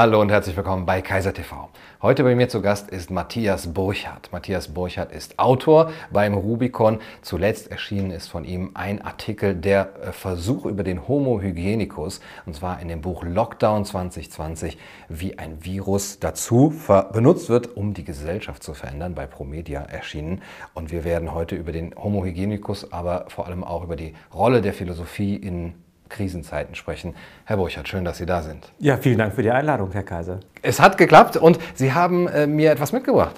[0.00, 1.70] Hallo und herzlich willkommen bei Kaiser TV.
[2.02, 4.30] Heute bei mir zu Gast ist Matthias Burchardt.
[4.30, 7.00] Matthias Burchardt ist Autor beim Rubicon.
[7.20, 12.54] Zuletzt erschienen ist von ihm ein Artikel, der äh, Versuch über den Homo hygienicus, und
[12.54, 16.72] zwar in dem Buch Lockdown 2020, wie ein Virus dazu
[17.12, 20.42] benutzt wird, um die Gesellschaft zu verändern, bei Promedia erschienen.
[20.74, 24.62] Und wir werden heute über den Homo hygienicus, aber vor allem auch über die Rolle
[24.62, 25.74] der Philosophie in
[26.08, 27.14] Krisenzeiten sprechen.
[27.44, 28.70] Herr Burchardt, schön, dass Sie da sind.
[28.78, 30.40] Ja, vielen Dank für die Einladung, Herr Kaiser.
[30.62, 33.36] Es hat geklappt und Sie haben äh, mir etwas mitgebracht.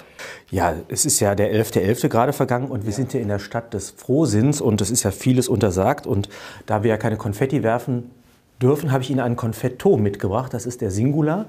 [0.49, 2.01] Ja, es ist ja der 11.11.
[2.03, 2.09] .11.
[2.09, 2.95] gerade vergangen und wir ja.
[2.95, 6.07] sind hier in der Stadt des Frohsinns und es ist ja vieles untersagt.
[6.07, 6.29] Und
[6.65, 8.11] da wir ja keine Konfetti werfen
[8.61, 10.53] dürfen, habe ich Ihnen einen Konfetto mitgebracht.
[10.53, 11.45] Das ist der Singular.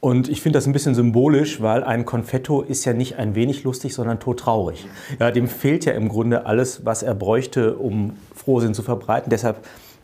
[0.00, 3.64] Und ich finde das ein bisschen symbolisch, weil ein Konfetto ist ja nicht ein wenig
[3.64, 4.86] lustig, sondern todtraurig.
[5.18, 9.30] Ja, dem fehlt ja im Grunde alles, was er bräuchte, um Frohsinn zu verbreiten.
[9.30, 9.56] Deshalb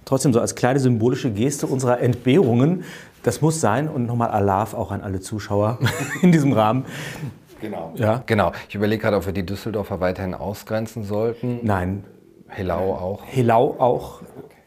[0.04, 2.84] trotzdem so als kleine symbolische Geste unserer Entbehrungen,
[3.22, 5.78] das muss sein und nochmal Alarv auch an alle Zuschauer
[6.22, 6.84] in diesem Rahmen.
[7.60, 7.92] Genau.
[7.96, 8.22] Ja.
[8.26, 8.52] genau.
[8.68, 11.60] Ich überlege gerade, ob wir die Düsseldorfer weiterhin ausgrenzen sollten.
[11.62, 12.04] Nein.
[12.48, 13.22] Helau auch.
[13.24, 14.20] Helau auch.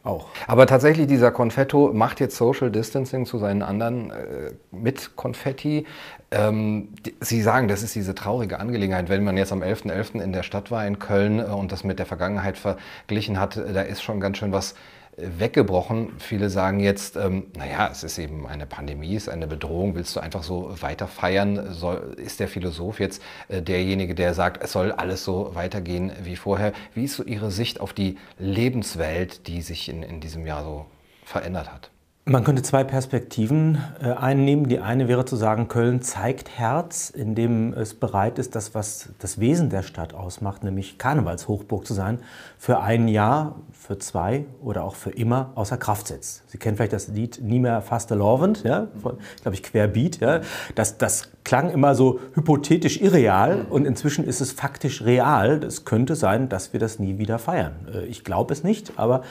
[0.04, 0.28] Auch.
[0.48, 5.86] Aber tatsächlich, dieser Konfetto macht jetzt Social Distancing zu seinen anderen äh, mit Konfetti.
[6.32, 9.10] Ähm, Sie sagen, das ist diese traurige Angelegenheit.
[9.10, 9.92] Wenn man jetzt am 11.11.
[9.92, 10.24] .11.
[10.24, 13.74] in der Stadt war in Köln äh, und das mit der Vergangenheit verglichen hat, äh,
[13.74, 14.76] da ist schon ganz schön was
[15.18, 16.14] weggebrochen.
[16.20, 20.16] Viele sagen jetzt, ähm, naja, es ist eben eine Pandemie, es ist eine Bedrohung, willst
[20.16, 21.74] du einfach so weiter feiern?
[21.74, 26.36] Soll, ist der Philosoph jetzt äh, derjenige, der sagt, es soll alles so weitergehen wie
[26.36, 26.74] vorher?
[26.94, 30.86] Wie ist so Ihre Sicht auf die Lebenswelt, die sich in, in diesem Jahr so
[31.26, 31.92] verändert hat?
[32.30, 34.68] Man könnte zwei Perspektiven äh, einnehmen.
[34.68, 39.40] Die eine wäre zu sagen, Köln zeigt Herz, indem es bereit ist, das, was das
[39.40, 42.20] Wesen der Stadt ausmacht, nämlich Karnevalshochburg zu sein,
[42.58, 46.44] für ein Jahr, für zwei oder auch für immer außer Kraft setzt.
[46.50, 50.20] Sie kennen vielleicht das Lied Nie mehr Fastelovend, ja, glaube ich, Querbeat.
[50.20, 50.42] Ja.
[50.76, 55.64] Das, das klang immer so hypothetisch irreal und inzwischen ist es faktisch real.
[55.64, 57.88] Es könnte sein, dass wir das nie wieder feiern.
[57.94, 59.22] Äh, ich glaube es nicht, aber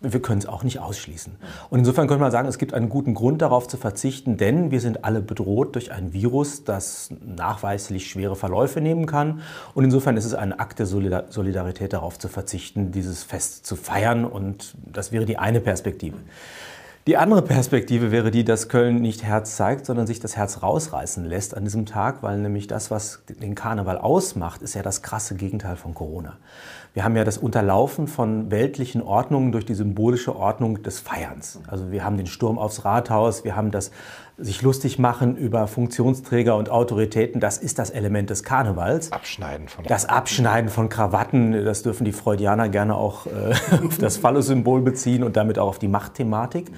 [0.00, 1.36] wir können es auch nicht ausschließen.
[1.68, 4.80] Und insofern könnte man sagen, es gibt einen guten Grund darauf zu verzichten, denn wir
[4.80, 9.42] sind alle bedroht durch ein Virus, das nachweislich schwere Verläufe nehmen kann.
[9.74, 14.24] Und insofern ist es ein Akt der Solidarität darauf zu verzichten, dieses Fest zu feiern.
[14.24, 16.16] Und das wäre die eine Perspektive.
[17.06, 21.24] Die andere Perspektive wäre die, dass Köln nicht Herz zeigt, sondern sich das Herz rausreißen
[21.24, 25.34] lässt an diesem Tag, weil nämlich das, was den Karneval ausmacht, ist ja das krasse
[25.34, 26.36] Gegenteil von Corona.
[26.92, 31.60] Wir haben ja das Unterlaufen von weltlichen Ordnungen durch die symbolische Ordnung des Feierns.
[31.68, 33.92] Also wir haben den Sturm aufs Rathaus, wir haben das
[34.36, 39.12] sich lustig machen über Funktionsträger und Autoritäten, das ist das Element des Karnevals.
[39.12, 43.54] Abschneiden von Das Abschneiden von Krawatten, das dürfen die Freudianer gerne auch äh,
[43.86, 46.72] auf das Phallus-Symbol beziehen und damit auch auf die Machtthematik.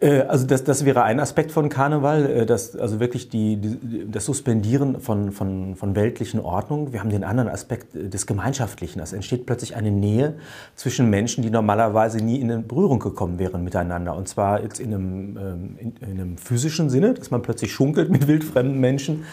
[0.00, 4.10] Äh, also das, das wäre ein Aspekt von Karneval, äh, das, also wirklich die, die,
[4.10, 6.92] das Suspendieren von, von, von weltlichen Ordnungen.
[6.92, 9.00] Wir haben den anderen Aspekt äh, des Gemeinschaftlichen.
[9.00, 10.34] Es entsteht plötzlich eine Nähe
[10.74, 14.16] zwischen Menschen, die normalerweise nie in Berührung gekommen wären miteinander.
[14.16, 18.10] Und zwar jetzt in einem, ähm, in, in einem physischen Sinne, dass man plötzlich schunkelt
[18.10, 19.24] mit wildfremden Menschen,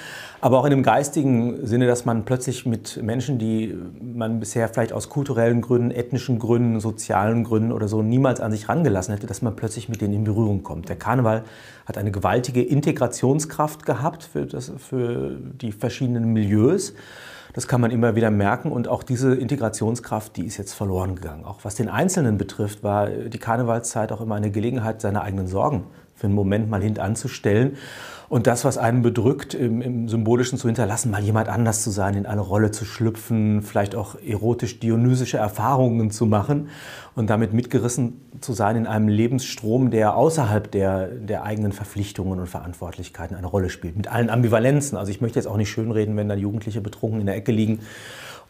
[0.44, 4.92] aber auch in dem geistigen Sinne, dass man plötzlich mit Menschen, die man bisher vielleicht
[4.92, 9.42] aus kulturellen Gründen, ethnischen Gründen, sozialen Gründen oder so niemals an sich rangelassen hätte, dass
[9.42, 10.90] man plötzlich mit denen in Berührung kommt.
[10.90, 11.46] Der Karneval
[11.86, 16.94] hat eine gewaltige Integrationskraft gehabt für, das, für die verschiedenen Milieus.
[17.54, 21.46] Das kann man immer wieder merken und auch diese Integrationskraft, die ist jetzt verloren gegangen.
[21.46, 25.86] Auch was den Einzelnen betrifft, war die Karnevalszeit auch immer eine Gelegenheit, seine eigenen Sorgen
[26.16, 27.78] für einen Moment mal hintanzustellen
[28.34, 32.16] und das, was einen bedrückt, im, im, Symbolischen zu hinterlassen, mal jemand anders zu sein,
[32.16, 36.70] in eine Rolle zu schlüpfen, vielleicht auch erotisch-dionysische Erfahrungen zu machen
[37.14, 42.48] und damit mitgerissen zu sein in einem Lebensstrom, der außerhalb der, der eigenen Verpflichtungen und
[42.48, 43.96] Verantwortlichkeiten eine Rolle spielt.
[43.98, 44.98] Mit allen Ambivalenzen.
[44.98, 47.82] Also ich möchte jetzt auch nicht schönreden, wenn da Jugendliche betrunken in der Ecke liegen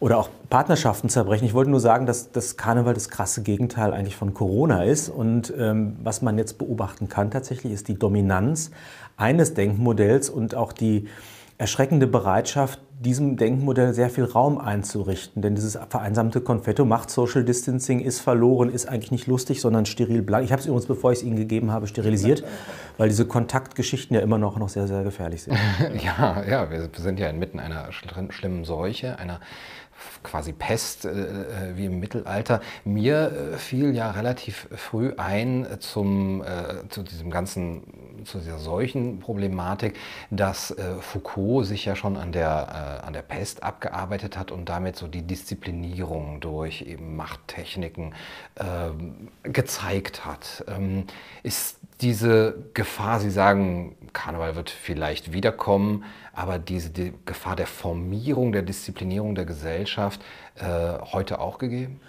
[0.00, 1.46] oder auch Partnerschaften zerbrechen.
[1.46, 5.08] Ich wollte nur sagen, dass das Karneval das krasse Gegenteil eigentlich von Corona ist.
[5.08, 8.70] Und ähm, was man jetzt beobachten kann tatsächlich, ist die Dominanz
[9.16, 11.08] eines Denkmodells und auch die
[11.56, 15.42] erschreckende Bereitschaft, diesem Denkmodell sehr viel Raum einzurichten.
[15.42, 20.22] Denn dieses vereinsamte Konfetto macht Social Distancing, ist verloren, ist eigentlich nicht lustig, sondern steril
[20.22, 20.44] blank.
[20.44, 22.44] Ich habe es übrigens, bevor ich es Ihnen gegeben habe, sterilisiert,
[22.98, 25.58] weil diese Kontaktgeschichten ja immer noch, noch sehr, sehr gefährlich sind.
[26.02, 29.40] ja, ja, wir sind ja inmitten einer schlimmen Seuche, einer
[30.22, 32.60] quasi Pest äh, äh, wie im Mittelalter.
[32.84, 37.82] Mir äh, fiel ja relativ früh ein zum, äh, zu diesem ganzen,
[38.24, 39.94] zu dieser Seuchenproblematik,
[40.30, 44.68] dass äh, Foucault sich ja schon an der, äh, an der Pest abgearbeitet hat und
[44.68, 48.14] damit so die Disziplinierung durch eben Machttechniken
[48.56, 50.64] ähm, gezeigt hat.
[50.68, 51.04] Ähm,
[51.42, 56.04] ist diese Gefahr, Sie sagen, Karneval wird vielleicht wiederkommen,
[56.34, 60.20] aber diese die Gefahr der Formierung, der Disziplinierung der Gesellschaft
[60.56, 60.64] äh,
[61.12, 62.00] heute auch gegeben?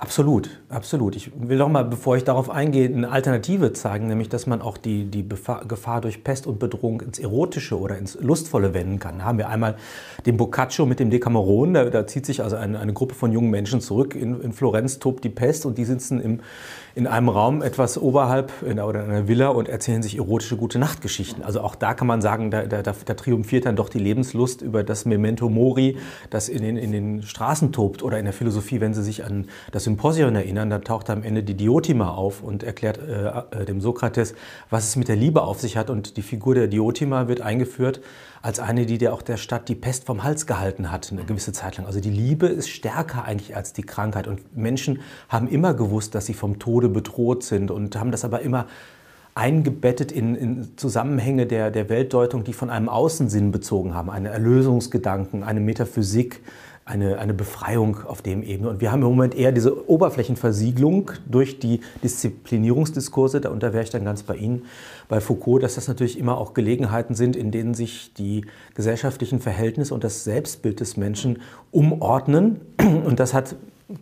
[0.00, 1.16] Absolut, absolut.
[1.16, 4.78] Ich will noch mal, bevor ich darauf eingehe, eine Alternative zeigen, nämlich, dass man auch
[4.78, 9.18] die, die Gefahr durch Pest und Bedrohung ins Erotische oder ins Lustvolle wenden kann.
[9.18, 9.74] Da haben wir einmal
[10.24, 13.50] den Boccaccio mit dem Decameron, da, da zieht sich also eine, eine, Gruppe von jungen
[13.50, 14.14] Menschen zurück.
[14.14, 16.40] In, in Florenz tobt die Pest und die sitzen im,
[16.94, 21.42] in einem Raum etwas oberhalb in, oder in einer Villa und erzählen sich erotische Gute-Nacht-Geschichten.
[21.42, 24.82] Also auch da kann man sagen, da, da, da, triumphiert dann doch die Lebenslust über
[24.82, 25.96] das Memento Mori,
[26.30, 29.46] das in den, in den Straßen tobt oder in der Philosophie, wenn Sie sich an
[29.72, 33.80] das Symposion erinnern, da taucht am Ende die Diotima auf und erklärt äh, äh, dem
[33.80, 34.34] Sokrates,
[34.70, 38.00] was es mit der Liebe auf sich hat und die Figur der Diotima wird eingeführt
[38.48, 41.52] als eine, die der auch der Stadt die Pest vom Hals gehalten hat, eine gewisse
[41.52, 41.84] Zeit lang.
[41.84, 44.26] Also die Liebe ist stärker eigentlich als die Krankheit.
[44.26, 48.40] Und Menschen haben immer gewusst, dass sie vom Tode bedroht sind und haben das aber
[48.40, 48.66] immer
[49.38, 55.44] eingebettet in, in Zusammenhänge der, der Weltdeutung, die von einem Außensinn bezogen haben, einen Erlösungsgedanken,
[55.44, 56.40] eine Metaphysik,
[56.84, 58.68] eine, eine Befreiung auf dem Ebene.
[58.68, 64.04] Und wir haben im Moment eher diese Oberflächenversiegelung durch die Disziplinierungsdiskurse, da, wäre ich dann
[64.04, 64.64] ganz bei Ihnen,
[65.08, 68.44] bei Foucault, dass das natürlich immer auch Gelegenheiten sind, in denen sich die
[68.74, 72.60] gesellschaftlichen Verhältnisse und das Selbstbild des Menschen umordnen.
[73.04, 73.54] Und das hat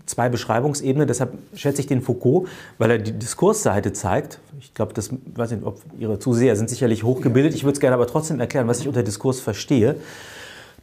[0.07, 1.07] zwei Beschreibungsebenen.
[1.07, 2.49] Deshalb schätze ich den Foucault,
[2.79, 4.41] weil er die Diskursseite zeigt.
[4.59, 7.55] Ich glaube, das weiß nicht, ob Ihre Zuseher sind sicherlich hochgebildet.
[7.55, 9.97] Ich würde es gerne aber trotzdem erklären, was ich unter Diskurs verstehe.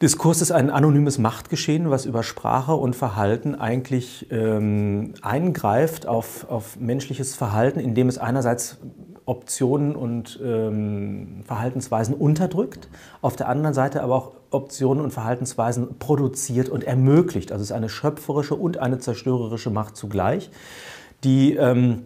[0.02, 6.78] Diskurs ist ein anonymes Machtgeschehen, was über Sprache und Verhalten eigentlich ähm, eingreift auf, auf
[6.80, 8.80] menschliches Verhalten, indem es einerseits
[9.26, 12.90] Optionen und ähm, Verhaltensweisen unterdrückt,
[13.22, 17.52] auf der anderen Seite aber auch Optionen und Verhaltensweisen produziert und ermöglicht.
[17.52, 20.52] Also es ist eine schöpferische und eine zerstörerische Macht zugleich,
[21.24, 22.04] die ähm,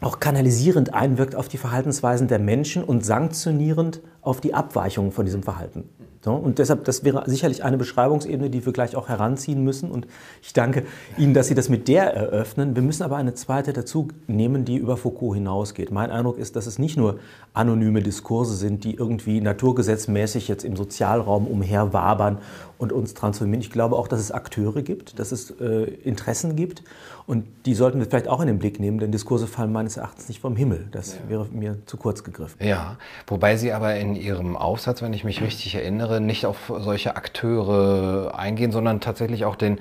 [0.00, 5.42] auch kanalisierend einwirkt auf die Verhaltensweisen der Menschen und sanktionierend auf die Abweichungen von diesem
[5.42, 5.88] Verhalten.
[6.32, 9.90] Und deshalb, das wäre sicherlich eine Beschreibungsebene, die wir gleich auch heranziehen müssen.
[9.90, 10.06] Und
[10.42, 10.84] ich danke
[11.18, 12.74] Ihnen, dass Sie das mit der eröffnen.
[12.74, 15.90] Wir müssen aber eine zweite dazu nehmen, die über Foucault hinausgeht.
[15.90, 17.18] Mein Eindruck ist, dass es nicht nur
[17.52, 22.38] anonyme Diskurse sind, die irgendwie naturgesetzmäßig jetzt im Sozialraum umherwabern
[22.78, 23.60] und uns transformieren.
[23.60, 26.82] Ich glaube auch, dass es Akteure gibt, dass es äh, Interessen gibt.
[27.26, 30.28] Und die sollten wir vielleicht auch in den Blick nehmen, denn Diskurse fallen meines Erachtens
[30.28, 30.88] nicht vom Himmel.
[30.90, 31.20] Das ja.
[31.28, 32.56] wäre mir zu kurz gegriffen.
[32.64, 37.16] Ja, wobei Sie aber in Ihrem Aufsatz, wenn ich mich richtig erinnere, nicht auf solche
[37.16, 39.78] Akteure eingehen, sondern tatsächlich auch den,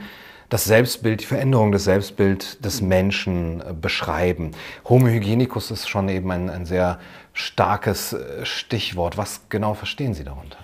[0.50, 4.52] das Selbstbild, die Veränderung des Selbstbilds des Menschen äh, beschreiben.
[4.88, 7.00] Homo hygienicus ist schon eben ein, ein sehr
[7.34, 9.18] starkes äh, Stichwort.
[9.18, 10.58] Was genau verstehen Sie darunter?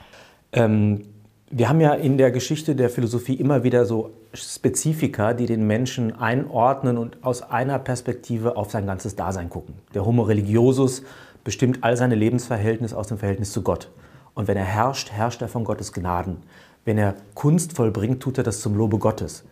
[0.51, 1.05] Ähm,
[1.51, 6.15] wir haben ja in der Geschichte der Philosophie immer wieder so Spezifika, die den Menschen
[6.15, 9.75] einordnen und aus einer Perspektive auf sein ganzes Dasein gucken.
[9.95, 11.03] Der Homo religiosus
[11.43, 13.89] bestimmt all seine Lebensverhältnisse aus dem Verhältnis zu Gott.
[14.35, 16.37] Und wenn er herrscht, herrscht er von Gottes Gnaden.
[16.85, 19.43] Wenn er Kunst vollbringt, tut er das zum Lobe Gottes.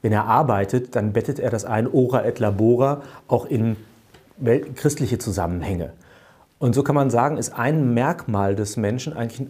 [0.00, 3.76] Wenn er arbeitet, dann bettet er das ein, ora et labora, auch in
[4.74, 5.92] christliche Zusammenhänge.
[6.58, 9.48] Und so kann man sagen, ist ein Merkmal des Menschen eigentlich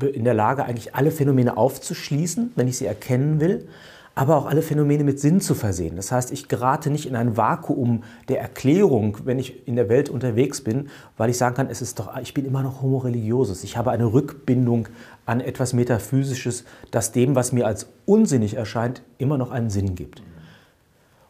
[0.00, 3.68] in der Lage, eigentlich alle Phänomene aufzuschließen, wenn ich sie erkennen will,
[4.14, 5.96] aber auch alle Phänomene mit Sinn zu versehen.
[5.96, 10.08] Das heißt, ich gerate nicht in ein Vakuum der Erklärung, wenn ich in der Welt
[10.08, 13.62] unterwegs bin, weil ich sagen kann, es ist doch, ich bin immer noch homo religiosus.
[13.62, 14.88] Ich habe eine Rückbindung
[15.26, 20.22] an etwas Metaphysisches, das dem, was mir als unsinnig erscheint, immer noch einen Sinn gibt.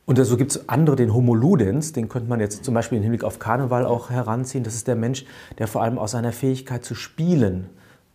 [0.07, 3.03] Und so gibt es andere, den Homo Ludens, den könnte man jetzt zum Beispiel im
[3.03, 4.65] Hinblick auf Karneval auch heranziehen.
[4.65, 5.25] Das ist der Mensch,
[5.59, 7.69] der vor allem aus seiner Fähigkeit zu spielen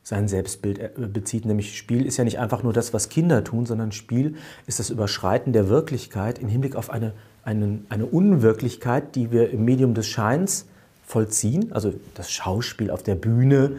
[0.05, 1.45] sein Selbstbild äh, bezieht.
[1.45, 4.35] Nämlich Spiel ist ja nicht einfach nur das, was Kinder tun, sondern Spiel
[4.67, 7.12] ist das Überschreiten der Wirklichkeit im Hinblick auf eine,
[7.43, 10.67] eine, eine Unwirklichkeit, die wir im Medium des Scheins
[11.05, 13.77] vollziehen, also das Schauspiel auf der Bühne.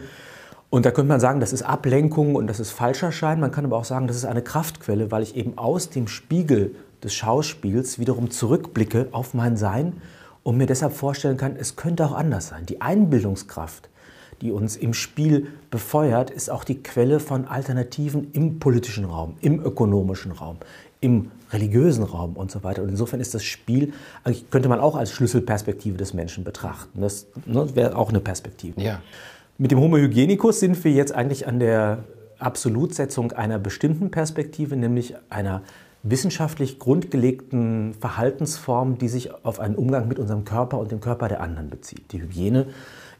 [0.69, 3.39] Und da könnte man sagen, das ist Ablenkung und das ist falscher Schein.
[3.39, 6.75] Man kann aber auch sagen, das ist eine Kraftquelle, weil ich eben aus dem Spiegel
[7.03, 9.93] des Schauspiels wiederum zurückblicke auf mein Sein
[10.43, 12.65] und mir deshalb vorstellen kann, es könnte auch anders sein.
[12.65, 13.89] Die Einbildungskraft,
[14.41, 19.63] die uns im Spiel befeuert, ist auch die Quelle von Alternativen im politischen Raum, im
[19.63, 20.57] ökonomischen Raum,
[21.01, 22.83] im religiösen Raum und so weiter.
[22.83, 23.93] Und insofern ist das Spiel,
[24.51, 27.01] könnte man auch als Schlüsselperspektive des Menschen betrachten.
[27.01, 28.81] Das ne, wäre auch eine Perspektive.
[28.81, 29.01] Ja.
[29.57, 32.03] Mit dem Homo hygienicus sind wir jetzt eigentlich an der
[32.39, 35.63] Absolutsetzung einer bestimmten Perspektive, nämlich einer
[36.03, 41.41] wissenschaftlich grundgelegten Verhaltensform, die sich auf einen Umgang mit unserem Körper und dem Körper der
[41.41, 42.11] anderen bezieht.
[42.11, 42.67] Die Hygiene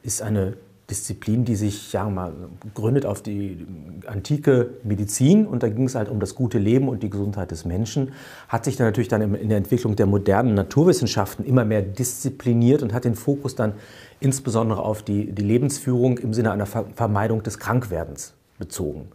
[0.03, 0.53] ist eine
[0.89, 2.33] Disziplin, die sich, wir mal,
[2.73, 3.67] gründet auf die
[4.05, 7.65] antike Medizin und da ging es halt um das gute Leben und die Gesundheit des
[7.65, 8.13] Menschen,
[8.47, 12.93] hat sich dann natürlich dann in der Entwicklung der modernen Naturwissenschaften immer mehr diszipliniert und
[12.93, 13.73] hat den Fokus dann
[14.21, 19.09] insbesondere auf die, die Lebensführung im Sinne einer Vermeidung des Krankwerdens bezogen.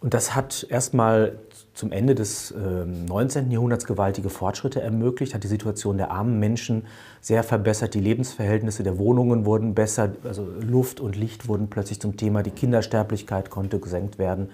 [0.00, 1.36] Und das hat erstmal
[1.78, 3.52] zum Ende des äh, 19.
[3.52, 6.82] Jahrhunderts gewaltige Fortschritte ermöglicht, hat die Situation der armen Menschen
[7.20, 12.16] sehr verbessert, die Lebensverhältnisse der Wohnungen wurden besser, also Luft und Licht wurden plötzlich zum
[12.16, 14.48] Thema, die Kindersterblichkeit konnte gesenkt werden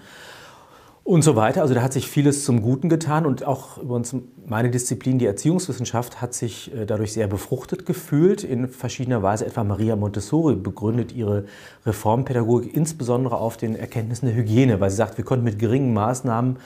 [1.05, 1.61] und so weiter.
[1.61, 4.15] Also da hat sich vieles zum Guten getan und auch übrigens
[4.47, 9.45] meine Disziplin, die Erziehungswissenschaft, hat sich äh, dadurch sehr befruchtet gefühlt in verschiedener Weise.
[9.45, 11.45] Etwa Maria Montessori begründet ihre
[11.85, 16.57] Reformpädagogik insbesondere auf den Erkenntnissen der Hygiene, weil sie sagt, wir konnten mit geringen Maßnahmen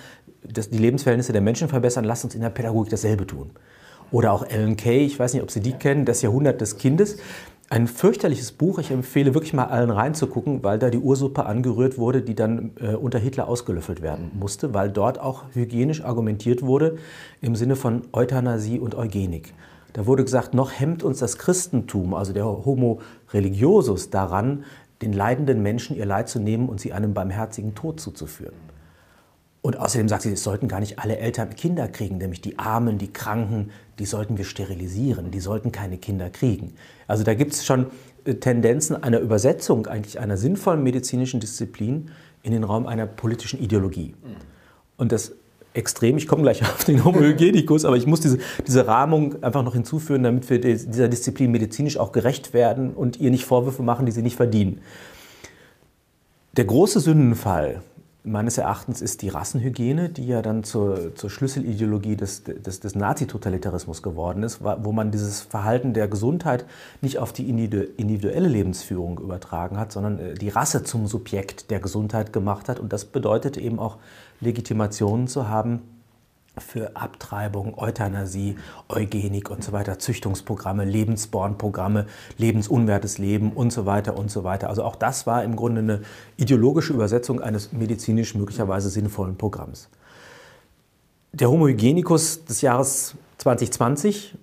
[0.43, 3.51] die Lebensverhältnisse der Menschen verbessern, lasst uns in der Pädagogik dasselbe tun.
[4.11, 7.17] Oder auch Ellen Kay, ich weiß nicht, ob Sie die kennen, Das Jahrhundert des Kindes.
[7.71, 8.79] Ein fürchterliches Buch.
[8.79, 12.95] Ich empfehle wirklich mal allen reinzugucken, weil da die Ursuppe angerührt wurde, die dann äh,
[12.95, 16.97] unter Hitler ausgelöffelt werden musste, weil dort auch hygienisch argumentiert wurde
[17.41, 19.53] im Sinne von Euthanasie und Eugenik.
[19.93, 24.63] Da wurde gesagt, noch hemmt uns das Christentum, also der Homo religiosus, daran,
[25.03, 28.68] den leidenden Menschen ihr Leid zu nehmen und sie einem barmherzigen Tod zuzuführen.
[29.61, 32.97] Und außerdem sagt sie, es sollten gar nicht alle Eltern Kinder kriegen, nämlich die Armen,
[32.97, 36.73] die Kranken, die sollten wir sterilisieren, die sollten keine Kinder kriegen.
[37.07, 37.87] Also da gibt es schon
[38.23, 42.09] äh, Tendenzen einer Übersetzung eigentlich einer sinnvollen medizinischen Disziplin
[42.41, 44.15] in den Raum einer politischen Ideologie.
[44.95, 45.33] Und das
[45.73, 49.63] Extrem, ich komme gleich auf den Homo hygienicus, aber ich muss diese, diese Rahmung einfach
[49.63, 54.05] noch hinzufügen, damit wir dieser Disziplin medizinisch auch gerecht werden und ihr nicht Vorwürfe machen,
[54.05, 54.81] die sie nicht verdienen.
[56.57, 57.83] Der große Sündenfall
[58.23, 64.03] meines Erachtens ist die Rassenhygiene, die ja dann zur, zur Schlüsselideologie des, des, des Nazi-Totalitarismus
[64.03, 66.65] geworden ist, wo man dieses Verhalten der Gesundheit
[67.01, 72.33] nicht auf die individuelle Lebensführung übertragen hat, sondern äh, die Rasse zum Subjekt der Gesundheit
[72.33, 72.79] gemacht hat.
[72.79, 73.97] Und das bedeutet eben auch
[74.41, 75.81] Legitimationen zu haben,
[76.59, 82.05] für Abtreibung, Euthanasie, Eugenik und so weiter, Züchtungsprogramme, Lebensbornprogramme,
[82.37, 84.69] lebensunwertes Leben und so weiter und so weiter.
[84.69, 86.01] Also auch das war im Grunde eine
[86.37, 89.89] ideologische Übersetzung eines medizinisch möglicherweise sinnvollen Programms.
[91.31, 94.35] Der Homo hygienicus des Jahres 2020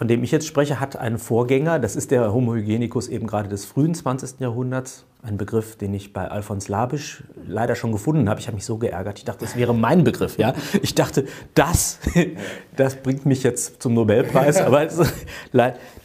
[0.00, 1.78] von dem ich jetzt spreche, hat einen Vorgänger.
[1.78, 4.40] Das ist der Homo hygienicus eben gerade des frühen 20.
[4.40, 5.04] Jahrhunderts.
[5.20, 8.40] Ein Begriff, den ich bei Alfons Labisch leider schon gefunden habe.
[8.40, 9.18] Ich habe mich so geärgert.
[9.18, 10.38] Ich dachte, das wäre mein Begriff.
[10.38, 10.54] Ja?
[10.80, 11.98] Ich dachte, das,
[12.76, 14.56] das bringt mich jetzt zum Nobelpreis.
[14.62, 15.12] Aber das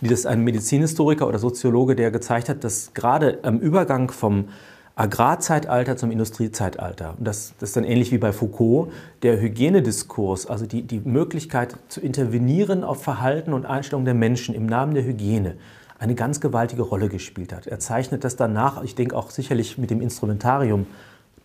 [0.02, 4.50] ist ein Medizinhistoriker oder Soziologe, der gezeigt hat, dass gerade am Übergang vom
[4.96, 7.16] Agrarzeitalter zum Industriezeitalter.
[7.18, 8.92] Und das, das ist dann ähnlich wie bei Foucault.
[9.24, 14.66] Der Hygienediskurs, also die, die Möglichkeit zu intervenieren auf Verhalten und Einstellungen der Menschen im
[14.66, 15.56] Namen der Hygiene,
[16.00, 17.68] eine ganz gewaltige Rolle gespielt hat.
[17.68, 20.88] Er zeichnet das danach, ich denke auch sicherlich mit dem Instrumentarium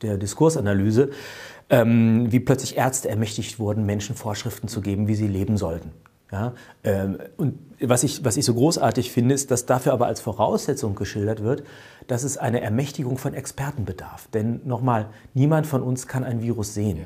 [0.02, 1.11] der Diskursanalyse,
[1.71, 5.92] ähm, wie plötzlich Ärzte ermächtigt wurden, Menschen Vorschriften zu geben, wie sie leben sollten.
[6.33, 6.52] Ja,
[6.85, 10.95] ähm, und was ich, was ich so großartig finde, ist, dass dafür aber als Voraussetzung
[10.95, 11.64] geschildert wird,
[12.07, 14.28] dass es eine Ermächtigung von Experten bedarf.
[14.33, 17.04] Denn nochmal, niemand von uns kann ein Virus sehen.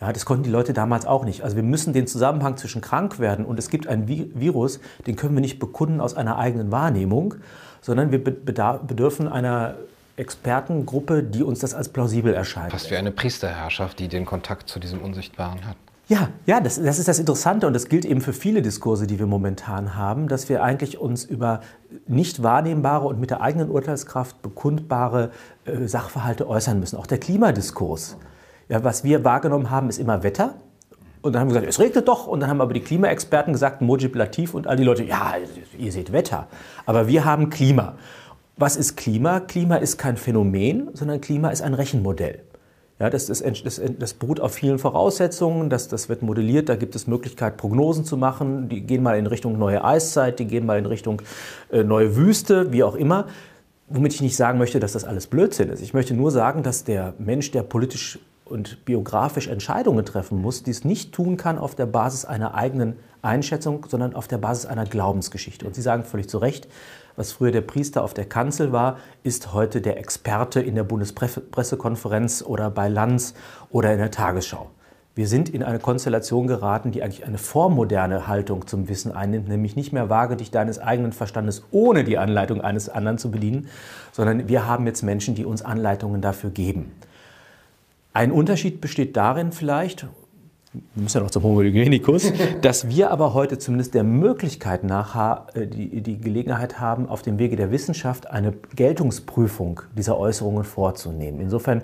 [0.00, 1.42] Ja, das konnten die Leute damals auch nicht.
[1.42, 5.34] Also wir müssen den Zusammenhang zwischen krank werden und es gibt ein Virus, den können
[5.34, 7.36] wir nicht bekunden aus einer eigenen Wahrnehmung,
[7.80, 9.76] sondern wir bedürfen einer
[10.16, 12.72] Expertengruppe, die uns das als plausibel erscheint.
[12.72, 15.76] Fast wie eine Priesterherrschaft, die den Kontakt zu diesem Unsichtbaren hat.
[16.12, 19.18] Ja, ja, das, das ist das Interessante und das gilt eben für viele Diskurse, die
[19.18, 21.62] wir momentan haben, dass wir eigentlich uns über
[22.06, 25.30] nicht wahrnehmbare und mit der eigenen Urteilskraft bekundbare
[25.64, 26.98] äh, Sachverhalte äußern müssen.
[26.98, 28.18] Auch der Klimadiskurs.
[28.68, 30.56] Ja, was wir wahrgenommen haben, ist immer Wetter.
[31.22, 32.26] Und dann haben wir gesagt, es regnet doch.
[32.26, 34.14] Und dann haben aber die Klimaexperten gesagt, Mojib
[34.52, 35.36] und all die Leute, ja,
[35.78, 36.46] ihr seht Wetter.
[36.84, 37.94] Aber wir haben Klima.
[38.58, 39.40] Was ist Klima?
[39.40, 42.42] Klima ist kein Phänomen, sondern Klima ist ein Rechenmodell.
[43.02, 46.94] Ja, das, das, das, das, beruht auf vielen Voraussetzungen, das, das wird modelliert, da gibt
[46.94, 50.78] es Möglichkeit, Prognosen zu machen, die gehen mal in Richtung neue Eiszeit, die gehen mal
[50.78, 51.20] in Richtung
[51.72, 53.26] äh, neue Wüste, wie auch immer.
[53.88, 55.82] Womit ich nicht sagen möchte, dass das alles Blödsinn ist.
[55.82, 60.84] Ich möchte nur sagen, dass der Mensch, der politisch und biografisch Entscheidungen treffen muss, dies
[60.84, 65.66] nicht tun kann auf der Basis einer eigenen Einschätzung, sondern auf der Basis einer Glaubensgeschichte.
[65.66, 66.68] Und Sie sagen völlig zu Recht,
[67.16, 72.42] was früher der Priester auf der Kanzel war, ist heute der Experte in der Bundespressekonferenz
[72.42, 73.34] oder bei Lanz
[73.70, 74.70] oder in der Tagesschau.
[75.14, 79.76] Wir sind in eine Konstellation geraten, die eigentlich eine vormoderne Haltung zum Wissen einnimmt, nämlich
[79.76, 83.68] nicht mehr wage dich deines eigenen Verstandes ohne die Anleitung eines anderen zu bedienen,
[84.12, 86.92] sondern wir haben jetzt Menschen, die uns Anleitungen dafür geben.
[88.14, 90.06] Ein Unterschied besteht darin vielleicht,
[90.72, 95.48] wir müssen ja noch zum Homo hygienicus, dass wir aber heute zumindest der Möglichkeit nach
[95.54, 101.40] äh, die, die Gelegenheit haben, auf dem Wege der Wissenschaft eine Geltungsprüfung dieser Äußerungen vorzunehmen.
[101.40, 101.82] Insofern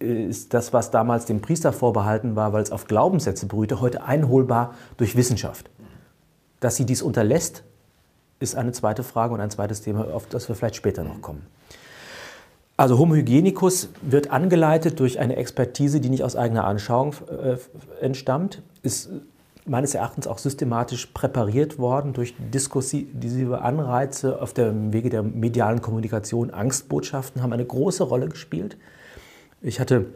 [0.00, 4.04] äh, ist das, was damals dem Priester vorbehalten war, weil es auf Glaubenssätze beruhte, heute
[4.04, 5.68] einholbar durch Wissenschaft.
[6.60, 7.62] Dass sie dies unterlässt,
[8.38, 11.46] ist eine zweite Frage und ein zweites Thema, auf das wir vielleicht später noch kommen.
[12.80, 17.58] Also Homo hygienicus wird angeleitet durch eine Expertise, die nicht aus eigener Anschauung äh,
[18.02, 19.10] entstammt, ist
[19.66, 26.48] meines Erachtens auch systematisch präpariert worden durch diskursive Anreize auf dem Wege der medialen Kommunikation.
[26.52, 28.78] Angstbotschaften haben eine große Rolle gespielt.
[29.60, 30.06] Ich hatte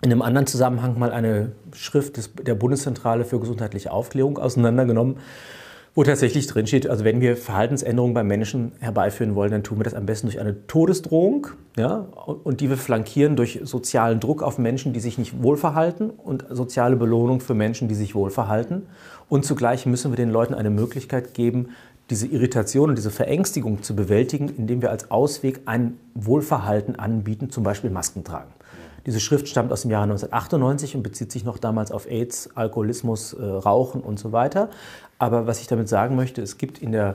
[0.00, 5.18] in einem anderen Zusammenhang mal eine Schrift des, der Bundeszentrale für gesundheitliche Aufklärung auseinandergenommen,
[5.94, 9.84] wo tatsächlich drin steht, also wenn wir Verhaltensänderungen beim Menschen herbeiführen wollen, dann tun wir
[9.84, 12.06] das am besten durch eine Todesdrohung ja,
[12.44, 16.96] und die wir flankieren durch sozialen Druck auf Menschen, die sich nicht wohlverhalten und soziale
[16.96, 18.86] Belohnung für Menschen, die sich wohlverhalten.
[19.28, 21.70] Und zugleich müssen wir den Leuten eine Möglichkeit geben,
[22.08, 27.64] diese Irritation und diese Verängstigung zu bewältigen, indem wir als Ausweg ein Wohlverhalten anbieten, zum
[27.64, 28.52] Beispiel Masken tragen.
[29.06, 33.32] Diese Schrift stammt aus dem Jahre 1998 und bezieht sich noch damals auf AIDS, Alkoholismus,
[33.32, 34.70] äh, Rauchen und so weiter.
[35.22, 37.14] Aber was ich damit sagen möchte, es gibt in der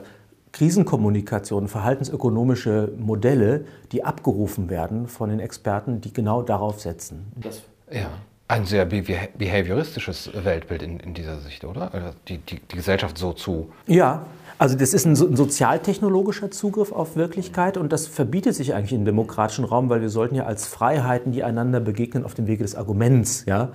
[0.52, 7.30] Krisenkommunikation verhaltensökonomische Modelle, die abgerufen werden von den Experten, die genau darauf setzen.
[7.36, 7.60] Das,
[7.92, 8.08] ja.
[8.50, 12.14] Ein sehr behavioristisches Weltbild in, in dieser Sicht, oder?
[12.28, 13.68] Die, die, die Gesellschaft so zu.
[13.86, 14.24] Ja,
[14.56, 19.04] also das ist ein, ein, sozialtechnologischer Zugriff auf Wirklichkeit und das verbietet sich eigentlich im
[19.04, 22.74] demokratischen Raum, weil wir sollten ja als Freiheiten, die einander begegnen, auf dem Wege des
[22.74, 23.68] Arguments, ja,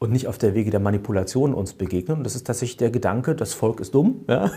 [0.00, 2.18] und nicht auf der Wege der Manipulation uns begegnen.
[2.18, 4.24] Und das ist tatsächlich der Gedanke, das Volk ist dumm.
[4.28, 4.50] Ja?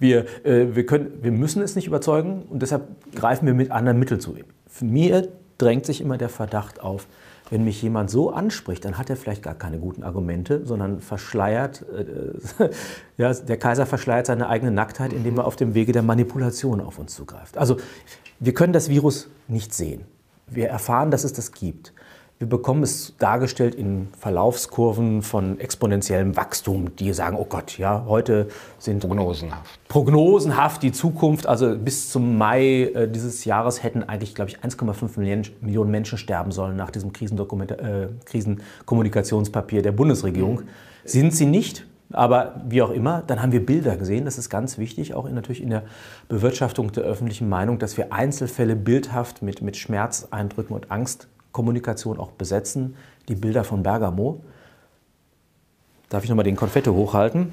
[0.00, 3.98] Wir, äh, wir, können, wir müssen es nicht überzeugen und deshalb greifen wir mit anderen
[3.98, 4.34] Mitteln zu.
[4.66, 5.28] Für mir
[5.58, 7.06] drängt sich immer der Verdacht auf,
[7.50, 11.84] wenn mich jemand so anspricht, dann hat er vielleicht gar keine guten Argumente, sondern verschleiert,
[11.96, 12.70] äh,
[13.16, 16.98] ja, der Kaiser verschleiert seine eigene Nacktheit, indem er auf dem Wege der Manipulation auf
[16.98, 17.58] uns zugreift.
[17.58, 17.76] Also
[18.40, 20.02] wir können das Virus nicht sehen.
[20.48, 21.92] Wir erfahren, dass es das gibt.
[22.40, 28.48] Wir bekommen es dargestellt in Verlaufskurven von exponentiellem Wachstum, die sagen, oh Gott, ja, heute
[28.78, 29.78] sind prognosenhaft.
[29.88, 31.46] Prognosenhaft die Zukunft.
[31.46, 36.50] Also bis zum Mai äh, dieses Jahres hätten eigentlich, glaube ich, 1,5 Millionen Menschen sterben
[36.50, 40.60] sollen nach diesem äh, Krisenkommunikationspapier der Bundesregierung.
[40.60, 40.68] Mhm.
[41.04, 41.86] Sind sie nicht?
[42.10, 44.24] Aber wie auch immer, dann haben wir Bilder gesehen.
[44.24, 45.82] Das ist ganz wichtig, auch in, natürlich in der
[46.30, 52.32] Bewirtschaftung der öffentlichen Meinung, dass wir Einzelfälle bildhaft mit, mit Schmerzeindrücken und Angst Kommunikation auch
[52.32, 52.96] besetzen.
[53.28, 54.40] Die Bilder von Bergamo.
[56.08, 57.52] Darf ich nochmal den Konfetti hochhalten?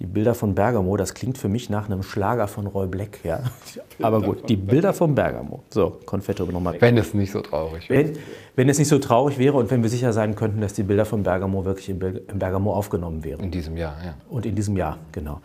[0.00, 3.42] Die Bilder von Bergamo, das klingt für mich nach einem Schlager von Roy Black, ja.
[4.02, 5.62] Aber gut, die Bilder von Bergamo.
[5.68, 6.80] So, Konfetti nochmal.
[6.80, 8.08] Wenn es nicht so traurig wäre.
[8.08, 8.18] Wenn,
[8.56, 11.04] wenn, es nicht so traurig wäre und wenn wir sicher sein könnten, dass die Bilder
[11.04, 13.40] von Bergamo wirklich in Bergamo aufgenommen wären.
[13.40, 14.14] In diesem Jahr, ja.
[14.30, 15.42] Und in diesem Jahr, genau.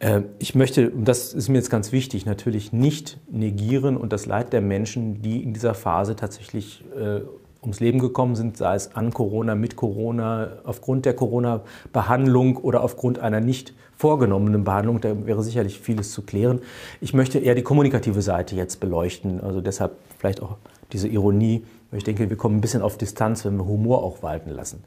[0.00, 4.26] Äh, ich möchte, und das ist mir jetzt ganz wichtig, natürlich nicht negieren und das
[4.26, 7.20] Leid der Menschen, die in dieser Phase tatsächlich äh,
[7.62, 13.18] ums Leben gekommen sind, sei es an Corona, mit Corona, aufgrund der Corona-Behandlung oder aufgrund
[13.18, 15.00] einer nicht vorgenommenen Behandlung.
[15.00, 16.60] Da wäre sicherlich vieles zu klären.
[17.02, 19.40] Ich möchte eher die kommunikative Seite jetzt beleuchten.
[19.42, 20.56] Also deshalb vielleicht auch
[20.92, 21.64] diese Ironie.
[21.92, 24.82] Ich denke, wir kommen ein bisschen auf Distanz, wenn wir Humor auch walten lassen.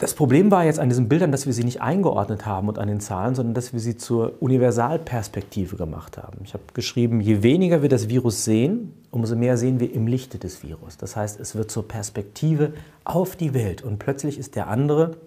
[0.00, 2.88] Das Problem war jetzt an diesen Bildern, dass wir sie nicht eingeordnet haben und an
[2.88, 6.38] den Zahlen, sondern dass wir sie zur Universalperspektive gemacht haben.
[6.42, 10.38] Ich habe geschrieben, je weniger wir das Virus sehen, umso mehr sehen wir im Lichte
[10.38, 10.96] des Virus.
[10.96, 12.72] Das heißt, es wird zur Perspektive
[13.04, 15.18] auf die Welt und plötzlich ist der andere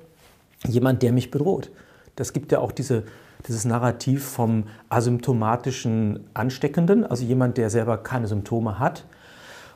[0.67, 1.69] jemand, der mich bedroht.
[2.15, 3.03] Das gibt ja auch diese,
[3.47, 9.05] dieses Narrativ vom asymptomatischen Ansteckenden, also jemand, der selber keine Symptome hat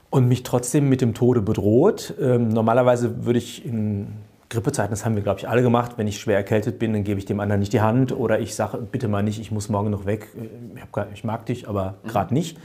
[0.10, 2.15] und mich trotzdem mit dem Tode bedroht.
[2.19, 4.07] Ähm, normalerweise würde ich in
[4.49, 5.93] Grippezeiten, das haben wir, glaube ich, alle gemacht.
[5.97, 8.55] Wenn ich schwer erkältet bin, dann gebe ich dem anderen nicht die Hand oder ich
[8.55, 10.29] sage, bitte mal nicht, ich muss morgen noch weg.
[10.75, 10.81] Ich,
[11.13, 12.57] ich mag dich, aber gerade nicht.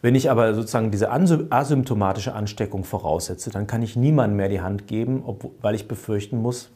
[0.00, 4.86] Wenn ich aber sozusagen diese asymptomatische Ansteckung voraussetze, dann kann ich niemandem mehr die Hand
[4.86, 6.70] geben, ob, weil ich befürchten muss,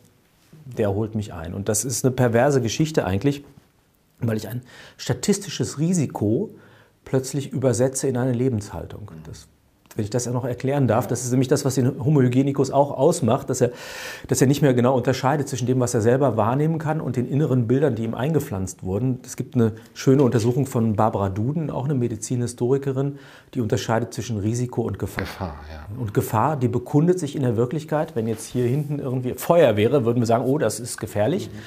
[0.64, 1.54] der holt mich ein.
[1.54, 3.44] Und das ist eine perverse Geschichte eigentlich,
[4.18, 4.62] weil ich ein
[4.96, 6.50] statistisches Risiko
[7.04, 9.10] plötzlich übersetze in eine Lebenshaltung.
[9.24, 9.46] Das
[9.96, 12.70] wenn ich das ja noch erklären darf, das ist nämlich das, was den Homo hygienicus
[12.70, 13.70] auch ausmacht, dass er,
[14.28, 17.28] dass er nicht mehr genau unterscheidet zwischen dem, was er selber wahrnehmen kann und den
[17.28, 19.20] inneren Bildern, die ihm eingepflanzt wurden.
[19.24, 23.18] Es gibt eine schöne Untersuchung von Barbara Duden, auch eine Medizinhistorikerin,
[23.54, 25.24] die unterscheidet zwischen Risiko und Gefahr.
[25.24, 26.00] Gefahr ja.
[26.00, 28.16] Und Gefahr, die bekundet sich in der Wirklichkeit.
[28.16, 31.48] Wenn jetzt hier hinten irgendwie Feuer wäre, würden wir sagen, oh, das ist gefährlich.
[31.48, 31.58] Mhm.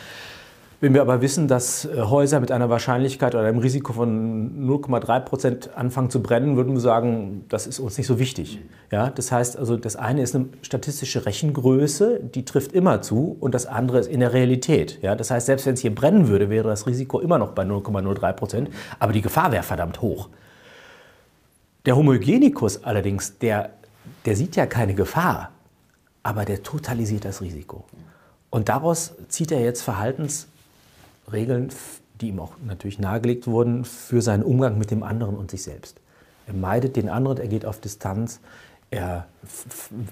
[0.86, 5.20] Wenn wir aber wissen, dass äh, Häuser mit einer Wahrscheinlichkeit oder einem Risiko von 0,3
[5.22, 8.60] Prozent anfangen zu brennen, würden wir sagen, das ist uns nicht so wichtig.
[8.92, 13.56] Ja, das heißt also, das eine ist eine statistische Rechengröße, die trifft immer zu, und
[13.56, 15.00] das andere ist in der Realität.
[15.02, 17.64] Ja, das heißt, selbst wenn es hier brennen würde, wäre das Risiko immer noch bei
[17.64, 18.70] 0,03 Prozent,
[19.00, 20.30] aber die Gefahr wäre verdammt hoch.
[21.88, 23.72] Der Homogenikus allerdings, der,
[24.24, 25.50] der sieht ja keine Gefahr,
[26.22, 27.86] aber der totalisiert das Risiko.
[28.52, 30.48] Und daraus zieht er jetzt Verhaltens
[31.32, 31.70] Regeln,
[32.22, 36.00] die ihm auch natürlich nahegelegt wurden, für seinen Umgang mit dem anderen und sich selbst.
[36.48, 38.40] Er meidet den anderen, er geht auf Distanz,
[38.92, 39.26] er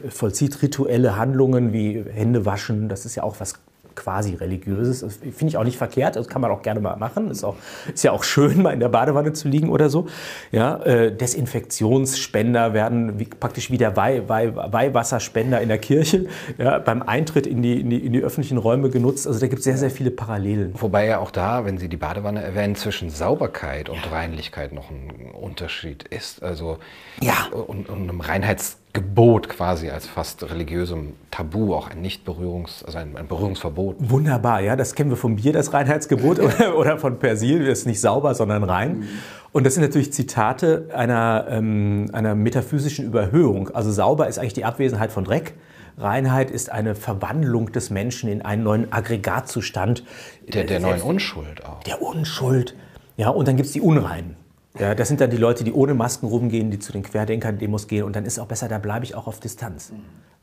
[0.10, 3.56] vollzieht rituelle Handlungen wie Hände waschen, das ist ja auch was
[3.95, 5.01] quasi religiöses.
[5.19, 7.29] Finde ich auch nicht verkehrt, das kann man auch gerne mal machen.
[7.29, 7.56] Ist, auch,
[7.93, 10.08] ist ja auch schön, mal in der Badewanne zu liegen oder so.
[10.51, 16.27] Ja, äh, Desinfektionsspender werden wie, praktisch wie der Weih, Weih, Weihwasserspender in der Kirche
[16.58, 19.27] ja, beim Eintritt in die, in, die, in die öffentlichen Räume genutzt.
[19.27, 20.73] Also da gibt es sehr, sehr viele Parallelen.
[20.79, 25.32] Wobei ja auch da, wenn Sie die Badewanne erwähnen, zwischen Sauberkeit und Reinlichkeit noch ein
[25.32, 26.43] Unterschied ist.
[26.43, 26.77] Also
[27.21, 27.47] ja.
[27.51, 33.17] und, und einem Reinheits Gebot quasi als fast religiösem Tabu, auch ein Nicht-Berührungs-, also ein,
[33.17, 33.95] ein, Berührungsverbot.
[33.99, 37.86] Wunderbar, ja, das kennen wir vom Bier, das Reinheitsgebot, oder, oder von Persil, das ist
[37.88, 38.99] nicht sauber, sondern rein.
[38.99, 39.08] Mhm.
[39.51, 43.69] Und das sind natürlich Zitate einer, ähm, einer metaphysischen Überhöhung.
[43.69, 45.56] Also sauber ist eigentlich die Abwesenheit von Dreck.
[45.97, 50.03] Reinheit ist eine Verwandlung des Menschen in einen neuen Aggregatzustand.
[50.47, 51.84] Der, der neuen Unschuld auch.
[51.84, 52.75] Der Unschuld.
[53.17, 54.36] Ja, und dann gibt es die Unreinen.
[54.79, 58.03] Ja, das sind dann die Leute, die ohne Masken rumgehen, die zu den Querdenkern-Demos gehen.
[58.03, 59.91] Und dann ist es auch besser, da bleibe ich auch auf Distanz.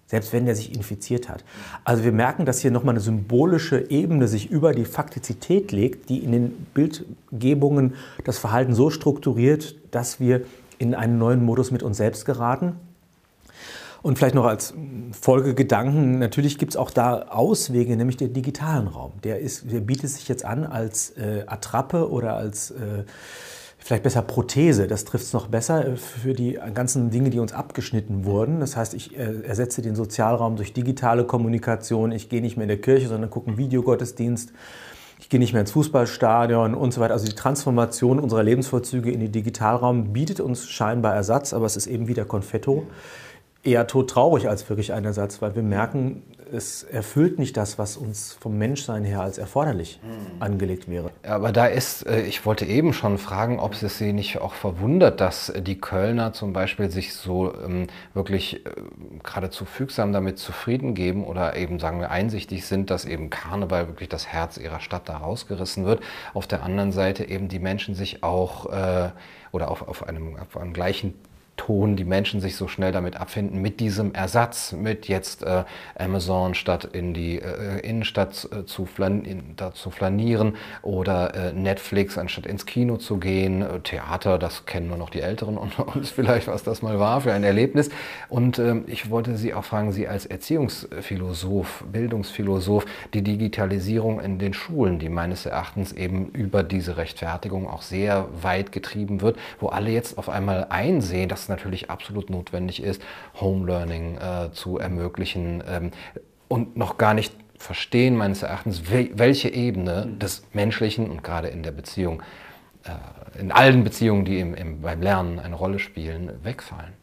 [0.07, 1.45] Selbst wenn der sich infiziert hat.
[1.85, 6.19] Also wir merken, dass hier nochmal eine symbolische Ebene sich über die Faktizität legt, die
[6.19, 10.43] in den Bildgebungen das Verhalten so strukturiert, dass wir
[10.79, 12.75] in einen neuen Modus mit uns selbst geraten.
[14.03, 14.73] Und vielleicht noch als
[15.13, 19.13] Folgegedanken, natürlich gibt es auch da Auswege, nämlich den digitalen Raum.
[19.25, 23.05] Der, ist, der bietet sich jetzt an als äh, Attrappe oder als äh,
[23.81, 27.53] vielleicht besser Prothese, das trifft es noch besser äh, für die ganzen Dinge, die uns
[27.53, 28.61] abgeschnitten wurden.
[28.61, 32.13] Das heißt, ich äh, ersetze den Sozialraum durch digitale Kommunikation.
[32.13, 34.53] Ich gehe nicht mehr in der Kirche, sondern gucke einen Videogottesdienst.
[35.19, 37.13] Ich gehe nicht mehr ins Fußballstadion und so weiter.
[37.13, 41.87] Also die Transformation unserer Lebensvorzüge in den Digitalraum bietet uns scheinbar Ersatz, aber es ist
[41.87, 42.87] eben wieder Konfetto
[43.63, 48.33] eher todtraurig als wirklich ein Ersatz, weil wir merken, es erfüllt nicht das, was uns
[48.33, 50.43] vom Menschsein her als erforderlich mhm.
[50.43, 51.11] angelegt wäre.
[51.23, 55.21] Aber da ist, äh, ich wollte eben schon fragen, ob es Sie nicht auch verwundert,
[55.21, 58.71] dass die Kölner zum Beispiel sich so ähm, wirklich äh,
[59.23, 64.09] geradezu fügsam damit zufrieden geben oder eben, sagen wir, einsichtig sind, dass eben Karneval wirklich
[64.09, 66.01] das Herz ihrer Stadt da rausgerissen wird.
[66.35, 69.11] Auf der anderen Seite eben die Menschen sich auch äh,
[69.53, 71.15] oder auf, auf, einem, auf einem gleichen
[71.61, 76.55] Ton die Menschen sich so schnell damit abfinden, mit diesem Ersatz, mit jetzt äh, Amazon
[76.55, 82.47] statt in die äh, Innenstadt äh, zu, flan in, zu flanieren oder äh, Netflix anstatt
[82.47, 86.49] ins Kino zu gehen, äh, Theater, das kennen nur noch die Älteren unter uns vielleicht,
[86.49, 87.91] was das mal war für ein Erlebnis.
[88.31, 94.55] Und ähm, ich wollte Sie auch fragen, Sie als Erziehungsphilosoph, Bildungsphilosoph, die Digitalisierung in den
[94.55, 99.91] Schulen, die meines Erachtens eben über diese Rechtfertigung auch sehr weit getrieben wird, wo alle
[99.91, 103.03] jetzt auf einmal einsehen, dass natürlich absolut notwendig ist,
[103.41, 105.91] Home Learning äh, zu ermöglichen ähm,
[106.49, 111.73] und noch gar nicht verstehen, meines Erachtens, welche Ebene des Menschlichen und gerade in der
[111.73, 112.23] Beziehung,
[112.85, 116.95] äh, in allen Beziehungen, die im, im, beim Lernen eine Rolle spielen, wegfallen.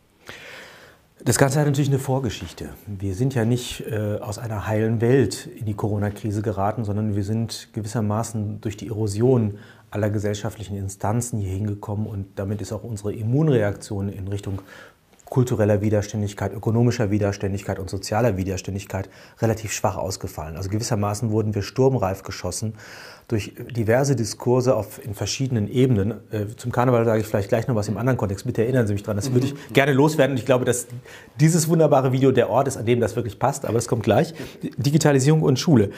[1.23, 2.69] Das Ganze hat natürlich eine Vorgeschichte.
[2.85, 7.23] Wir sind ja nicht äh, aus einer heilen Welt in die Corona-Krise geraten, sondern wir
[7.23, 9.57] sind gewissermaßen durch die Erosion
[9.97, 14.59] aller gesellschaftlichen Instanzen hier hingekommen und damit ist auch unsere Immunreaktion in Richtung
[15.29, 19.09] kultureller Widerständigkeit, ökonomischer Widerständigkeit und sozialer Widerständigkeit
[19.41, 20.55] relativ schwach ausgefallen.
[20.55, 22.75] Also gewissermaßen wurden wir sturmreif geschossen
[23.27, 26.13] durch diverse Diskurse auf, in verschiedenen Ebenen.
[26.31, 28.45] Äh, zum Karneval sage ich vielleicht gleich noch was im anderen Kontext.
[28.45, 29.17] Bitte erinnern Sie mich dran.
[29.17, 30.37] Das würde ich gerne loswerden.
[30.37, 30.87] Ich glaube, dass
[31.37, 33.65] dieses wunderbare Video der Ort ist, an dem das wirklich passt.
[33.65, 34.33] Aber das kommt gleich.
[34.77, 35.91] Digitalisierung und Schule.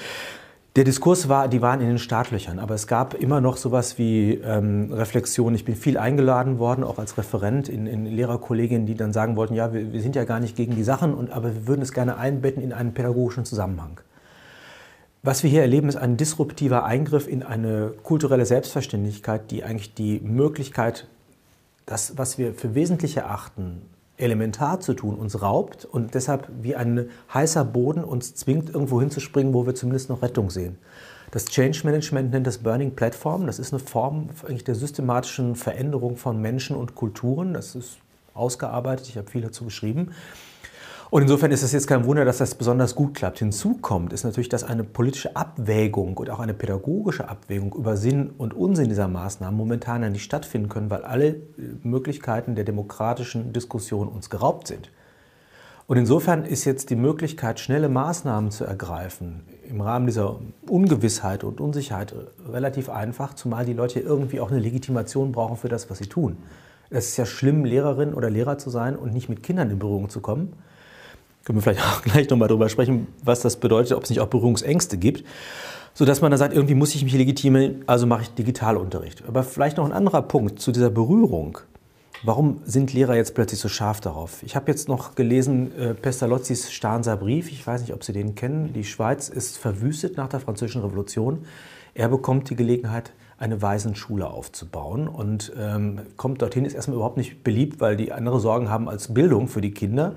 [0.75, 4.35] Der Diskurs war, die waren in den Startlöchern, aber es gab immer noch sowas wie
[4.35, 5.55] ähm, Reflexion.
[5.55, 9.55] Ich bin viel eingeladen worden, auch als Referent in, in Lehrerkolleginnen, die dann sagen wollten,
[9.55, 11.91] ja, wir, wir, sind ja gar nicht gegen die Sachen, und, aber wir würden es
[11.91, 13.99] gerne einbetten in einen pädagogischen Zusammenhang.
[15.23, 20.19] Was wir hier erleben, ist ein disruptiver Eingriff in eine kulturelle Selbstverständlichkeit, die eigentlich die
[20.19, 21.07] Möglichkeit,
[21.87, 23.81] das, was wir für wesentlich erachten,
[24.19, 29.53] elementar zu tun, uns raubt und deshalb wie ein heißer Boden uns zwingt, irgendwo hinzuspringen,
[29.53, 30.77] wo wir zumindest noch Rettung sehen.
[31.31, 33.45] Das Change Management nennt das Burning Platform.
[33.45, 37.53] Das ist eine Form eigentlich der systematischen Veränderung von Menschen und Kulturen.
[37.53, 37.97] Das ist
[38.33, 40.11] ausgearbeitet, ich habe viel dazu geschrieben.
[41.11, 43.39] Und insofern ist es jetzt kein Wunder, dass das besonders gut klappt.
[43.39, 48.29] Hinzu kommt, ist natürlich, dass eine politische Abwägung und auch eine pädagogische Abwägung über Sinn
[48.37, 51.39] und Unsinn dieser Maßnahmen momentan nicht stattfinden können, weil alle äh,
[51.81, 54.91] Möglichkeiten der demokratischen Diskussion uns geraubt sind.
[55.87, 61.59] Und insofern ist jetzt die Möglichkeit, schnelle Maßnahmen zu ergreifen, im Rahmen dieser Ungewissheit und
[61.59, 62.13] Unsicherheit
[62.47, 66.37] relativ einfach, zumal die Leute irgendwie auch eine Legitimation brauchen für das, was sie tun.
[66.91, 70.09] Es ist ja schlimm, Lehrerin oder Lehrer zu sein und nicht mit Kindern in Berührung
[70.09, 70.53] zu kommen.
[71.49, 74.27] Können wir vielleicht auch gleich nochmal darüber sprechen, was das bedeutet, ob es nicht auch
[74.27, 75.23] Berührungsängste gibt.
[75.95, 79.23] Sodass man dann sagt, irgendwie muss ich mich legitimieren, also mache ich Digitalunterricht.
[79.27, 81.57] Aber vielleicht noch ein anderer Punkt zu dieser Berührung.
[82.21, 84.43] Warum sind Lehrer jetzt plötzlich so scharf darauf?
[84.43, 87.51] Ich habe jetzt noch gelesen äh, Pestalozzis Starnser Brief.
[87.51, 88.71] Ich weiß nicht, ob Sie den kennen.
[88.73, 91.45] Die Schweiz ist verwüstet nach der Französischen Revolution.
[91.95, 97.43] Er bekommt die Gelegenheit, eine Waisenschule aufzubauen und ähm, kommt dorthin, ist erstmal überhaupt nicht
[97.43, 100.13] beliebt, weil die andere Sorgen haben als Bildung für die Kinder.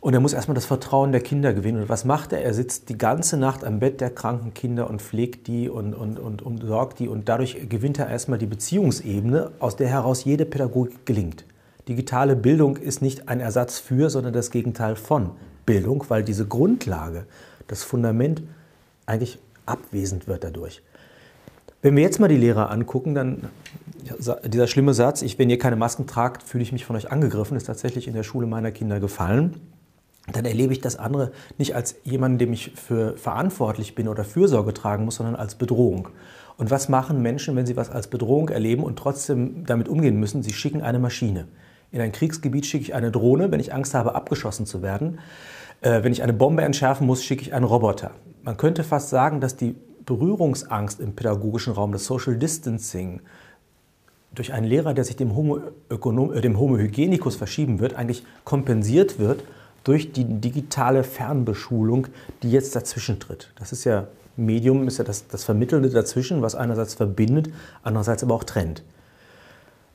[0.00, 1.82] Und er muss erstmal das Vertrauen der Kinder gewinnen.
[1.82, 2.44] Und was macht er?
[2.44, 6.20] Er sitzt die ganze Nacht am Bett der kranken Kinder und pflegt die und, und,
[6.20, 7.08] und, und sorgt die.
[7.08, 11.44] Und dadurch gewinnt er erstmal die Beziehungsebene, aus der heraus jede Pädagogik gelingt.
[11.88, 15.30] Digitale Bildung ist nicht ein Ersatz für, sondern das Gegenteil von
[15.66, 17.24] Bildung, weil diese Grundlage,
[17.66, 18.42] das Fundament
[19.04, 20.82] eigentlich abwesend wird dadurch.
[21.82, 23.48] Wenn wir jetzt mal die Lehrer angucken, dann
[24.44, 27.56] dieser schlimme Satz, ich, wenn ihr keine Masken tragt, fühle ich mich von euch angegriffen,
[27.56, 29.60] ist tatsächlich in der Schule meiner Kinder gefallen
[30.32, 34.74] dann erlebe ich das andere nicht als jemanden, dem ich für verantwortlich bin oder Fürsorge
[34.74, 36.08] tragen muss, sondern als Bedrohung.
[36.56, 40.42] Und was machen Menschen, wenn sie was als Bedrohung erleben und trotzdem damit umgehen müssen?
[40.42, 41.46] Sie schicken eine Maschine.
[41.92, 45.20] In ein Kriegsgebiet schicke ich eine Drohne, wenn ich Angst habe, abgeschossen zu werden.
[45.80, 48.10] Äh, wenn ich eine Bombe entschärfen muss, schicke ich einen Roboter.
[48.42, 53.20] Man könnte fast sagen, dass die Berührungsangst im pädagogischen Raum, das Social Distancing,
[54.34, 59.18] durch einen Lehrer, der sich dem Homo, äh, dem Homo Hygienicus verschieben wird, eigentlich kompensiert
[59.18, 59.44] wird
[59.88, 62.08] durch die digitale Fernbeschulung,
[62.42, 63.50] die jetzt dazwischen tritt.
[63.58, 67.50] Das ist ja, Medium ist ja das, das Vermittelnde dazwischen, was einerseits verbindet,
[67.82, 68.82] andererseits aber auch trennt.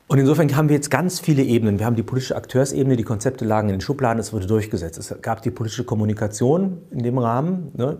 [0.07, 1.77] Und insofern haben wir jetzt ganz viele Ebenen.
[1.77, 4.97] Wir haben die politische Akteursebene, die Konzepte lagen in den Schubladen, es wurde durchgesetzt.
[4.97, 7.71] Es gab die politische Kommunikation in dem Rahmen.
[7.75, 7.97] Ne?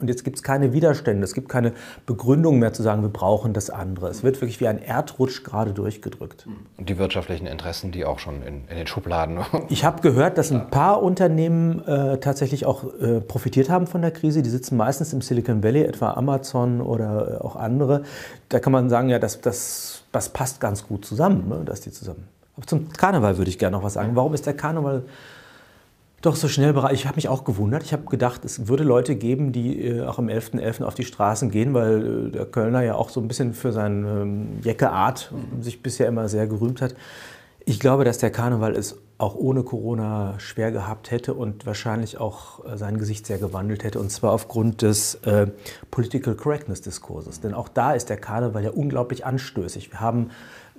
[0.00, 1.72] Und jetzt gibt es keine Widerstände, es gibt keine
[2.04, 4.08] Begründung mehr zu sagen, wir brauchen das andere.
[4.08, 6.48] Es wird wirklich wie ein Erdrutsch gerade durchgedrückt.
[6.76, 9.38] Und die wirtschaftlichen Interessen, die auch schon in, in den Schubladen.
[9.68, 14.10] Ich habe gehört, dass ein paar Unternehmen äh, tatsächlich auch äh, profitiert haben von der
[14.10, 14.42] Krise.
[14.42, 18.02] Die sitzen meistens im Silicon Valley, etwa Amazon oder äh, auch andere.
[18.48, 21.92] Da kann man sagen, ja, das, das, das passt ganz gut zusammen, ne, dass die
[21.92, 22.26] zusammen.
[22.56, 24.16] Aber zum Karneval würde ich gerne noch was sagen.
[24.16, 25.04] Warum ist der Karneval
[26.20, 26.92] doch so schnell bereit.
[26.94, 27.82] Ich habe mich auch gewundert.
[27.84, 30.60] Ich habe gedacht, es würde Leute geben, die äh, auch am 11.11.
[30.60, 30.82] .11.
[30.84, 34.22] auf die Straßen gehen, weil äh, der Kölner ja auch so ein bisschen für seine
[34.22, 36.94] ähm, Jecke-Art sich bisher immer sehr gerühmt hat.
[37.64, 42.64] Ich glaube, dass der Karneval es auch ohne Corona schwer gehabt hätte und wahrscheinlich auch
[42.64, 45.48] äh, sein Gesicht sehr gewandelt hätte, und zwar aufgrund des äh,
[45.90, 47.40] Political Correctness Diskurses.
[47.40, 49.92] Denn auch da ist der Karneval ja unglaublich anstößig.
[49.92, 50.30] Wir haben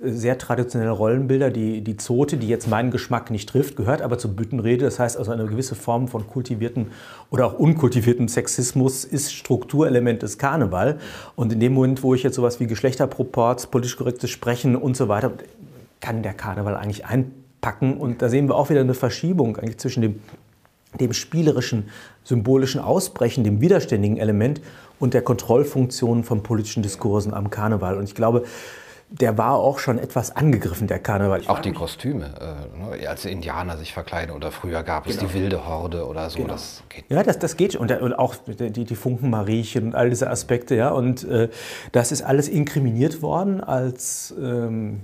[0.02, 1.50] sehr traditionelle Rollenbilder.
[1.50, 4.84] Die, die Zote, die jetzt meinen Geschmack nicht trifft, gehört aber zur Büttenrede.
[4.84, 6.88] Das heißt also eine gewisse Form von kultivierten
[7.30, 10.98] oder auch unkultivierten Sexismus ist Strukturelement des Karneval.
[11.36, 15.08] Und in dem Moment, wo ich jetzt sowas wie Geschlechterproports, politisch korrektes Sprechen und so
[15.08, 15.32] weiter,
[16.00, 17.98] kann der Karneval eigentlich einpacken.
[17.98, 20.20] Und da sehen wir auch wieder eine Verschiebung eigentlich zwischen dem
[20.98, 21.88] dem spielerischen,
[22.24, 24.60] symbolischen Ausbrechen, dem widerständigen Element
[24.98, 27.96] und der Kontrollfunktion von politischen Diskursen am Karneval.
[27.96, 28.44] Und ich glaube,
[29.12, 31.42] der war auch schon etwas angegriffen, der Karneval.
[31.48, 35.28] auch die Kostüme, äh, ne, als Indianer sich verkleiden oder früher gab es genau.
[35.28, 36.38] die wilde Horde oder so.
[36.38, 36.52] Genau.
[36.52, 37.04] Das geht.
[37.08, 37.74] Ja, das, das geht.
[37.74, 40.76] Und, und auch die, die Funkenmariechen und all diese Aspekte.
[40.76, 40.90] Ja.
[40.90, 41.48] Und äh,
[41.90, 45.00] das ist alles inkriminiert worden als, ähm,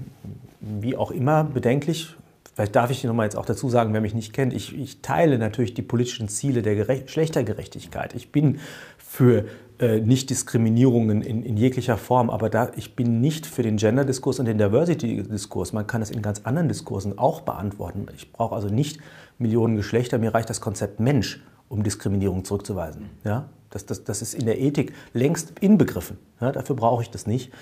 [0.61, 2.15] wie auch immer, bedenklich.
[2.55, 5.03] Vielleicht darf ich noch mal jetzt auch dazu sagen, wer mich nicht kennt, ich, ich
[5.03, 8.15] teile natürlich die politischen Ziele der Geschlechtergerechtigkeit.
[8.15, 8.61] Ich bin
[8.97, 9.47] für
[9.79, 12.31] äh, Nicht-Diskriminierungen in, in, jeglicher Form.
[12.31, 15.73] Aber da, ich bin nicht für den Gender-Diskurs und den Diversity-Diskurs.
[15.73, 18.07] Man kann es in ganz anderen Diskursen auch beantworten.
[18.17, 19.01] Ich brauche also nicht
[19.39, 20.19] Millionen Geschlechter.
[20.19, 23.11] Mir reicht das Konzept Mensch, um Diskriminierung zurückzuweisen.
[23.25, 23.49] Ja?
[23.71, 26.19] Das, das, das ist in der Ethik längst inbegriffen.
[26.41, 26.53] Ja?
[26.53, 27.53] Dafür brauche ich das nicht.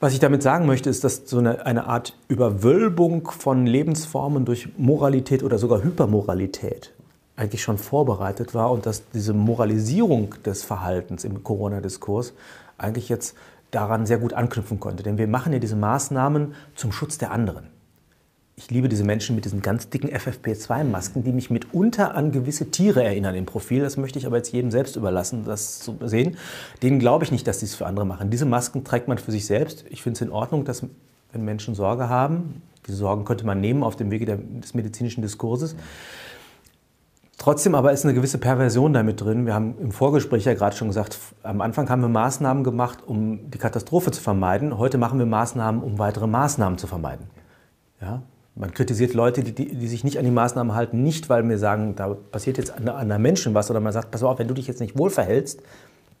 [0.00, 4.68] Was ich damit sagen möchte, ist, dass so eine, eine Art Überwölbung von Lebensformen durch
[4.76, 6.92] Moralität oder sogar Hypermoralität
[7.36, 12.32] eigentlich schon vorbereitet war und dass diese Moralisierung des Verhaltens im Corona-Diskurs
[12.78, 13.36] eigentlich jetzt
[13.70, 15.02] daran sehr gut anknüpfen konnte.
[15.02, 17.68] Denn wir machen ja diese Maßnahmen zum Schutz der anderen.
[18.56, 23.02] Ich liebe diese Menschen mit diesen ganz dicken FFP2-Masken, die mich mitunter an gewisse Tiere
[23.02, 23.82] erinnern im Profil.
[23.82, 26.36] Das möchte ich aber jetzt jedem selbst überlassen, das zu sehen.
[26.80, 28.30] Denen glaube ich nicht, dass sie es für andere machen.
[28.30, 29.84] Diese Masken trägt man für sich selbst.
[29.90, 30.86] Ich finde es in Ordnung, dass
[31.32, 35.74] wenn Menschen Sorge haben, diese Sorgen könnte man nehmen auf dem Wege des medizinischen Diskurses.
[37.38, 39.46] Trotzdem aber ist eine gewisse Perversion damit drin.
[39.46, 43.50] Wir haben im Vorgespräch ja gerade schon gesagt, am Anfang haben wir Maßnahmen gemacht, um
[43.50, 44.78] die Katastrophe zu vermeiden.
[44.78, 47.26] Heute machen wir Maßnahmen, um weitere Maßnahmen zu vermeiden.
[48.00, 48.22] Ja?
[48.54, 51.58] Man kritisiert Leute, die, die, die, sich nicht an die Maßnahmen halten, nicht weil wir
[51.58, 54.54] sagen, da passiert jetzt an, an Menschen was, oder man sagt, pass auf, wenn du
[54.54, 55.60] dich jetzt nicht wohl verhältst,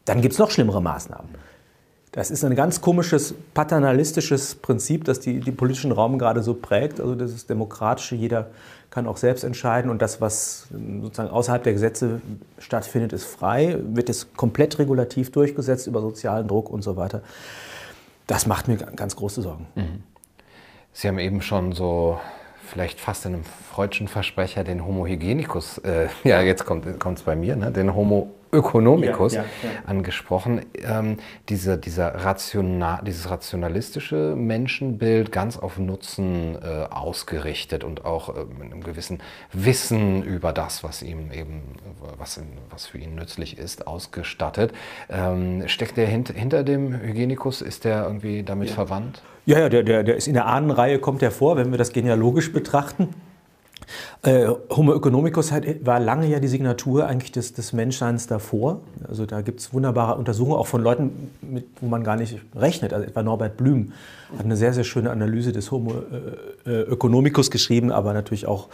[0.04, 1.28] dann gibt es noch schlimmere Maßnahmen.
[2.10, 7.00] Das ist ein ganz komisches paternalistisches Prinzip, das die, die politischen Raum gerade so prägt.
[7.00, 8.50] Also das ist demokratische, jeder
[8.94, 12.20] kann auch selbst entscheiden und das, was sozusagen außerhalb der Gesetze
[12.58, 17.22] stattfindet, ist frei, wird es komplett regulativ durchgesetzt über sozialen Druck und so weiter.
[18.28, 19.66] Das macht mir ganz große Sorgen.
[19.74, 20.04] Mhm.
[20.92, 22.20] Sie haben eben schon so
[22.62, 27.34] vielleicht fast in einem freudschen Versprecher den Homo hygienicus, äh, ja jetzt kommt es bei
[27.34, 29.76] mir, ne, den Homo Ökonomikus ja, ja, ja.
[29.86, 30.64] angesprochen.
[30.82, 38.44] Ähm, diese, dieser Rationa dieses rationalistische Menschenbild ganz auf Nutzen äh, ausgerichtet und auch äh,
[38.58, 39.20] mit einem gewissen
[39.52, 41.62] Wissen über das, was ihm eben,
[42.18, 44.72] was, in, was für ihn nützlich ist, ausgestattet.
[45.10, 47.60] Ähm, steckt der hint, hinter dem Hygienikus?
[47.60, 49.22] Ist der irgendwie damit verwandt?
[49.46, 51.92] Ja, ja, der, der, der ist in der Ahnenreihe, kommt er vor, wenn wir das
[51.92, 53.10] genealogisch betrachten.
[54.24, 58.80] Äh, Homo economicus war lange ja die Signatur eigentlich des, des Menschseins davor.
[59.06, 62.94] Also da gibt es wunderbare Untersuchungen, auch von Leuten, mit, wo man gar nicht rechnet.
[62.94, 63.92] Also etwa Norbert Blüm
[64.38, 65.92] hat eine sehr, sehr schöne Analyse des Homo
[66.66, 68.68] äh, äh economicus geschrieben, aber natürlich auch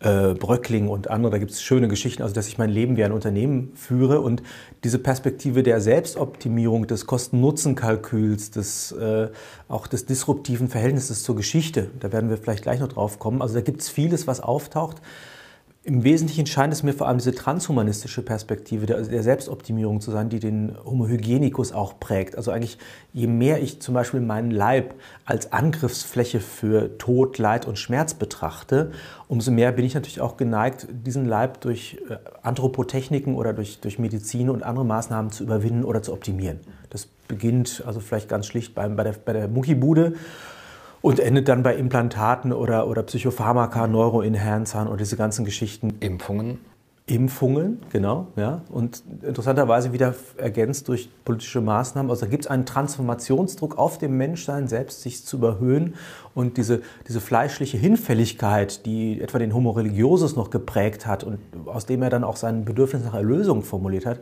[0.00, 1.32] äh, Bröckling und andere.
[1.32, 4.42] Da gibt es schöne Geschichten, also dass ich mein Leben wie ein Unternehmen führe und
[4.84, 9.28] diese Perspektive der Selbstoptimierung, des Kosten-Nutzen-Kalküls, des, äh,
[9.68, 13.40] auch des disruptiven Verhältnisses zur Geschichte, da werden wir vielleicht gleich noch drauf kommen.
[13.40, 14.95] Also da gibt es vieles, was auftaucht.
[15.86, 20.28] Im Wesentlichen scheint es mir vor allem diese transhumanistische Perspektive der, der, Selbstoptimierung zu sein,
[20.28, 22.36] die den Homo hygienicus auch prägt.
[22.36, 22.78] Also eigentlich,
[23.12, 24.94] je mehr ich zum Beispiel meinen Leib
[25.26, 28.90] als Angriffsfläche für Tod, Leid und Schmerz betrachte,
[29.28, 34.00] umso mehr bin ich natürlich auch geneigt, diesen Leib durch äh, Anthropotechniken oder durch, durch
[34.00, 36.58] Medizin und andere Maßnahmen zu überwinden oder zu optimieren.
[36.90, 40.14] Das beginnt also vielleicht ganz schlicht bei, bei der, bei der Muckibude
[41.06, 45.98] und endet dann bei Implantaten oder, oder Psychopharmaka, Neuroenhancern und diese ganzen Geschichten.
[46.00, 46.58] Impfungen?
[47.08, 48.62] Impfungen, genau, ja.
[48.68, 52.10] Und interessanterweise wieder ergänzt durch politische Maßnahmen.
[52.10, 55.94] Also da gibt es einen Transformationsdruck auf dem Menschsein selbst, sich zu überhöhen.
[56.34, 61.86] Und diese, diese fleischliche Hinfälligkeit, die etwa den Homo religiosus noch geprägt hat und aus
[61.86, 64.18] dem er dann auch sein Bedürfnis nach Erlösung formuliert hat,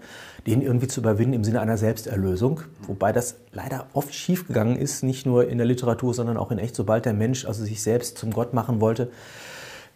[0.47, 2.61] den irgendwie zu überwinden im Sinne einer Selbsterlösung.
[2.87, 6.77] Wobei das leider oft schiefgegangen ist, nicht nur in der Literatur, sondern auch in echt,
[6.77, 9.09] sobald der Mensch also sich selbst zum Gott machen wollte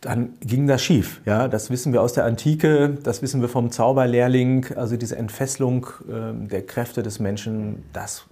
[0.01, 1.21] dann ging das schief.
[1.25, 4.67] Ja, das wissen wir aus der Antike, das wissen wir vom Zauberlehrling.
[4.77, 8.27] Also diese Entfesselung äh, der Kräfte des Menschen, das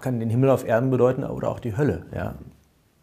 [0.00, 2.06] kann den Himmel auf Erden bedeuten oder auch die Hölle.
[2.14, 2.34] Ja.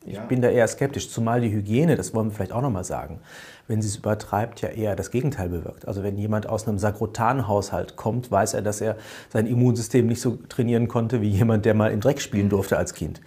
[0.06, 0.24] Ich ja.
[0.24, 3.20] bin da eher skeptisch, zumal die Hygiene, das wollen wir vielleicht auch nochmal sagen,
[3.68, 5.88] wenn sie es übertreibt, ja eher das Gegenteil bewirkt.
[5.88, 8.96] Also wenn jemand aus einem Sakrotan-Haushalt kommt, weiß er, dass er
[9.30, 12.94] sein Immunsystem nicht so trainieren konnte wie jemand, der mal im Dreck spielen durfte als
[12.94, 13.22] Kind.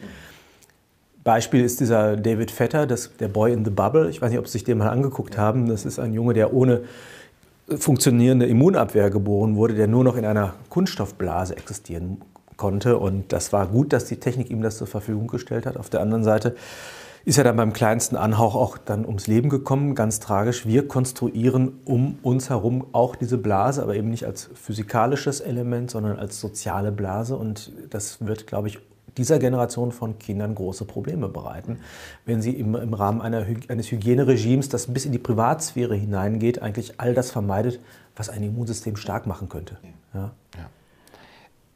[1.24, 4.10] Beispiel ist dieser David Vetter, das, der Boy in the Bubble.
[4.10, 5.68] Ich weiß nicht, ob Sie sich den mal angeguckt haben.
[5.68, 6.82] Das ist ein Junge, der ohne
[7.68, 12.20] funktionierende Immunabwehr geboren wurde, der nur noch in einer Kunststoffblase existieren
[12.56, 12.98] konnte.
[12.98, 15.76] Und das war gut, dass die Technik ihm das zur Verfügung gestellt hat.
[15.76, 16.56] Auf der anderen Seite
[17.24, 19.94] ist er dann beim kleinsten Anhauch auch dann ums Leben gekommen.
[19.94, 20.66] Ganz tragisch.
[20.66, 26.18] Wir konstruieren um uns herum auch diese Blase, aber eben nicht als physikalisches Element, sondern
[26.18, 27.36] als soziale Blase.
[27.36, 28.80] Und das wird, glaube ich,
[29.16, 31.80] dieser Generation von Kindern große Probleme bereiten,
[32.24, 37.00] wenn sie im, im Rahmen einer, eines Hygieneregimes, das bis in die Privatsphäre hineingeht, eigentlich
[37.00, 37.80] all das vermeidet,
[38.16, 39.78] was ein Immunsystem stark machen könnte.
[40.14, 40.32] Ja.
[40.56, 40.70] Ja.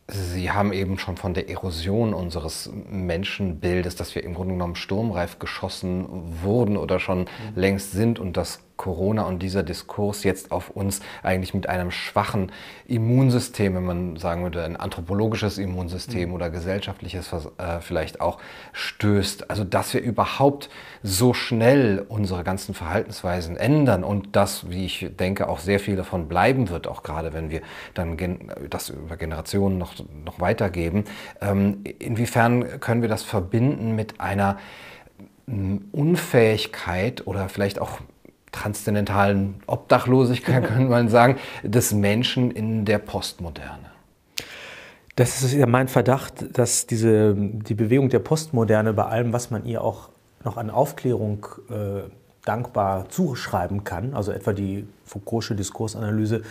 [0.09, 5.41] Sie haben eben schon von der Erosion unseres Menschenbildes, dass wir im Grunde genommen sturmreif
[5.41, 6.07] geschossen
[6.43, 7.27] wurden oder schon mhm.
[7.57, 12.53] längst sind und das Corona und dieser Diskurs jetzt auf uns eigentlich mit einem schwachen
[12.87, 16.35] Immunsystem, wenn man sagen würde, ein anthropologisches Immunsystem mhm.
[16.35, 18.39] oder gesellschaftliches äh, vielleicht auch
[18.73, 19.51] stößt.
[19.51, 20.69] Also dass wir überhaupt
[21.03, 26.29] so schnell unsere ganzen Verhaltensweisen ändern und das, wie ich denke, auch sehr viel davon
[26.29, 27.63] bleiben wird, auch gerade wenn wir
[27.95, 28.17] dann
[28.71, 31.05] das über Generationen noch, noch weitergeben.
[31.41, 34.59] Ähm, inwiefern können wir das verbinden mit einer
[35.93, 38.01] Unfähigkeit oder vielleicht auch
[38.53, 43.91] transzendentalen Obdachlosigkeit, könnte man sagen, des Menschen in der Postmoderne.
[45.17, 49.65] Das ist ja mein Verdacht, dass diese, die Bewegung der Postmoderne bei allem, was man
[49.65, 50.11] ihr auch
[50.45, 52.03] noch an Aufklärung äh,
[52.47, 56.43] dankbar zuschreiben kann, also etwa die Foucault'sche Diskursanalyse,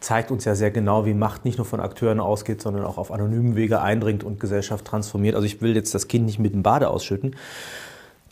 [0.00, 3.12] zeigt uns ja sehr genau, wie Macht nicht nur von Akteuren ausgeht, sondern auch auf
[3.12, 5.34] anonymen Wege eindringt und Gesellschaft transformiert.
[5.34, 7.36] Also ich will jetzt das Kind nicht mit dem Bade ausschütten,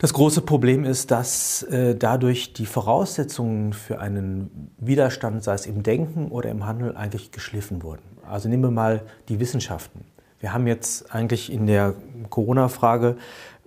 [0.01, 5.83] Das große Problem ist, dass äh, dadurch die Voraussetzungen für einen Widerstand, sei es im
[5.83, 8.01] Denken oder im Handeln, eigentlich geschliffen wurden.
[8.27, 10.03] Also nehmen wir mal die Wissenschaften.
[10.39, 11.93] Wir haben jetzt eigentlich in der
[12.31, 13.17] Corona-Frage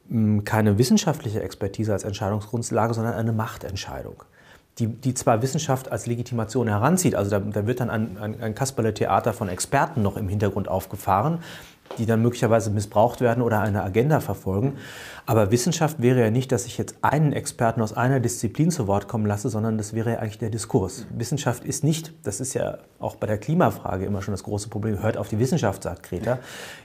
[0.09, 4.25] hm, keine wissenschaftliche Expertise als Entscheidungsgrundlage, sondern eine Machtentscheidung.
[4.81, 8.57] Die, die zwar Wissenschaft als Legitimation heranzieht, also da, da wird dann ein, ein, ein
[8.57, 11.39] Kasperle-Theater von Experten noch im Hintergrund aufgefahren,
[11.99, 14.77] die dann möglicherweise missbraucht werden oder eine Agenda verfolgen.
[15.27, 19.09] Aber Wissenschaft wäre ja nicht, dass ich jetzt einen Experten aus einer Disziplin zu Wort
[19.09, 21.07] kommen lasse, sondern das wäre ja eigentlich der Diskurs.
[21.11, 25.03] Wissenschaft ist nicht, das ist ja auch bei der Klimafrage immer schon das große Problem,
[25.03, 26.39] hört auf die Wissenschaft, sagt Greta.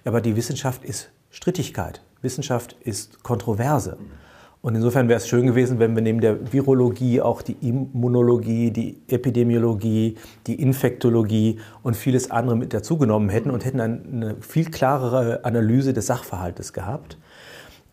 [0.05, 2.01] Aber die Wissenschaft ist Strittigkeit.
[2.21, 3.97] Wissenschaft ist Kontroverse.
[4.61, 8.97] Und insofern wäre es schön gewesen, wenn wir neben der Virologie auch die Immunologie, die
[9.07, 10.15] Epidemiologie,
[10.47, 16.07] die Infektologie und vieles andere mit dazugenommen hätten und hätten eine viel klarere Analyse des
[16.07, 17.17] Sachverhaltes gehabt.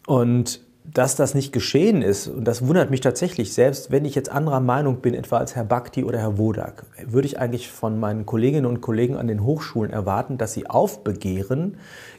[0.06, 0.60] Und
[0.92, 4.60] dass das nicht geschehen ist, und das wundert mich tatsächlich, selbst wenn ich jetzt anderer
[4.60, 8.66] Meinung bin, etwa als Herr Bhakti oder Herr Wodak, würde ich eigentlich von meinen Kolleginnen
[8.66, 11.76] und Kollegen an den Hochschulen erwarten, dass sie aufbegehren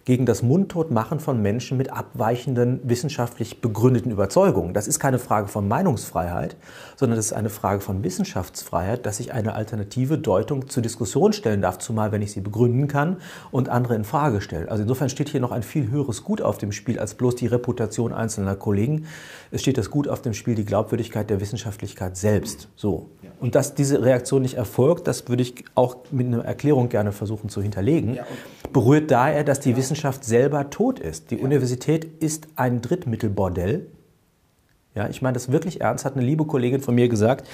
[0.08, 4.74] gegen das Mundtotmachen von Menschen mit abweichenden, wissenschaftlich begründeten Überzeugungen.
[4.74, 6.55] Das ist keine Frage von Meinungsfreiheit,
[6.95, 11.62] sondern das ist eine Frage von Wissenschaftsfreiheit, dass ich eine alternative Deutung zur Diskussion stellen
[11.62, 13.18] darf, zumal wenn ich sie begründen kann
[13.51, 14.72] und andere in Frage stelle.
[14.72, 17.47] Also insofern steht hier noch ein viel höheres Gut auf dem Spiel als bloß die
[17.47, 19.08] Reputation einzelner Kollegen.
[19.52, 22.70] Es steht das Gut auf dem Spiel, die Glaubwürdigkeit der Wissenschaftlichkeit selbst.
[22.76, 23.10] So.
[23.39, 27.50] Und dass diese Reaktion nicht erfolgt, das würde ich auch mit einer Erklärung gerne versuchen
[27.50, 28.20] zu hinterlegen,
[28.74, 31.32] berührt daher, dass die Wissenschaft Wissenschaft selber tot ist.
[31.32, 31.38] Die.
[31.38, 33.88] Universität ist ein Drittmittelbordell.
[34.95, 37.48] Ja, ich meine das wirklich ernst, hat eine liebe Kollegin von mir gesagt,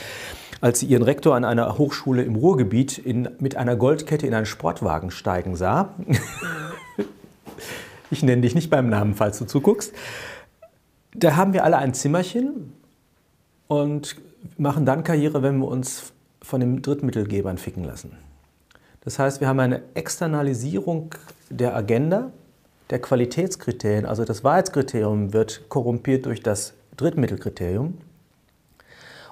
[0.61, 4.45] als sie ihren Rektor an einer Hochschule im Ruhrgebiet in, mit einer Goldkette in einen
[4.45, 5.93] Sportwagen steigen sah.
[8.11, 9.93] ich nenne dich nicht beim Namen, falls du zuguckst.
[11.15, 12.73] Da haben wir alle ein Zimmerchen
[13.67, 14.15] und
[14.57, 18.17] machen dann Karriere, wenn wir uns von den Drittmittelgebern ficken lassen.
[19.01, 21.13] Das heißt, wir haben eine Externalisierung
[21.49, 22.31] der Agenda,
[22.89, 24.05] der Qualitätskriterien.
[24.05, 27.97] Also das Wahrheitskriterium wird korrumpiert durch das Drittmittelkriterium.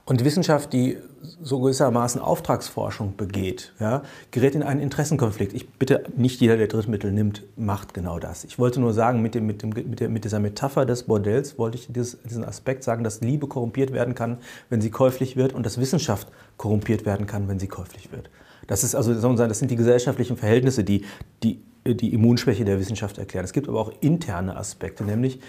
[0.06, 0.98] Und Wissenschaft, die
[1.42, 5.54] so gewissermaßen Auftragsforschung begeht, ja, gerät in einen Interessenkonflikt.
[5.54, 8.44] Ich bitte, nicht jeder, der Drittmittel nimmt, macht genau das.
[8.44, 11.58] Ich wollte nur sagen, mit, dem, mit, dem, mit, der, mit dieser Metapher des Bordells
[11.60, 14.40] wollte ich dieses, diesen Aspekt sagen, dass Liebe korrumpiert werden kann,
[14.70, 16.28] wenn sie käuflich wird und dass Wissenschaft
[16.58, 18.30] korrumpiert werden kann, wenn sie käuflich wird.
[18.68, 21.06] Das ist also, das sind die gesellschaftlichen Verhältnisse, die,
[21.44, 23.44] die die Immunschwäche der Wissenschaft erklären.
[23.44, 25.40] Es gibt aber auch interne Aspekte, nämlich,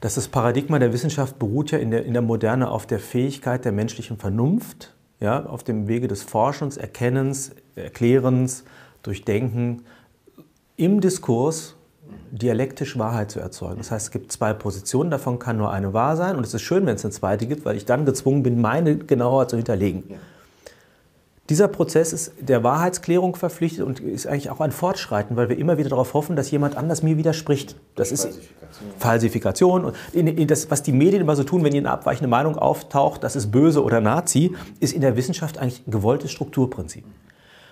[0.00, 3.64] dass das Paradigma der Wissenschaft beruht ja in der, in der Moderne auf der Fähigkeit
[3.64, 8.64] der menschlichen Vernunft, ja, auf dem Wege des Forschens, Erkennens, Erklärens,
[9.02, 9.84] Durchdenken,
[10.76, 11.76] im Diskurs
[12.30, 13.78] dialektisch Wahrheit zu erzeugen.
[13.78, 16.36] Das heißt, es gibt zwei Positionen, davon kann nur eine wahr sein.
[16.36, 18.96] Und es ist schön, wenn es eine zweite gibt, weil ich dann gezwungen bin, meine
[18.96, 20.04] genauer zu hinterlegen.
[20.08, 20.16] Ja.
[21.48, 25.78] Dieser Prozess ist der Wahrheitsklärung verpflichtet und ist eigentlich auch ein Fortschreiten, weil wir immer
[25.78, 27.76] wieder darauf hoffen, dass jemand anders mir widerspricht.
[27.94, 28.28] Das ist
[28.98, 29.84] Falsifikation.
[29.84, 29.94] Und
[30.50, 33.84] das, was die Medien immer so tun, wenn eine abweichende Meinung auftaucht, das ist böse
[33.84, 37.04] oder Nazi, ist in der Wissenschaft eigentlich ein gewolltes Strukturprinzip.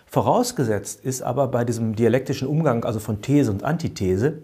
[0.07, 4.39] Vorausgesetzt ist aber bei diesem dialektischen Umgang, also von These und Antithese,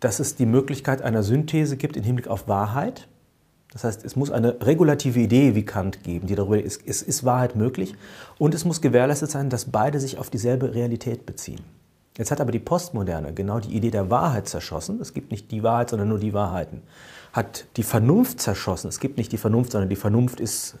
[0.00, 3.08] dass es die Möglichkeit einer Synthese gibt im Hinblick auf Wahrheit
[3.74, 7.24] das heißt, es muss eine regulative Idee wie Kant geben, die darüber ist, ist, ist
[7.24, 7.94] Wahrheit möglich
[8.38, 11.60] und es muss gewährleistet sein, dass beide sich auf dieselbe Realität beziehen.
[12.16, 15.00] Jetzt hat aber die Postmoderne genau die Idee der Wahrheit zerschossen.
[15.00, 16.82] Es gibt nicht die Wahrheit, sondern nur die Wahrheiten.
[17.32, 18.86] Hat die Vernunft zerschossen.
[18.86, 20.76] Es gibt nicht die Vernunft, sondern die Vernunft ist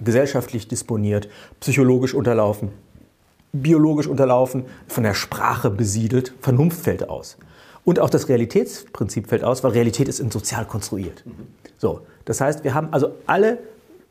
[0.00, 1.28] gesellschaftlich disponiert,
[1.60, 2.70] psychologisch unterlaufen,
[3.52, 6.34] biologisch unterlaufen, von der Sprache besiedelt.
[6.40, 7.36] Vernunft fällt aus.
[7.84, 11.22] Und auch das Realitätsprinzip fällt aus, weil Realität ist sozial konstruiert.
[11.78, 13.58] So, das heißt, wir haben also alle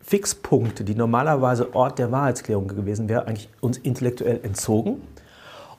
[0.02, 5.02] Fixpunkte, die normalerweise Ort der Wahrheitsklärung gewesen wären, eigentlich uns intellektuell entzogen.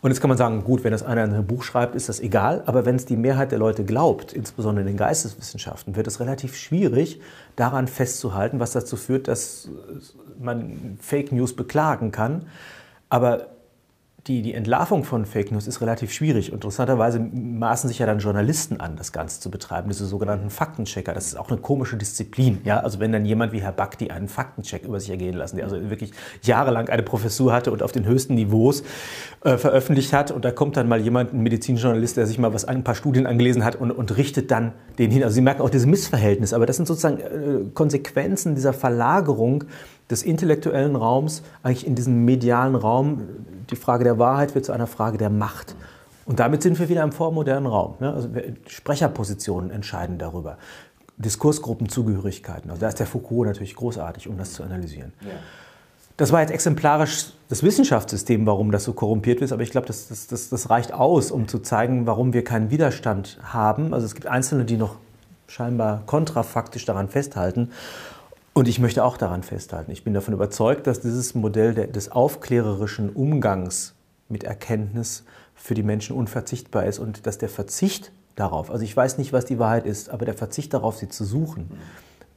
[0.01, 2.20] Und jetzt kann man sagen, gut, wenn das einer in einem Buch schreibt, ist das
[2.20, 2.62] egal.
[2.66, 6.57] Aber wenn es die Mehrheit der Leute glaubt, insbesondere in den Geisteswissenschaften, wird es relativ
[6.57, 7.20] schwierig,
[7.57, 9.70] daran festzuhalten, was dazu führt, dass
[10.39, 12.47] man Fake News beklagen kann.
[13.09, 13.47] Aber
[14.27, 16.51] die, die Entlarvung von Fake News ist relativ schwierig.
[16.51, 21.12] Interessanterweise maßen sich ja dann Journalisten an, das Ganze zu betreiben, diese sogenannten Faktenchecker.
[21.12, 22.62] Das ist auch eine komische Disziplin.
[22.64, 22.79] Ja?
[22.79, 25.91] Also wenn dann jemand wie Herr Bakti einen Faktencheck über sich ergehen lassen, der also
[25.91, 26.12] wirklich
[26.43, 28.83] jahrelang eine Professur hatte und auf den höchsten Niveaus
[29.43, 32.64] äh, veröffentlicht hat und da kommt dann mal jemand, ein Medizinjournalist, der sich mal was
[32.64, 35.22] ein paar Studien angelesen hat und, und richtet dann den hin.
[35.22, 39.64] Also Sie merken auch dieses Missverhältnis, aber das sind sozusagen äh, Konsequenzen dieser Verlagerung
[40.11, 43.22] des intellektuellen Raums eigentlich in diesen medialen Raum.
[43.71, 45.75] Die Frage der Wahrheit wird zu einer Frage der Macht.
[46.27, 47.95] Und damit sind wir wieder im vormodernen Raum.
[48.01, 48.12] Ne?
[48.12, 48.29] Also
[48.67, 50.59] Sprecherpositionen entscheiden darüber.
[51.19, 52.71] Diskursgruppenzugehörigkeiten.
[52.71, 55.12] Also da ist der Foucault natürlich großartig, um das zu analysieren.
[55.21, 55.33] Ja.
[56.17, 60.09] Das war jetzt exemplarisch das Wissenschaftssystem, warum das so korrumpiert ist, aber ich glaube, das,
[60.09, 63.93] das, das, das reicht aus, um zu zeigen, warum wir keinen Widerstand haben.
[63.93, 64.97] Also es gibt Einzelne, die noch
[65.49, 67.71] scheinbar kontrafaktisch daran festhalten.
[68.57, 69.91] Und ich möchte auch daran festhalten.
[69.91, 73.95] Ich bin davon überzeugt, dass dieses Modell des aufklärerischen Umgangs
[74.29, 75.25] mit Erkenntnis
[75.57, 79.45] für die Menschen unverzichtbar ist und dass der Verzicht darauf, also ich weiß nicht, was
[79.45, 81.69] die Wahrheit ist, aber der Verzicht darauf, sie zu suchen,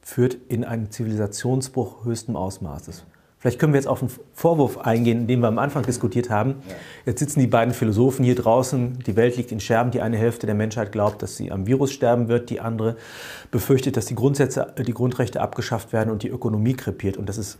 [0.02, 3.04] führt in einen Zivilisationsbruch höchsten Ausmaßes.
[3.40, 6.56] Vielleicht können wir jetzt auf einen Vorwurf eingehen, den wir am Anfang diskutiert haben.
[7.06, 10.46] Jetzt sitzen die beiden Philosophen hier draußen, die Welt liegt in Scherben, die eine Hälfte
[10.46, 12.96] der Menschheit glaubt, dass sie am Virus sterben wird, die andere
[13.52, 17.16] befürchtet, dass die Grundsätze, die Grundrechte abgeschafft werden und die Ökonomie krepiert.
[17.16, 17.58] Und das ist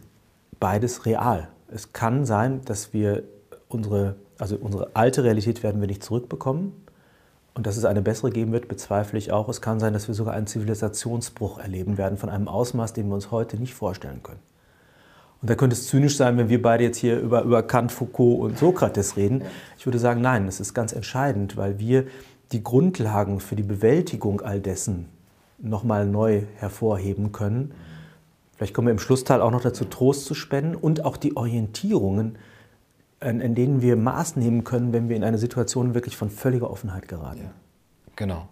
[0.58, 1.48] beides real.
[1.72, 3.22] Es kann sein, dass wir
[3.68, 6.72] unsere, also unsere alte Realität werden wir nicht zurückbekommen.
[7.54, 9.48] Und dass es eine bessere geben wird, bezweifle ich auch.
[9.48, 13.14] Es kann sein, dass wir sogar einen Zivilisationsbruch erleben werden von einem Ausmaß, den wir
[13.14, 14.38] uns heute nicht vorstellen können.
[15.40, 18.40] Und da könnte es zynisch sein, wenn wir beide jetzt hier über, über Kant, Foucault
[18.40, 19.42] und Sokrates reden.
[19.78, 22.06] Ich würde sagen, nein, das ist ganz entscheidend, weil wir
[22.50, 25.06] die Grundlagen für die Bewältigung all dessen
[25.58, 27.72] nochmal neu hervorheben können.
[28.56, 32.38] Vielleicht kommen wir im Schlussteil auch noch dazu, Trost zu spenden und auch die Orientierungen,
[33.20, 36.70] in, in denen wir Maß nehmen können, wenn wir in eine Situation wirklich von völliger
[36.70, 37.42] Offenheit geraten.
[37.42, 37.50] Ja.
[38.16, 38.48] Genau.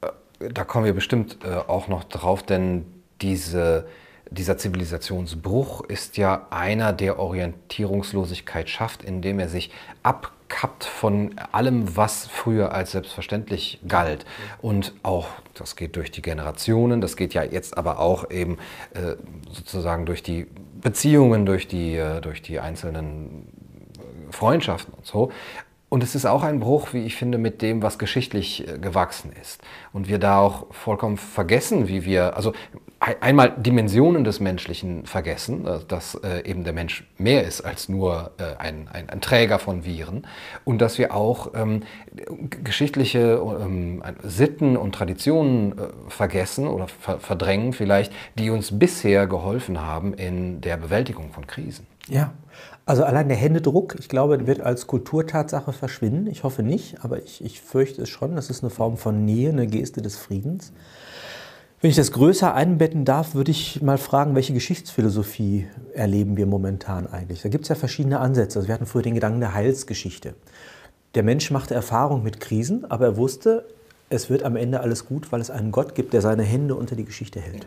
[0.00, 2.86] Äh, da kommen wir bestimmt äh, auch noch drauf, denn
[3.20, 3.86] diese
[4.32, 9.70] dieser Zivilisationsbruch ist ja einer, der Orientierungslosigkeit schafft, indem er sich
[10.02, 14.24] abkappt von allem, was früher als selbstverständlich galt.
[14.60, 18.58] Und auch, das geht durch die Generationen, das geht ja jetzt aber auch eben
[18.94, 19.16] äh,
[19.50, 20.46] sozusagen durch die
[20.80, 23.48] Beziehungen, durch die, äh, durch die einzelnen
[24.30, 25.30] Freundschaften und so.
[25.92, 29.30] Und es ist auch ein Bruch, wie ich finde, mit dem, was geschichtlich äh, gewachsen
[29.42, 29.60] ist.
[29.92, 32.54] Und wir da auch vollkommen vergessen, wie wir, also
[33.20, 38.32] einmal Dimensionen des Menschlichen vergessen, äh, dass äh, eben der Mensch mehr ist als nur
[38.58, 40.26] ein, ein, ein Träger von Viren.
[40.64, 41.82] Und dass wir auch ähm,
[42.64, 45.74] geschichtliche ähm, Sitten und Traditionen
[46.08, 51.86] vergessen oder ver verdrängen vielleicht, die uns bisher geholfen haben in der Bewältigung von Krisen.
[52.08, 52.32] Ja,
[52.84, 56.26] also allein der Händedruck, ich glaube, wird als Kulturtatsache verschwinden.
[56.26, 58.34] Ich hoffe nicht, aber ich, ich fürchte es schon.
[58.34, 60.72] Das ist eine Form von Nähe, eine Geste des Friedens.
[61.82, 67.08] Wenn ich das größer einbetten darf, würde ich mal fragen, welche Geschichtsphilosophie erleben wir momentan
[67.08, 67.42] eigentlich?
[67.42, 68.60] Da gibt es ja verschiedene Ansätze.
[68.60, 70.34] Also wir hatten früher den Gedanken der Heilsgeschichte.
[71.16, 73.66] Der Mensch machte Erfahrung mit Krisen, aber er wusste,
[74.10, 76.94] es wird am Ende alles gut, weil es einen Gott gibt, der seine Hände unter
[76.94, 77.66] die Geschichte hält.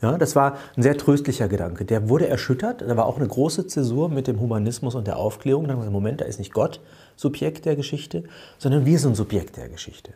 [0.00, 1.84] Ja, das war ein sehr tröstlicher Gedanke.
[1.84, 2.82] Der wurde erschüttert.
[2.82, 5.66] Da war auch eine große Zäsur mit dem Humanismus und der Aufklärung.
[5.66, 6.80] Da haben Moment, da ist nicht Gott
[7.16, 8.22] Subjekt der Geschichte,
[8.58, 10.12] sondern wir sind Subjekt der Geschichte.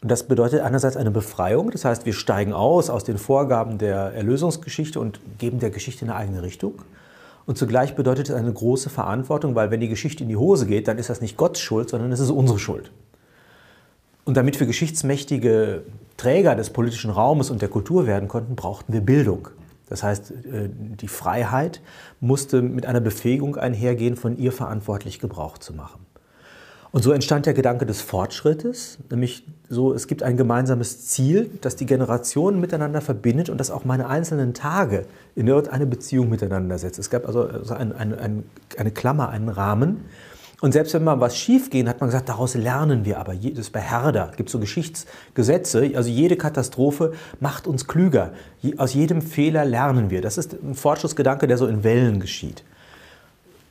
[0.00, 1.70] Und das bedeutet einerseits eine Befreiung.
[1.70, 6.14] Das heißt, wir steigen aus aus den Vorgaben der Erlösungsgeschichte und geben der Geschichte eine
[6.14, 6.74] eigene Richtung.
[7.46, 10.86] Und zugleich bedeutet es eine große Verantwortung, weil wenn die Geschichte in die Hose geht,
[10.86, 12.90] dann ist das nicht Gottes Schuld, sondern es ist unsere Schuld.
[14.24, 15.82] Und damit wir geschichtsmächtige
[16.18, 19.48] Träger des politischen Raumes und der Kultur werden konnten, brauchten wir Bildung.
[19.88, 21.80] Das heißt, äh, die Freiheit
[22.20, 26.04] musste mit einer Befähigung einhergehen, von ihr verantwortlich Gebrauch zu machen.
[26.90, 31.76] Und so entstand der Gedanke des Fortschrittes, nämlich so, es gibt ein gemeinsames Ziel, das
[31.76, 36.98] die Generationen miteinander verbindet und das auch meine einzelnen Tage in irgendeine Beziehung miteinander setzt.
[36.98, 38.44] Es gab also ein, ein, ein,
[38.78, 40.04] eine Klammer, einen Rahmen,
[40.60, 43.34] und selbst wenn mal was schief ging, hat man gesagt, daraus lernen wir aber.
[43.34, 45.92] Das ist bei Herder, gibt so Geschichtsgesetze.
[45.94, 48.32] Also jede Katastrophe macht uns klüger.
[48.76, 50.20] Aus jedem Fehler lernen wir.
[50.20, 52.64] Das ist ein Fortschrittsgedanke, der so in Wellen geschieht.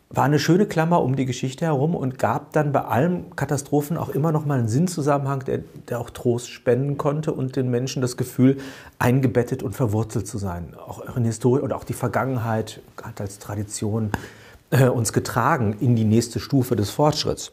[0.09, 4.07] War eine schöne Klammer um die Geschichte herum und gab dann bei allen Katastrophen auch
[4.07, 8.15] immer noch mal einen Sinnzusammenhang, der, der auch Trost spenden konnte und den Menschen das
[8.15, 8.57] Gefühl,
[8.99, 10.75] eingebettet und verwurzelt zu sein.
[10.77, 14.11] Auch in Historie und auch die Vergangenheit hat als Tradition
[14.69, 17.51] äh, uns getragen in die nächste Stufe des Fortschritts.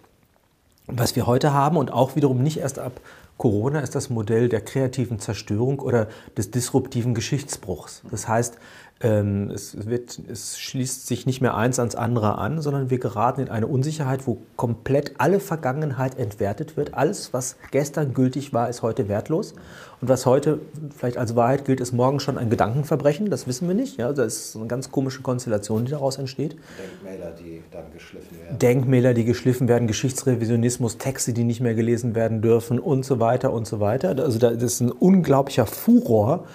[0.86, 3.00] Was wir heute haben und auch wiederum nicht erst ab
[3.36, 8.02] Corona ist das Modell der kreativen Zerstörung oder des disruptiven Geschichtsbruchs.
[8.10, 8.58] Das heißt,
[9.04, 13.48] es, wird, es schließt sich nicht mehr eins ans andere an, sondern wir geraten in
[13.50, 16.94] eine Unsicherheit, wo komplett alle Vergangenheit entwertet wird.
[16.94, 19.54] Alles, was gestern gültig war, ist heute wertlos.
[20.00, 20.58] Und was heute
[20.96, 23.28] vielleicht als Wahrheit gilt, ist morgen schon ein Gedankenverbrechen.
[23.28, 23.98] Das wissen wir nicht.
[23.98, 26.56] Ja, das ist eine ganz komische Konstellation, die daraus entsteht.
[26.78, 28.58] Denkmäler, die dann geschliffen werden.
[28.58, 33.52] Denkmäler, die geschliffen werden, Geschichtsrevisionismus, Texte, die nicht mehr gelesen werden dürfen und so weiter
[33.52, 34.16] und so weiter.
[34.18, 36.46] Also das ist ein unglaublicher Furor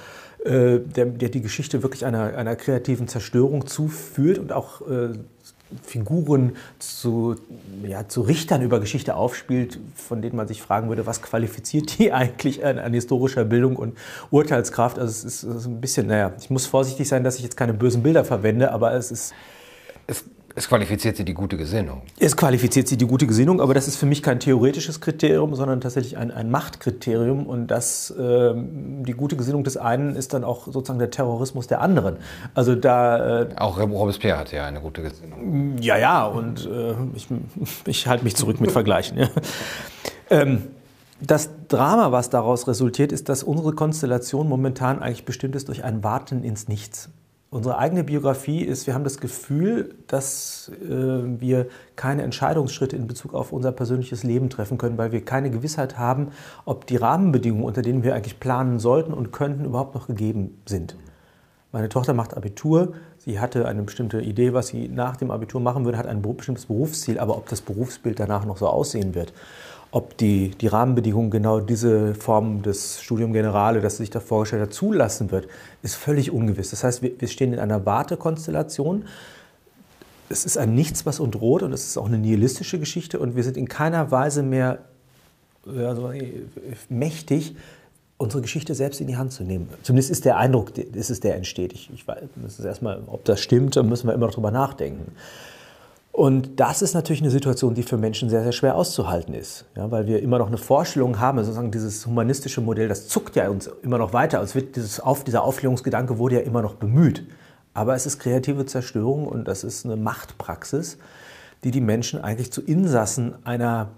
[0.46, 5.10] der, der, die Geschichte wirklich einer, einer kreativen Zerstörung zuführt und auch äh,
[5.84, 7.36] Figuren zu,
[7.84, 12.12] ja, zu Richtern über Geschichte aufspielt, von denen man sich fragen würde, was qualifiziert die
[12.14, 13.98] eigentlich an, an historischer Bildung und
[14.32, 14.98] Urteilskraft.
[14.98, 17.58] Also es ist, es ist ein bisschen, naja, ich muss vorsichtig sein, dass ich jetzt
[17.58, 19.34] keine bösen Bilder verwende, aber es ist...
[20.08, 20.24] Es
[20.60, 22.01] es qualifiziert sie die gute Gesinnung.
[22.20, 25.80] Es qualifiziert sie die gute Gesinnung, aber das ist für mich kein theoretisches Kriterium, sondern
[25.80, 27.45] tatsächlich ein, ein Machtkriterium.
[27.45, 31.80] Und das, äh, die gute Gesinnung des einen ist dann auch sozusagen der Terrorismus der
[31.80, 32.18] anderen.
[32.55, 33.43] Also da.
[33.43, 35.78] Äh, auch Robespierre hat ja eine gute Gesinnung.
[35.80, 37.30] Ja, ja, und äh, ich,
[37.86, 39.18] ich halte mich zurück mit Vergleichen.
[39.18, 39.30] Ja.
[40.30, 40.64] Ähm,
[41.22, 46.03] das Drama, was daraus resultiert, ist, dass unsere Konstellation momentan eigentlich bestimmt ist durch ein
[46.03, 47.10] Warten ins Nichts.
[47.52, 53.34] Unsere eigene Biografie ist, wir haben das Gefühl, dass äh, wir keine Entscheidungsschritte in Bezug
[53.34, 56.28] auf unser persönliches Leben treffen können, weil wir keine Gewissheit haben,
[56.66, 60.95] ob die Rahmenbedingungen, unter denen wir eigentlich planen sollten und könnten, überhaupt noch gegeben sind.
[61.72, 62.93] Meine Tochter macht Abitur.
[63.18, 66.68] Sie hatte eine bestimmte Idee, was sie nach dem Abitur machen würde, hat ein bestimmtes
[66.68, 69.34] Berufsziel, aber ob das Berufsbild danach noch so aussehen wird
[69.92, 74.74] ob die, die Rahmenbedingungen genau diese Form des Studium Generale, das sich da vorgestellt hat,
[74.74, 75.48] zulassen wird,
[75.82, 76.70] ist völlig ungewiss.
[76.70, 79.06] Das heißt, wir, wir stehen in einer Wartekonstellation.
[80.30, 83.36] Es ist ein Nichts, was uns droht und es ist auch eine nihilistische Geschichte und
[83.36, 84.80] wir sind in keiner Weise mehr
[85.66, 86.12] also,
[86.90, 87.56] mächtig,
[88.18, 89.70] unsere Geschichte selbst in die Hand zu nehmen.
[89.82, 91.74] Zumindest ist der Eindruck, ist es, der entsteht.
[91.74, 94.52] Ich, ich weiß das ist erstmal, ob das stimmt, da müssen wir immer noch drüber
[94.52, 95.14] nachdenken.
[96.12, 99.89] Und das ist natürlich eine Situation, die für Menschen sehr, sehr schwer auszuhalten ist, ja,
[99.89, 103.70] weil wir immer noch eine Vorstellung haben, sozusagen dieses humanistische Modell, das zuckt ja uns
[103.84, 104.39] immer noch weiter.
[104.39, 107.26] Also dieses auf, dieser Aufklärungsgedanke wurde ja immer noch bemüht.
[107.74, 110.97] Aber es ist kreative Zerstörung und das ist eine Machtpraxis,
[111.64, 113.91] die die Menschen eigentlich zu Insassen einer,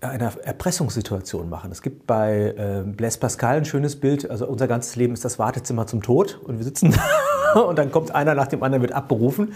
[0.00, 1.70] einer Erpressungssituation machen.
[1.70, 5.38] Es gibt bei äh, Blaise Pascal ein schönes Bild, also unser ganzes Leben ist das
[5.38, 6.94] Wartezimmer zum Tod und wir sitzen
[7.68, 9.52] und dann kommt einer nach dem anderen, wird abberufen.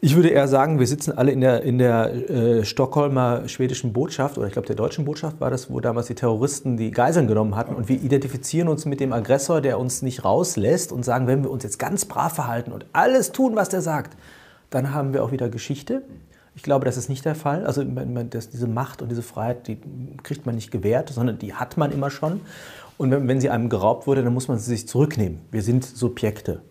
[0.00, 4.38] Ich würde eher sagen, wir sitzen alle in der, in der äh, Stockholmer schwedischen Botschaft
[4.38, 7.56] oder ich glaube der deutschen Botschaft war das, wo damals die Terroristen die Geiseln genommen
[7.56, 11.42] hatten und wir identifizieren uns mit dem Aggressor, der uns nicht rauslässt und sagen, wenn
[11.42, 14.16] wir uns jetzt ganz brav verhalten und alles tun, was der sagt,
[14.70, 16.02] dann haben wir auch wieder Geschichte.
[16.56, 17.66] Ich glaube, das ist nicht der Fall.
[17.66, 19.78] Also das, diese Macht und diese Freiheit, die
[20.22, 22.40] kriegt man nicht gewährt, sondern die hat man immer schon.
[22.96, 25.40] Und wenn, wenn sie einem geraubt wurde, dann muss man sie sich zurücknehmen.
[25.50, 26.62] Wir sind Subjekte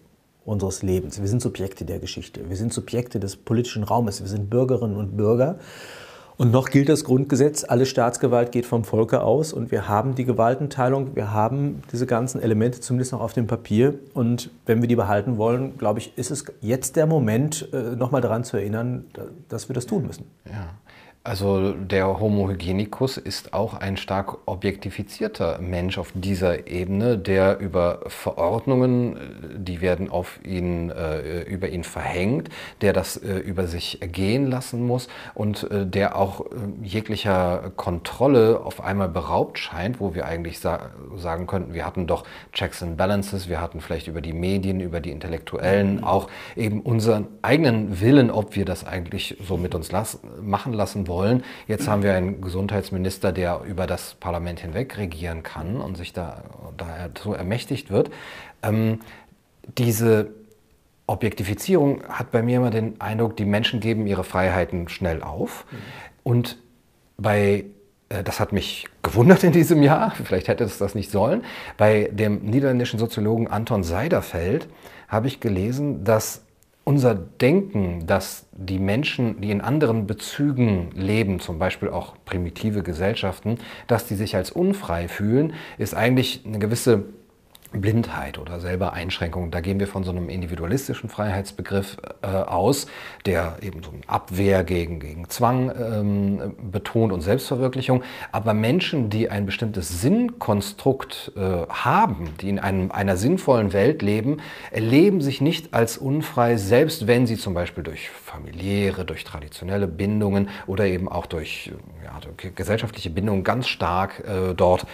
[0.46, 1.20] unseres Lebens.
[1.20, 2.50] Wir sind Subjekte der Geschichte.
[2.50, 4.22] Wir sind Subjekte des politischen Raumes.
[4.22, 5.58] Wir sind Bürgerinnen und Bürger.
[6.36, 10.26] Und noch gilt das Grundgesetz, alle Staatsgewalt geht vom Volke aus und wir haben die
[10.26, 14.00] Gewaltenteilung, wir haben diese ganzen Elemente zumindest noch auf dem Papier.
[14.16, 18.22] Und wenn wir die behalten wollen, glaube ich, ist es jetzt der Moment, äh, nochmal
[18.22, 19.06] daran zu erinnern,
[19.48, 20.26] dass wir das tun müssen.
[20.46, 20.70] Ja.
[21.26, 28.01] Also der Homo hygienicus ist auch ein stark objektifizierter Mensch auf dieser Ebene, der über
[28.07, 29.15] Verordnungen,
[29.55, 32.49] die werden auf ihn, äh, über ihn verhängt,
[32.82, 36.45] der das äh, über sich ergehen lassen muss und äh, der auch äh,
[36.84, 42.26] jeglicher Kontrolle auf einmal beraubt scheint, wo wir eigentlich sa sagen könnten, wir hatten doch
[42.51, 46.03] Checks and Balances, wir hatten vielleicht über die Medien, über die Intellektuellen mhm.
[46.03, 51.07] auch eben unseren eigenen Willen, ob wir das eigentlich so mit uns las machen lassen
[51.07, 51.43] wollen wollen.
[51.68, 56.43] Jetzt haben wir einen Gesundheitsminister, der über das Parlament hinweg regieren kann und sich da
[56.76, 58.09] daher so ermächtigt wird.
[58.64, 58.99] Ähm,
[59.78, 60.32] diese
[61.05, 65.66] Objektifizierung hat bei mir immer den Eindruck, die Menschen geben ihre Freiheiten schnell auf.
[66.24, 66.57] Und
[67.18, 67.66] bei,
[68.09, 71.43] äh, das hat mich gewundert in diesem Jahr, vielleicht hätte es das nicht sollen,
[71.78, 74.68] bei dem niederländischen Soziologen Anton Seiderfeld
[75.07, 76.43] habe ich gelesen, dass
[76.86, 83.58] unser Denken, dass die Menschen, die in anderen Bezügen leben, zum Beispiel auch primitive Gesellschaften,
[83.88, 87.06] dass die sich als unfrei fühlen, ist eigentlich eine gewisse
[87.74, 89.51] Blindheit oder selber Einschränkung.
[89.51, 92.88] Da gehen wir von so einem individualistischen Freiheitsbegriff äh, aus,
[93.26, 98.03] der eben so eine Abwehr gegen, gegen Zwang ähm, betont und Selbstverwirklichung.
[98.32, 104.38] Aber Menschen, die ein bestimmtes Sinnkonstrukt äh, haben, die in einem, einer sinnvollen Welt leben,
[104.71, 110.49] erleben sich nicht als unfrei, selbst wenn sie zum Beispiel durch familiäre, durch traditionelle Bindungen
[110.67, 111.71] oder eben auch durch,
[112.03, 114.86] ja, durch gesellschaftliche Bindungen ganz stark äh, dort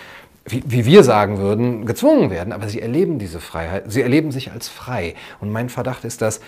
[0.52, 4.52] wie, wie, wir sagen würden, gezwungen werden, aber sie erleben diese Freiheit, sie erleben sich
[4.52, 5.16] als frei.
[5.40, 6.42] Und mein Verdacht ist, dass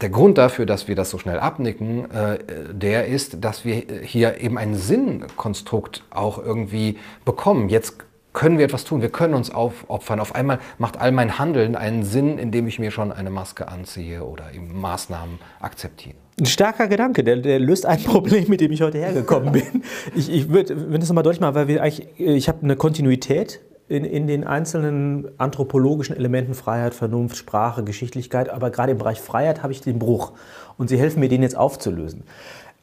[0.00, 2.38] der Grund dafür, dass wir das so schnell abnicken, äh,
[2.72, 7.68] der ist, dass wir hier eben ein Sinnkonstrukt auch irgendwie bekommen.
[7.68, 7.98] Jetzt
[8.32, 10.20] können wir etwas tun, wir können uns aufopfern.
[10.20, 14.24] Auf einmal macht all mein Handeln einen Sinn, indem ich mir schon eine Maske anziehe
[14.24, 16.23] oder eben Maßnahmen akzeptiere.
[16.38, 19.82] Ein starker Gedanke, der, der, löst ein Problem, mit dem ich heute hergekommen bin.
[20.16, 24.04] Ich, ich würde das nochmal deutlich machen, weil wir eigentlich, ich habe eine Kontinuität in,
[24.04, 29.72] in den einzelnen anthropologischen Elementen Freiheit, Vernunft, Sprache, Geschichtlichkeit, aber gerade im Bereich Freiheit habe
[29.72, 30.32] ich den Bruch.
[30.76, 32.24] Und Sie helfen mir, den jetzt aufzulösen.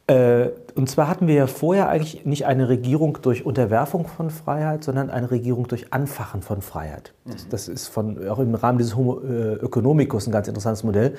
[0.06, 4.82] Äh, und zwar hatten wir ja vorher eigentlich nicht eine Regierung durch Unterwerfung von Freiheit,
[4.82, 7.12] sondern eine Regierung durch Anfachen von Freiheit.
[7.24, 11.14] Das, das ist von, auch im Rahmen dieses Homo äh, Ökonomicus ein ganz interessantes Modell.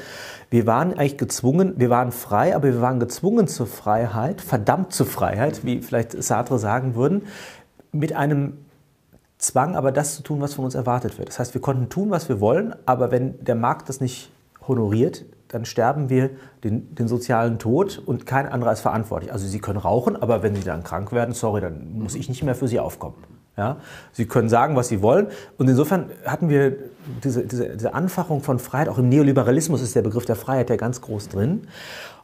[0.49, 5.05] Wir waren eigentlich gezwungen, wir waren frei, aber wir waren gezwungen zur Freiheit, verdammt zur
[5.05, 7.23] Freiheit, wie vielleicht Sartre sagen würden,
[7.91, 8.57] mit einem
[9.37, 11.29] Zwang, aber das zu tun, was von uns erwartet wird.
[11.29, 14.31] Das heißt, wir konnten tun, was wir wollen, aber wenn der Markt das nicht
[14.67, 16.31] honoriert, dann sterben wir
[16.63, 19.31] den, den, sozialen Tod und kein anderer ist verantwortlich.
[19.31, 22.43] Also Sie können rauchen, aber wenn Sie dann krank werden, sorry, dann muss ich nicht
[22.43, 23.15] mehr für Sie aufkommen.
[23.55, 23.77] Ja?
[24.11, 25.27] Sie können sagen, was Sie wollen.
[25.57, 26.75] Und insofern hatten wir
[27.23, 30.75] diese, diese, diese Anfachung von Freiheit, auch im Neoliberalismus ist der Begriff der Freiheit ja
[30.75, 31.67] ganz groß drin.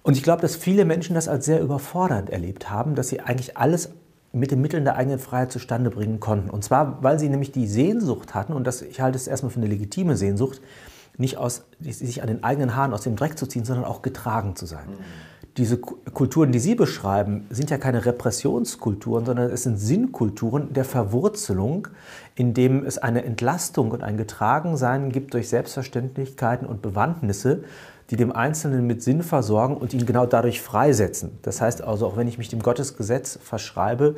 [0.02, 3.58] Und ich glaube, dass viele Menschen das als sehr überfordernd erlebt haben, dass sie eigentlich
[3.58, 3.90] alles
[4.32, 6.50] mit den Mitteln der eigenen Freiheit zustande bringen konnten.
[6.50, 9.60] Und zwar, weil sie nämlich die Sehnsucht hatten, und das, ich halte es erstmal für
[9.60, 10.62] eine legitime Sehnsucht,
[11.20, 14.56] nicht aus, sich an den eigenen Haaren aus dem Dreck zu ziehen, sondern auch getragen
[14.56, 14.88] zu sein.
[14.88, 15.04] Mhm.
[15.58, 21.90] Diese Kulturen, die Sie beschreiben, sind ja keine Repressionskulturen, sondern es sind Sinnkulturen der Verwurzelung,
[22.36, 27.64] in dem es eine Entlastung und ein Getragensein gibt durch Selbstverständlichkeiten und Bewandtnisse,
[28.10, 31.38] die dem Einzelnen mit Sinn versorgen und ihn genau dadurch freisetzen.
[31.42, 34.16] Das heißt also, auch wenn ich mich dem Gottesgesetz verschreibe,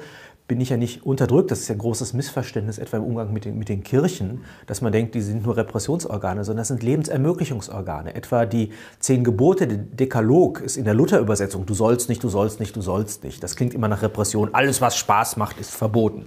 [0.52, 1.50] bin ich ja nicht unterdrückt.
[1.50, 4.82] Das ist ja ein großes Missverständnis, etwa im Umgang mit den, mit den Kirchen, dass
[4.82, 8.16] man denkt, die sind nur Repressionsorgane, sondern das sind Lebensermöglichungsorgane.
[8.16, 12.60] Etwa die zehn Gebote, der Dekalog ist in der Luther-Übersetzung, du sollst nicht, du sollst
[12.60, 13.42] nicht, du sollst nicht.
[13.42, 14.54] Das klingt immer nach Repression.
[14.54, 16.26] Alles, was Spaß macht, ist verboten.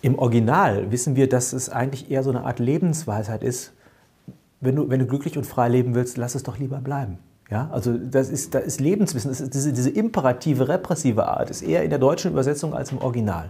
[0.00, 3.74] Im Original wissen wir, dass es eigentlich eher so eine Art Lebensweisheit ist.
[4.62, 7.18] Wenn du, wenn du glücklich und frei leben willst, lass es doch lieber bleiben.
[7.50, 11.62] Ja, also das ist, das ist Lebenswissen, das ist diese, diese imperative, repressive Art ist
[11.62, 13.48] eher in der deutschen Übersetzung als im Original.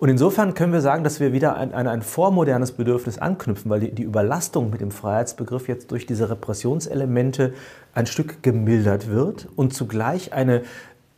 [0.00, 3.80] Und insofern können wir sagen, dass wir wieder an ein, ein, vormodernes Bedürfnis anknüpfen, weil
[3.80, 7.52] die, die, Überlastung mit dem Freiheitsbegriff jetzt durch diese Repressionselemente
[7.94, 10.62] ein Stück gemildert wird und zugleich eine,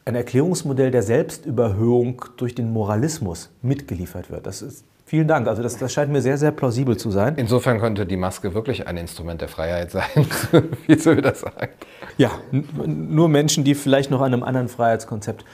[0.05, 4.47] ein Erklärungsmodell der Selbstüberhöhung durch den Moralismus mitgeliefert wird.
[4.47, 5.49] Das ist Vielen Dank.
[5.49, 7.35] Also das, das, scheint mir sehr, sehr plausibel zu sein.
[7.37, 10.05] Insofern könnte die Maske wirklich ein Instrument der Freiheit sein,
[10.87, 11.79] wie du das sagst.
[12.17, 15.45] Ja, nur Menschen, die vielleicht noch an einem anderen Freiheitskonzept.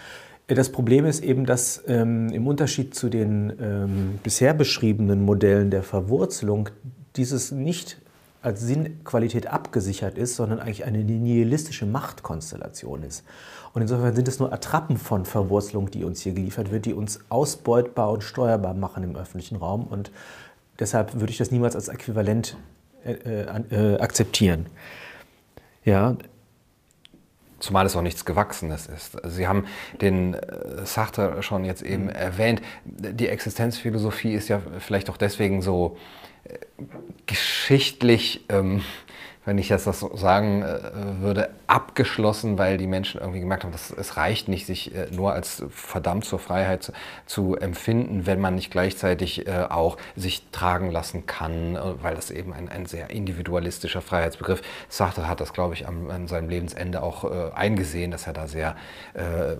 [0.47, 5.83] Das Problem ist eben, dass ähm, im Unterschied zu den ähm, bisher beschriebenen Modellen der
[5.83, 6.69] Verwurzelung
[7.17, 7.97] dieses nicht
[8.43, 13.25] als Sinnqualität abgesichert ist, sondern eigentlich eine nihilistische Machtkonstellation ist.
[13.77, 17.21] Und insofern sind es nur Attrappen von Verwurzelung, die uns hier geliefert wird, die uns
[17.29, 19.85] ausbeutbar und steuerbar machen im öffentlichen Raum.
[19.85, 20.11] Und
[20.79, 22.57] deshalb würde ich das niemals als äquivalent
[23.05, 24.65] äh, äh, akzeptieren.
[25.85, 26.17] Ja,
[27.59, 29.19] Zumal es auch nichts Gewachsenes ist.
[29.25, 29.67] Sie haben
[30.01, 32.11] den äh, Sartre schon jetzt eben mhm.
[32.11, 32.63] erwähnt.
[32.87, 35.99] Die Existenzphilosophie ist ja vielleicht auch deswegen so
[36.45, 36.57] äh,
[37.27, 38.83] geschichtlich ähm,
[39.47, 43.73] wenn ich jetzt das so sagen äh, würde, abgeschlossen, weil die Menschen irgendwie gemerkt haben,
[43.73, 46.93] dass es reicht nicht, sich äh, nur als verdammt zur Freiheit zu,
[47.27, 52.53] zu empfinden, wenn man nicht gleichzeitig äh, auch sich tragen lassen kann, weil das eben
[52.53, 54.63] ein, ein sehr individualistischer Freiheitsbegriff.
[54.89, 57.25] Sartre hat das, glaube ich, am, an seinem Lebensende auch
[57.55, 58.77] eingesehen, dass er da sehr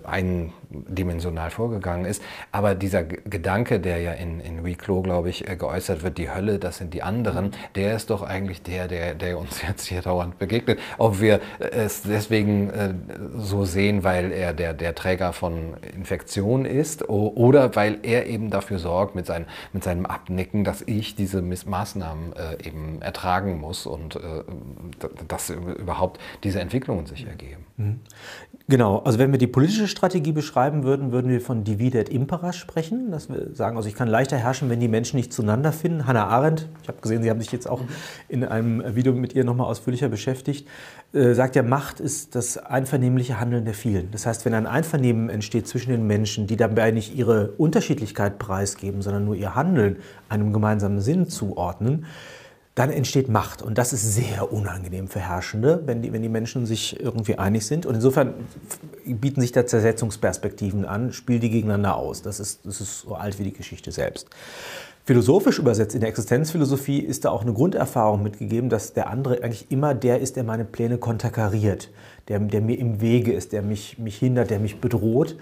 [0.03, 2.21] eindimensional vorgegangen ist.
[2.51, 6.77] Aber dieser Gedanke, der ja in, in Reclos, glaube ich, geäußert wird, die Hölle, das
[6.77, 10.39] sind die anderen, der ist doch eigentlich der, der, der uns jetzt jetzt hier dauernd
[10.39, 10.79] begegnet.
[10.97, 12.93] Ob wir es deswegen äh,
[13.37, 18.79] so sehen, weil er der, der Träger von Infektionen ist oder weil er eben dafür
[18.79, 24.15] sorgt mit, sein, mit seinem Abnicken, dass ich diese Maßnahmen äh, eben ertragen muss und
[24.15, 24.19] äh,
[25.27, 27.65] dass überhaupt diese Entwicklungen sich ergeben.
[28.69, 32.51] Genau, also wenn wir die politische Strategie beschreiben würden, würden wir von Divide et Impera
[32.51, 33.11] sprechen.
[33.11, 36.05] Dass wir sagen, also ich kann leichter herrschen, wenn die Menschen nicht zueinander finden.
[36.05, 37.79] Hannah Arendt, ich habe gesehen, Sie haben sich jetzt auch
[38.27, 40.67] in einem Video mit ihr nochmal ausführlicher beschäftigt,
[41.13, 44.11] äh, sagt ja, Macht ist das einvernehmliche Handeln der vielen.
[44.11, 49.01] Das heißt, wenn ein Einvernehmen entsteht zwischen den Menschen, die dabei nicht ihre Unterschiedlichkeit preisgeben,
[49.01, 49.95] sondern nur ihr Handeln
[50.27, 52.05] einem gemeinsamen Sinn zuordnen,
[52.77, 53.63] dann entsteht Macht.
[53.63, 57.65] Und das ist sehr unangenehm für Herrschende, wenn die, wenn die Menschen sich irgendwie einig
[57.65, 57.87] sind.
[57.87, 58.35] Und insofern
[59.03, 62.21] bieten sich da Zersetzungsperspektiven an, spielen die gegeneinander aus.
[62.21, 64.29] Das ist, das ist so alt wie die Geschichte selbst.
[65.05, 69.71] Philosophisch übersetzt in der Existenzphilosophie ist da auch eine Grunderfahrung mitgegeben, dass der andere eigentlich
[69.71, 71.89] immer der ist, der meine Pläne konterkariert,
[72.27, 75.35] der, der mir im Wege ist, der mich, mich hindert, der mich bedroht.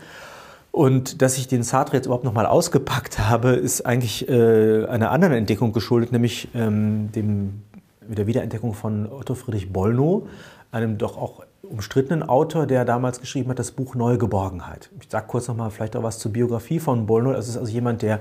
[0.75, 5.33] Und dass ich den Sartre jetzt überhaupt nochmal ausgepackt habe, ist eigentlich äh, einer anderen
[5.33, 7.61] Entdeckung geschuldet, nämlich ähm, dem,
[8.01, 10.27] der Wiederentdeckung von Otto Friedrich Bollnow,
[10.73, 14.89] einem doch auch umstrittenen Autor, der damals geschrieben hat, das Buch Neue Geborgenheit.
[14.99, 17.31] Ich sage kurz nochmal vielleicht auch was zur Biografie von Bollnow.
[17.31, 18.19] Das ist also jemand, der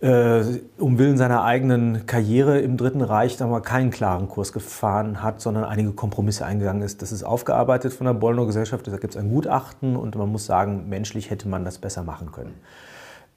[0.00, 0.42] äh,
[0.78, 5.40] um Willen seiner eigenen Karriere im Dritten Reich sagen wir, keinen klaren Kurs gefahren hat,
[5.40, 7.02] sondern einige Kompromisse eingegangen ist.
[7.02, 10.46] Das ist aufgearbeitet von der Bollner Gesellschaft, da gibt es ein Gutachten und man muss
[10.46, 12.54] sagen, menschlich hätte man das besser machen können.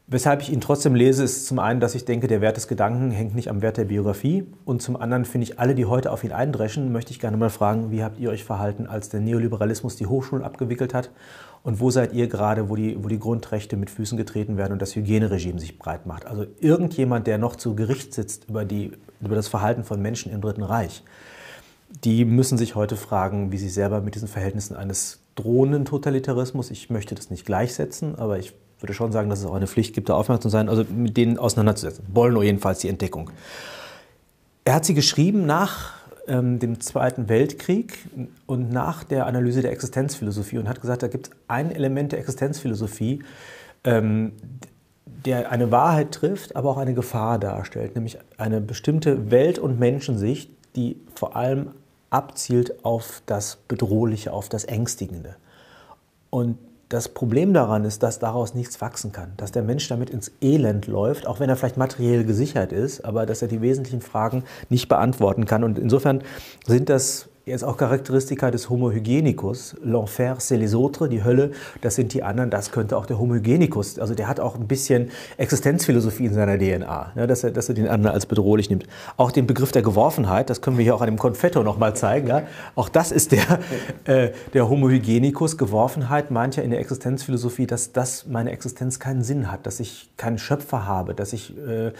[0.06, 3.10] Weshalb ich ihn trotzdem lese, ist zum einen, dass ich denke, der Wert des Gedanken
[3.12, 4.46] hängt nicht am Wert der Biografie.
[4.66, 7.50] Und zum anderen finde ich, alle, die heute auf ihn eindreschen, möchte ich gerne mal
[7.50, 11.10] fragen, wie habt ihr euch verhalten, als der Neoliberalismus die Hochschulen abgewickelt hat?
[11.64, 14.82] Und wo seid ihr gerade, wo die, wo die Grundrechte mit Füßen getreten werden und
[14.82, 16.26] das Hygieneregime sich breit macht?
[16.26, 18.92] Also irgendjemand, der noch zu Gericht sitzt über, die,
[19.22, 21.04] über das Verhalten von Menschen im Dritten Reich,
[22.04, 26.90] die müssen sich heute fragen, wie sie selber mit diesen Verhältnissen eines drohenden Totalitarismus, ich
[26.90, 30.10] möchte das nicht gleichsetzen, aber ich würde schon sagen, dass es auch eine Pflicht gibt,
[30.10, 32.06] da aufmerksam zu sein, also mit denen auseinanderzusetzen.
[32.14, 33.30] Bollno jedenfalls die Entdeckung.
[34.66, 35.94] Er hat sie geschrieben nach
[36.28, 37.98] ähm, dem Zweiten Weltkrieg
[38.46, 42.20] und nach der Analyse der Existenzphilosophie und hat gesagt, da gibt es ein Element der
[42.20, 43.24] Existenzphilosophie,
[43.84, 44.34] ähm,
[45.06, 50.52] der eine Wahrheit trifft, aber auch eine Gefahr darstellt, nämlich eine bestimmte Welt- und Menschensicht,
[50.76, 51.72] die vor allem
[52.10, 55.36] abzielt auf das Bedrohliche, auf das Ängstigende.
[56.30, 56.58] Und
[56.94, 60.86] das Problem daran ist, dass daraus nichts wachsen kann, dass der Mensch damit ins Elend
[60.86, 64.90] läuft, auch wenn er vielleicht materiell gesichert ist, aber dass er die wesentlichen Fragen nicht
[64.90, 65.64] beantworten kann.
[65.64, 66.22] Und insofern
[66.68, 69.76] sind das jetzt auch Charakteristika des Homo hygienicus.
[69.84, 73.34] L'enfer, c'est les autres, die Hölle, das sind die anderen, das könnte auch der Homo
[73.34, 74.00] hygienicus.
[74.00, 77.76] Also der hat auch ein bisschen Existenzphilosophie in seiner DNA, ne, dass, er, dass er
[77.76, 78.86] den anderen als bedrohlich nimmt.
[79.18, 82.28] Auch den Begriff der Geworfenheit, das können wir hier auch an dem Konfetto nochmal zeigen.
[82.28, 82.44] Ja.
[82.76, 83.60] Auch das ist der,
[84.06, 85.58] äh, der Homo hygienicus.
[85.58, 90.10] Geworfenheit meint ja in der Existenzphilosophie, dass das meine Existenz keinen Sinn hat, dass ich
[90.16, 91.58] keinen Schöpfer habe, dass ich...
[91.58, 91.92] Äh,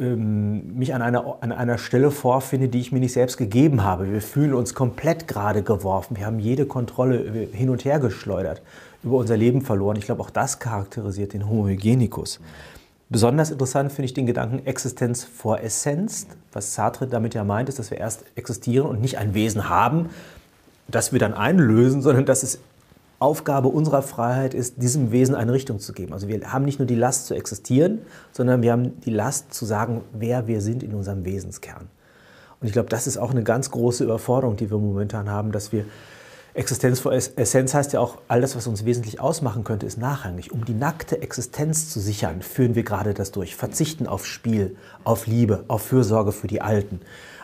[0.00, 4.10] ähm, mich an einer, an einer Stelle vorfinde, die ich mir nicht selbst gegeben habe.
[4.10, 6.16] Wir fühlen uns komplett gerade geworfen.
[6.16, 8.62] Wir haben jede Kontrolle hin und her geschleudert,
[9.02, 9.96] über unser Leben verloren.
[9.96, 12.40] Ich glaube, auch das charakterisiert den Homo hygienicus.
[13.10, 16.28] Besonders interessant finde ich den Gedanken Existenz vor Essenz.
[16.52, 20.10] Was Sartre damit ja meint, ist, dass wir erst existieren und nicht ein Wesen haben,
[20.86, 22.60] das wir dann einlösen, sondern dass es
[23.20, 26.12] Aufgabe unserer Freiheit ist, diesem Wesen eine Richtung zu geben.
[26.14, 28.00] Also wir haben nicht nur die Last zu existieren,
[28.32, 31.88] sondern wir haben die Last zu sagen, wer wir sind in unserem Wesenskern.
[32.60, 35.70] Und ich glaube, das ist auch eine ganz große Überforderung, die wir momentan haben, dass
[35.70, 35.84] wir
[36.52, 40.50] Existenz vor Essenz heißt ja auch, all das, was uns wesentlich ausmachen könnte, ist nachrangig.
[40.50, 43.54] Um die nackte Existenz zu sichern, führen wir gerade das durch.
[43.54, 47.00] Verzichten auf Spiel, auf Liebe, auf Fürsorge für die Alten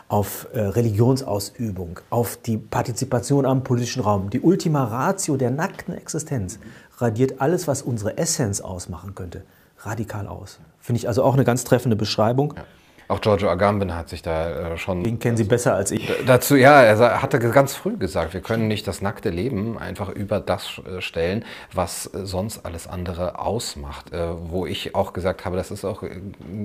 [0.07, 4.29] auf äh, Religionsausübung, auf die Partizipation am politischen Raum.
[4.29, 6.59] Die Ultima Ratio der nackten Existenz
[6.97, 9.43] radiert alles, was unsere Essenz ausmachen könnte,
[9.79, 10.59] radikal aus.
[10.79, 12.53] Finde ich also auch eine ganz treffende Beschreibung.
[12.55, 12.63] Ja.
[13.09, 15.03] Auch Giorgio Agamben hat sich da äh, schon.
[15.03, 16.11] Den kennen Sie besser als ich.
[16.25, 20.41] Dazu, ja, er hatte ganz früh gesagt, wir können nicht das nackte Leben einfach über
[20.41, 24.11] das äh, stellen, was äh, sonst alles andere ausmacht.
[24.11, 26.03] Wo ich auch gesagt habe, das ist auch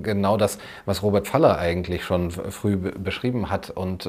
[0.02, 3.70] genau das, was Robert Faller eigentlich schon früh beschrieben hat.
[3.70, 4.08] Und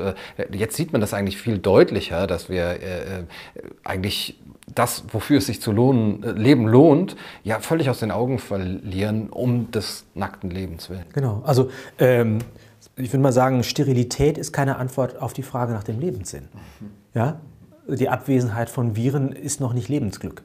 [0.52, 2.78] jetzt sieht man das eigentlich viel deutlicher, dass wir
[3.84, 4.38] eigentlich
[4.76, 9.30] das, wofür es sich zu lohnen, äh, leben lohnt, ja völlig aus den Augen verlieren,
[9.30, 11.06] um des nackten Lebens willen.
[11.14, 11.42] Genau.
[11.46, 11.70] Also
[12.00, 12.40] ähm,
[12.96, 16.48] ich würde mal sagen, Sterilität ist keine Antwort auf die Frage nach dem Lebenssinn.
[17.14, 17.40] Ja?
[17.88, 20.44] Die Abwesenheit von Viren ist noch nicht Lebensglück.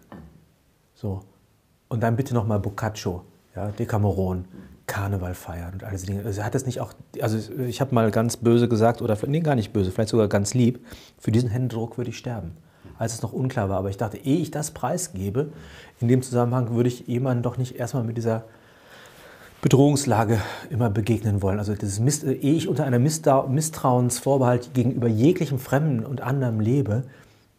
[0.95, 1.20] So.
[1.89, 3.22] Und dann bitte nochmal Boccaccio,
[3.55, 4.47] ja, Decameron,
[4.87, 6.24] Karneval feiern und all diese Dinge.
[6.24, 9.55] Also hat es nicht auch, also ich habe mal ganz böse gesagt, oder nee, gar
[9.55, 10.85] nicht böse, vielleicht sogar ganz lieb,
[11.18, 12.57] für diesen Händedruck würde ich sterben
[12.99, 13.79] als es noch unklar war.
[13.79, 15.53] Aber ich dachte, ehe ich das preisgebe,
[16.01, 18.45] in dem Zusammenhang würde ich jemandem doch nicht erstmal mit dieser
[19.61, 20.41] Bedrohungslage
[20.71, 21.59] immer begegnen wollen.
[21.59, 27.05] Also dieses Miss ehe ich unter einer Misstrauensvorbehalt gegenüber jeglichem Fremden und anderem lebe,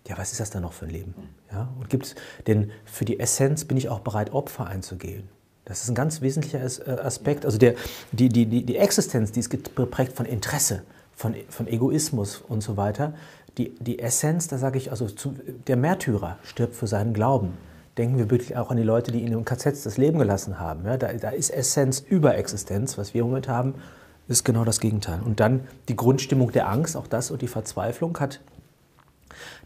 [0.07, 1.13] ja, was ist das dann noch für ein Leben?
[1.51, 2.15] Ja, und gibt's,
[2.47, 5.27] denn für die Essenz bin ich auch bereit, Opfer einzugehen.
[5.65, 7.45] Das ist ein ganz wesentlicher äh, Aspekt.
[7.45, 7.75] Also der,
[8.11, 10.83] die, die, die Existenz, die ist geprägt von Interesse,
[11.15, 13.13] von, von Egoismus und so weiter
[13.59, 15.35] die, die Essenz, da sage ich, also zu,
[15.67, 17.57] der Märtyrer stirbt für seinen Glauben.
[17.97, 20.85] Denken wir wirklich auch an die Leute, die in den KZs das Leben gelassen haben.
[20.85, 22.97] Ja, da, da ist Essenz über Existenz.
[22.97, 23.75] Was wir im Moment haben,
[24.29, 25.19] ist genau das Gegenteil.
[25.23, 28.39] Und dann die Grundstimmung der Angst, auch das und die Verzweiflung hat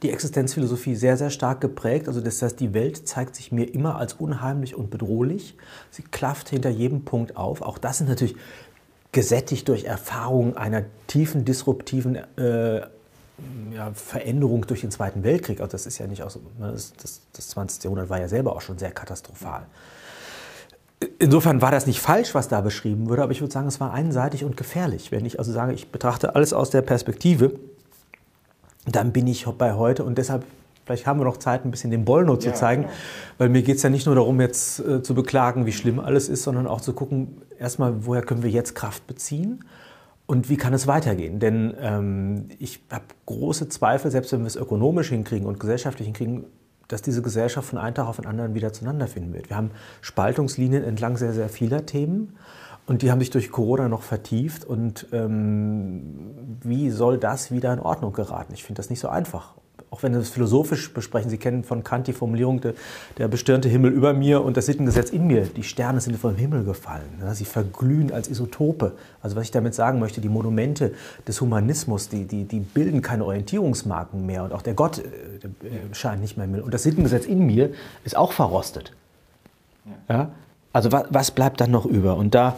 [0.01, 2.07] die Existenzphilosophie sehr, sehr stark geprägt.
[2.07, 5.55] Also das heißt, die Welt zeigt sich mir immer als unheimlich und bedrohlich.
[5.91, 7.61] Sie klafft hinter jedem Punkt auf.
[7.61, 8.35] Auch das sind natürlich
[9.11, 12.81] gesättigt durch Erfahrungen einer tiefen, disruptiven äh,
[13.71, 17.21] ja, Veränderung durch den Zweiten Weltkrieg, also das ist ja nicht aus, ne, das, das,
[17.33, 17.83] das 20.
[17.83, 19.65] Jahrhundert war ja selber auch schon sehr katastrophal.
[21.19, 23.91] Insofern war das nicht falsch, was da beschrieben wurde, aber ich würde sagen, es war
[23.91, 25.11] einseitig und gefährlich.
[25.11, 27.59] Wenn ich also sage, ich betrachte alles aus der Perspektive,
[28.85, 30.45] dann bin ich bei heute und deshalb
[30.85, 32.93] vielleicht haben wir noch Zeit, ein bisschen den Bollno zu Ja, zeigen, genau.
[33.37, 36.27] weil mir geht es ja nicht nur darum, jetzt äh, zu beklagen, wie schlimm alles
[36.29, 39.63] ist, sondern auch zu gucken, erstmal, woher können wir jetzt Kraft beziehen
[40.25, 41.39] und wie kann es weitergehen?
[41.39, 46.45] Denn ähm, ich habe große Zweifel, selbst wenn wir es ökonomisch hinkriegen und gesellschaftlich hinkriegen,
[46.87, 49.49] dass diese Gesellschaft von einem Tag auf den anderen wieder zueinander finden wird.
[49.49, 49.71] Wir haben
[50.01, 52.37] Spaltungslinien entlang sehr, sehr vieler Themen.
[52.85, 54.65] Und die haben sich durch Corona noch vertieft.
[54.65, 58.53] Und ähm, wie soll das wieder in Ordnung geraten?
[58.53, 59.55] Ich finde das nicht so einfach.
[59.93, 62.73] Auch wenn wir es philosophisch besprechen, Sie kennen von Kant die Formulierung, der,
[63.19, 65.45] der bestirnte Himmel über mir und das Sittengesetz in mir.
[65.45, 67.21] Die Sterne sind vom Himmel gefallen.
[67.21, 68.93] Ja, sie verglühen als Isotope.
[69.21, 70.95] Also was ich damit sagen möchte, die Monumente
[71.27, 74.43] des Humanismus, die, die, die bilden keine Orientierungsmarken mehr.
[74.43, 75.03] Und auch der Gott äh,
[75.43, 76.65] der, äh, scheint nicht mehr im Himmel.
[76.65, 77.69] Und das Sittengesetz in mir
[78.03, 78.93] ist auch verrostet.
[80.09, 80.31] Ja?
[80.71, 82.17] Also was, was bleibt dann noch über?
[82.17, 82.55] Und da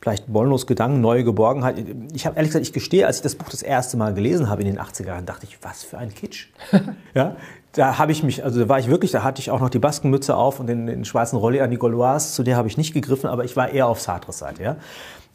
[0.00, 1.76] vielleicht Bollnos Gedanken, neue Geborgenheit.
[2.14, 4.62] Ich habe ehrlich gesagt, ich gestehe, als ich das Buch das erste Mal gelesen habe
[4.62, 6.48] in den 80er Jahren, dachte ich, was für ein Kitsch.
[7.14, 7.36] ja,
[7.72, 9.78] da habe ich mich, also da war ich wirklich, da hatte ich auch noch die
[9.78, 12.94] Baskenmütze auf und den, den schwarzen Rolli an die Gauloise, zu der habe ich nicht
[12.94, 14.62] gegriffen, aber ich war eher auf Sartres Seite.
[14.62, 14.76] Ja.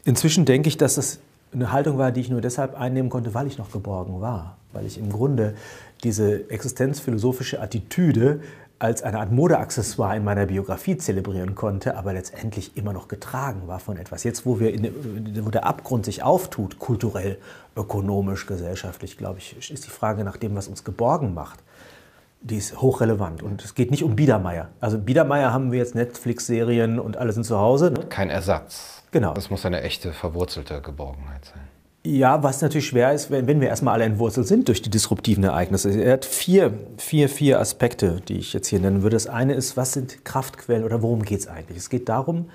[0.04, 1.20] Inzwischen denke ich, dass das
[1.52, 4.56] eine Haltung war, die ich nur deshalb einnehmen konnte, weil ich noch geborgen war.
[4.72, 5.54] Weil ich im Grunde
[6.02, 8.40] diese existenzphilosophische Attitüde
[8.78, 13.78] als eine Art Modeaccessoire in meiner Biografie zelebrieren konnte, aber letztendlich immer noch getragen war
[13.78, 14.24] von etwas.
[14.24, 17.38] Jetzt, wo, wir in, wo der Abgrund sich auftut, kulturell,
[17.76, 21.60] ökonomisch, gesellschaftlich, glaube ich, ist die Frage nach dem, was uns geborgen macht,
[22.40, 23.42] die ist hochrelevant.
[23.42, 24.68] Und es geht nicht um Biedermeier.
[24.80, 27.90] Also Biedermeier haben wir jetzt Netflix-Serien und alle sind zu Hause.
[27.90, 28.06] Ne?
[28.08, 29.02] Kein Ersatz.
[29.12, 29.32] Genau.
[29.32, 31.73] Das muss eine echte, verwurzelte Geborgenheit sein.
[32.06, 35.42] Ja, was natürlich schwer ist, wenn, wenn wir erstmal alle entwurzelt sind durch die disruptiven
[35.42, 35.90] Ereignisse.
[35.90, 39.16] Er hat vier, vier, vier Aspekte, die ich jetzt hier nennen würde.
[39.16, 41.78] Das eine ist, was sind Kraftquellen oder worum geht es eigentlich?
[41.78, 42.50] Es geht darum,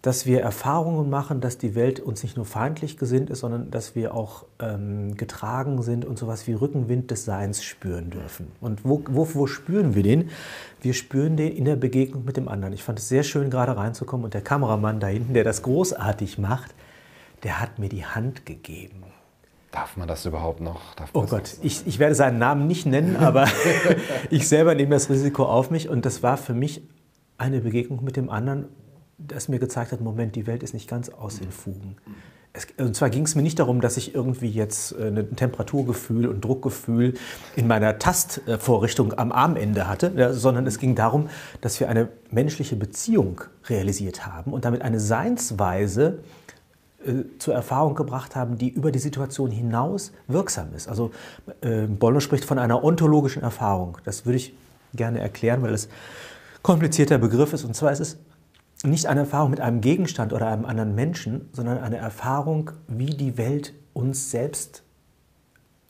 [0.00, 3.94] dass wir Erfahrungen machen, dass die Welt uns nicht nur feindlich gesinnt ist, sondern dass
[3.94, 8.46] wir auch ähm, getragen sind und sowas wie Rückenwind des Seins spüren dürfen.
[8.62, 10.30] Und wo, wo, wo spüren wir den?
[10.80, 12.72] Wir spüren den in der Begegnung mit dem anderen.
[12.72, 16.38] Ich fand es sehr schön, gerade reinzukommen und der Kameramann da hinten, der das großartig
[16.38, 16.74] macht,
[17.42, 19.04] der hat mir die Hand gegeben.
[19.70, 20.94] Darf man das überhaupt noch?
[20.96, 23.46] Darf Oh Gott, ich, ich werde seinen Namen nicht nennen, aber
[24.30, 26.82] ich selber nehme das Risiko auf mich und das war für mich
[27.38, 28.66] eine Begegnung mit dem anderen,
[29.16, 31.96] das mir gezeigt hat, Moment, die Welt ist nicht ganz aus den Fugen.
[32.52, 36.26] Es, und zwar ging es mir nicht darum, dass ich irgendwie jetzt äh, ein Temperaturgefühl
[36.26, 37.14] und Druckgefühl
[37.54, 41.28] in meiner Tastvorrichtung am Armende hatte, ja, sondern es ging darum,
[41.60, 46.18] dass wir eine menschliche Beziehung realisiert haben und damit eine Seinsweise
[47.38, 50.88] zur Erfahrung gebracht haben, die über die Situation hinaus wirksam ist.
[50.88, 51.12] Also
[51.62, 53.98] äh, Bollner spricht von einer ontologischen Erfahrung.
[54.04, 54.54] Das würde ich
[54.92, 55.88] gerne erklären, weil es
[56.62, 57.64] komplizierter Begriff ist.
[57.64, 58.18] Und zwar ist es
[58.82, 63.38] nicht eine Erfahrung mit einem Gegenstand oder einem anderen Menschen, sondern eine Erfahrung, wie die
[63.38, 64.82] Welt uns selbst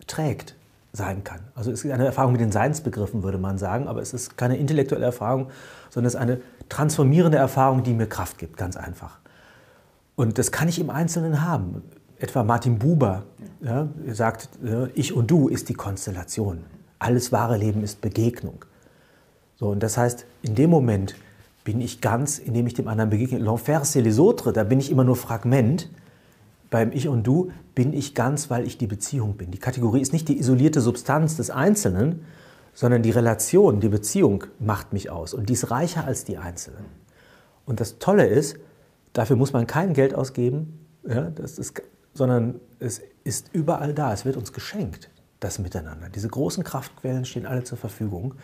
[0.06, 0.54] trägt
[0.92, 1.40] sein kann.
[1.54, 4.56] Also es ist eine Erfahrung mit den Seinsbegriffen, würde man sagen, aber es ist keine
[4.56, 5.48] intellektuelle Erfahrung,
[5.88, 9.18] sondern es ist eine transformierende Erfahrung, die mir Kraft gibt, ganz einfach.
[10.20, 11.82] Und das kann ich im Einzelnen haben.
[12.18, 13.24] Etwa Martin Buber
[13.62, 14.50] ja, sagt,
[14.94, 16.58] ich und du ist die Konstellation.
[16.98, 18.66] Alles wahre Leben ist Begegnung.
[19.56, 21.14] So, und das heißt, in dem Moment
[21.64, 23.38] bin ich ganz, indem ich dem anderen begegne.
[23.38, 25.88] L'enfer, c'est les autres, da bin ich immer nur Fragment.
[26.68, 29.50] Beim Ich und Du bin ich ganz, weil ich die Beziehung bin.
[29.50, 32.26] Die Kategorie ist nicht die isolierte Substanz des Einzelnen,
[32.74, 35.32] sondern die Relation, die Beziehung macht mich aus.
[35.32, 36.84] Und die ist reicher als die Einzelnen.
[37.64, 38.58] Und das Tolle ist,
[39.12, 41.82] dafür muss man kein Geld ausgeben, ja, das ist,
[42.14, 44.12] sondern es ist überall da.
[44.12, 46.08] Es wird uns geschenkt, das Miteinander.
[46.08, 48.34] Diese großen Kraftquellen stehen alle zur Verfügung.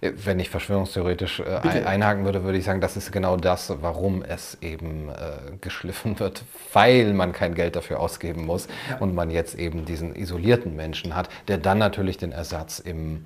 [0.00, 4.22] Wenn ich verschwörungstheoretisch äh, ein, einhaken würde, würde ich sagen, das ist genau das, warum
[4.22, 8.98] es eben äh, geschliffen wird, weil man kein Geld dafür ausgeben muss ja.
[8.98, 13.24] und man jetzt eben diesen isolierten Menschen hat, der dann natürlich den Ersatz im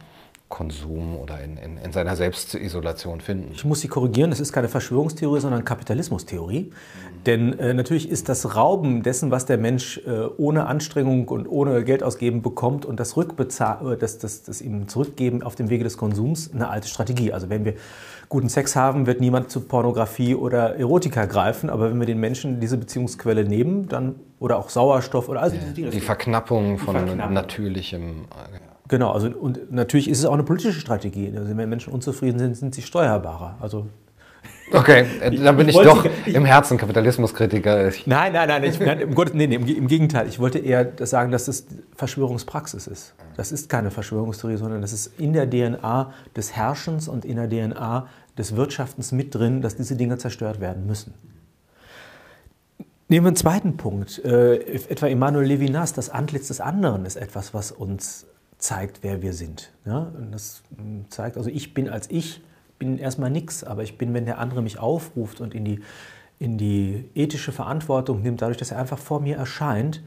[0.52, 3.52] Konsum oder in, in, in, seiner Selbstisolation finden.
[3.54, 6.64] Ich muss Sie korrigieren, es ist keine Verschwörungstheorie, sondern Kapitalismustheorie.
[6.64, 7.24] Mhm.
[7.24, 11.82] Denn äh, natürlich ist das Rauben dessen, was der Mensch äh, ohne Anstrengung und ohne
[11.84, 15.96] Geld ausgeben bekommt und das, Rückbezahl das, das, das ihm zurückgeben auf dem Wege des
[15.96, 17.32] Konsums eine alte Strategie.
[17.32, 17.72] Also wenn wir
[18.28, 22.60] guten Sex haben, wird niemand zu Pornografie oder Erotika greifen, aber wenn wir den Menschen
[22.60, 27.32] diese Beziehungsquelle nehmen, dann oder auch Sauerstoff oder also ja, die Verknappung von Verknappung.
[27.32, 28.26] natürlichem.
[28.30, 31.32] Äh, Genau, also und natürlich ist es auch eine politische Strategie.
[31.34, 33.56] Also wenn Menschen unzufrieden sind, sind sie steuerbarer.
[33.58, 33.86] Also
[34.70, 35.06] Okay,
[35.42, 37.90] dann bin ich, ich doch ich, im Herzen Kapitalismuskritiker.
[38.04, 40.28] Nein, nein, nein, ich, nein im, Gott, nee, nee, im, Gegenteil.
[40.28, 41.64] Ich wollte eher das sagen, dass das
[41.96, 43.14] Verschwörungspraxis ist.
[43.34, 47.48] Das ist keine Verschwörungstheorie, sondern das ist in der DNA des Herrschens und in der
[47.48, 51.14] DNA des Wirtschaftens mit drin, dass diese Dinge zerstört werden müssen.
[53.08, 54.22] Nehmen wir einen zweiten Punkt.
[54.22, 54.56] Äh,
[54.90, 58.26] etwa Emmanuel Levinas, das Antlitz des anderen ist etwas, was uns
[58.62, 59.72] zeigt, wer wir sind.
[59.84, 60.12] Ja?
[60.16, 62.40] Und das hm, zeigt, also ich bin als ich,
[62.78, 65.80] bin erstmal nichts, aber ich bin, wenn der andere mich aufruft und in die,
[66.38, 70.02] in die ethische Verantwortung nimmt, dadurch, dass er einfach vor mir erscheint.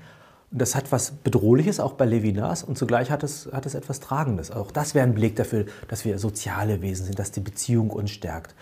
[0.51, 3.99] Und das hat was Bedrohliches, auch bei Levinas, und zugleich hat es, hat es etwas
[3.99, 4.51] Tragendes.
[4.51, 8.11] Auch das wäre ein Beleg dafür, dass wir soziale Wesen sind, dass die Beziehung uns
[8.11, 8.55] stärkt.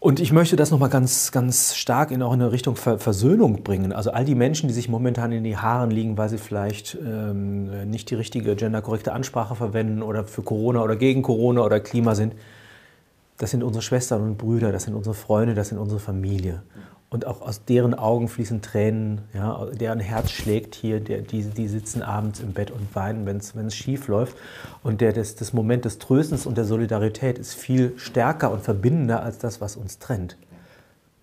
[0.00, 3.92] Und ich möchte das nochmal ganz, ganz stark in auch in eine Richtung Versöhnung bringen.
[3.92, 7.90] Also all die Menschen, die sich momentan in die Haaren liegen, weil sie vielleicht ähm,
[7.90, 12.34] nicht die richtige genderkorrekte Ansprache verwenden oder für Corona oder gegen Corona oder Klima sind,
[13.38, 16.62] das sind unsere Schwestern und Brüder, das sind unsere Freunde, das sind unsere Familie
[17.10, 21.68] und auch aus deren Augen fließen Tränen, ja, deren Herz schlägt hier, der, die, die
[21.68, 24.36] sitzen abends im Bett und weinen, wenn es schief läuft.
[24.82, 29.22] Und der, das, das Moment des Tröstens und der Solidarität ist viel stärker und verbindender
[29.22, 30.36] als das, was uns trennt.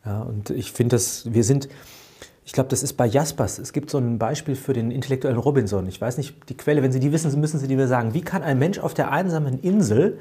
[0.05, 1.69] Ja, und ich finde, dass wir sind,
[2.45, 3.59] ich glaube, das ist bei Jaspers.
[3.59, 5.87] Es gibt so ein Beispiel für den intellektuellen Robinson.
[5.87, 8.15] Ich weiß nicht die Quelle, wenn Sie die wissen, müssen Sie die mir sagen.
[8.15, 10.17] Wie kann ein Mensch auf der einsamen Insel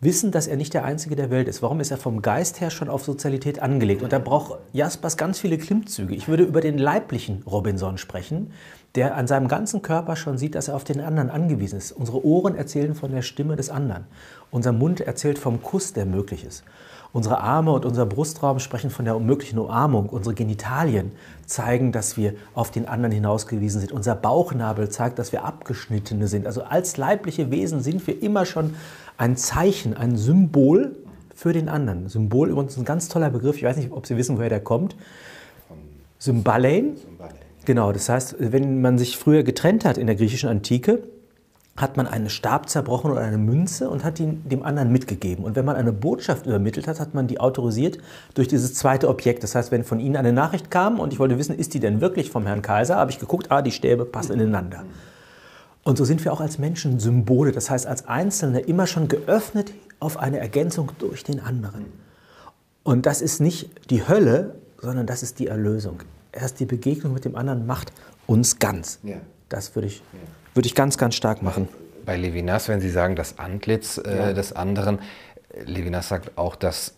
[0.00, 1.62] wissen, dass er nicht der Einzige der Welt ist.
[1.62, 4.02] Warum ist er vom Geist her schon auf Sozialität angelegt?
[4.02, 6.14] Und da braucht Jaspers ganz viele Klimmzüge.
[6.14, 8.52] Ich würde über den leiblichen Robinson sprechen,
[8.94, 11.92] der an seinem ganzen Körper schon sieht, dass er auf den anderen angewiesen ist.
[11.92, 14.04] Unsere Ohren erzählen von der Stimme des anderen.
[14.50, 16.64] Unser Mund erzählt vom Kuss, der möglich ist.
[17.12, 20.10] Unsere Arme und unser Brustraum sprechen von der unmöglichen Umarmung.
[20.10, 21.12] Unsere Genitalien
[21.46, 23.92] zeigen, dass wir auf den anderen hinausgewiesen sind.
[23.92, 26.46] Unser Bauchnabel zeigt, dass wir Abgeschnittene sind.
[26.46, 28.74] Also als leibliche Wesen sind wir immer schon
[29.18, 30.96] ein Zeichen, ein Symbol
[31.34, 32.08] für den anderen.
[32.08, 33.56] Symbol übrigens ein ganz toller Begriff.
[33.56, 34.96] Ich weiß nicht, ob Sie wissen, woher der kommt.
[36.18, 36.96] Symbalein.
[37.64, 41.02] Genau, das heißt, wenn man sich früher getrennt hat in der griechischen Antike,
[41.76, 45.44] hat man einen Stab zerbrochen oder eine Münze und hat ihn dem anderen mitgegeben.
[45.44, 47.98] Und wenn man eine Botschaft übermittelt hat, hat man die autorisiert
[48.34, 49.42] durch dieses zweite Objekt.
[49.42, 52.00] Das heißt, wenn von Ihnen eine Nachricht kam und ich wollte wissen, ist die denn
[52.00, 54.84] wirklich vom Herrn Kaiser, habe ich geguckt, ah, die Stäbe passen ineinander.
[55.86, 59.72] Und so sind wir auch als Menschen Symbole, das heißt als Einzelne immer schon geöffnet
[60.00, 61.84] auf eine Ergänzung durch den anderen.
[62.82, 66.02] Und das ist nicht die Hölle, sondern das ist die Erlösung.
[66.32, 67.92] Erst die Begegnung mit dem anderen macht
[68.26, 68.98] uns ganz.
[69.04, 69.18] Ja.
[69.48, 70.02] Das würde ich,
[70.54, 71.68] würde ich ganz, ganz stark machen.
[72.04, 74.32] Bei Levinas, wenn Sie sagen, das Antlitz äh, ja.
[74.32, 74.98] des anderen,
[75.66, 76.94] Levinas sagt auch, dass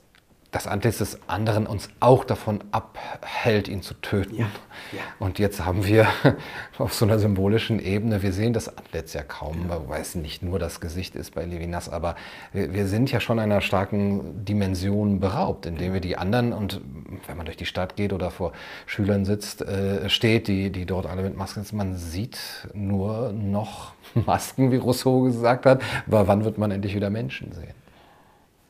[0.50, 4.36] das Antlitz des anderen uns auch davon abhält, ihn zu töten.
[4.36, 4.46] Ja,
[4.92, 5.00] ja.
[5.18, 6.06] Und jetzt haben wir
[6.78, 9.82] auf so einer symbolischen Ebene, wir sehen das Antlitz ja kaum, ja.
[9.88, 12.16] weil es nicht nur das Gesicht ist bei Levinas, aber
[12.54, 16.80] wir, wir sind ja schon einer starken Dimension beraubt, indem wir die anderen und
[17.26, 18.52] wenn man durch die Stadt geht oder vor
[18.86, 22.38] Schülern sitzt, äh, steht, die, die dort alle mit Masken sind, man sieht
[22.72, 27.74] nur noch Masken, wie Rousseau gesagt hat, aber wann wird man endlich wieder Menschen sehen?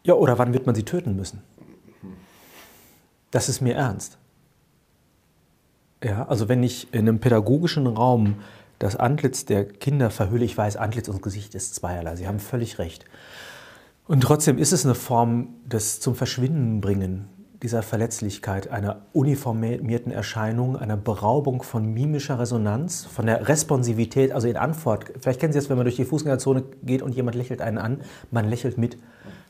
[0.02, 1.42] Ja, oder wann wird man sie töten müssen?
[3.30, 4.18] Das ist mir ernst.
[6.02, 8.36] Ja, also wenn ich in einem pädagogischen Raum
[8.78, 12.78] das Antlitz der Kinder verhülle, ich weiß, Antlitz und Gesicht ist zweierlei, Sie haben völlig
[12.78, 13.04] recht.
[14.06, 17.28] Und trotzdem ist es eine Form des zum Verschwinden bringen
[17.62, 24.56] dieser Verletzlichkeit, einer uniformierten Erscheinung, einer Beraubung von mimischer Resonanz, von der Responsivität, also in
[24.56, 25.12] Antwort.
[25.20, 28.00] Vielleicht kennen Sie das, wenn man durch die Fußgängerzone geht und jemand lächelt einen an,
[28.30, 28.96] man lächelt mit.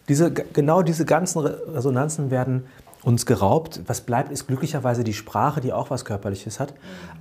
[0.08, 2.64] Diese, genau diese ganzen Resonanzen werden
[3.08, 3.80] uns geraubt.
[3.86, 6.74] Was bleibt, ist glücklicherweise die Sprache, die auch was Körperliches hat.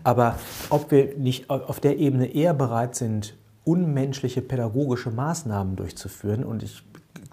[0.03, 0.35] Aber
[0.69, 6.83] ob wir nicht auf der Ebene eher bereit sind, unmenschliche pädagogische Maßnahmen durchzuführen, und ich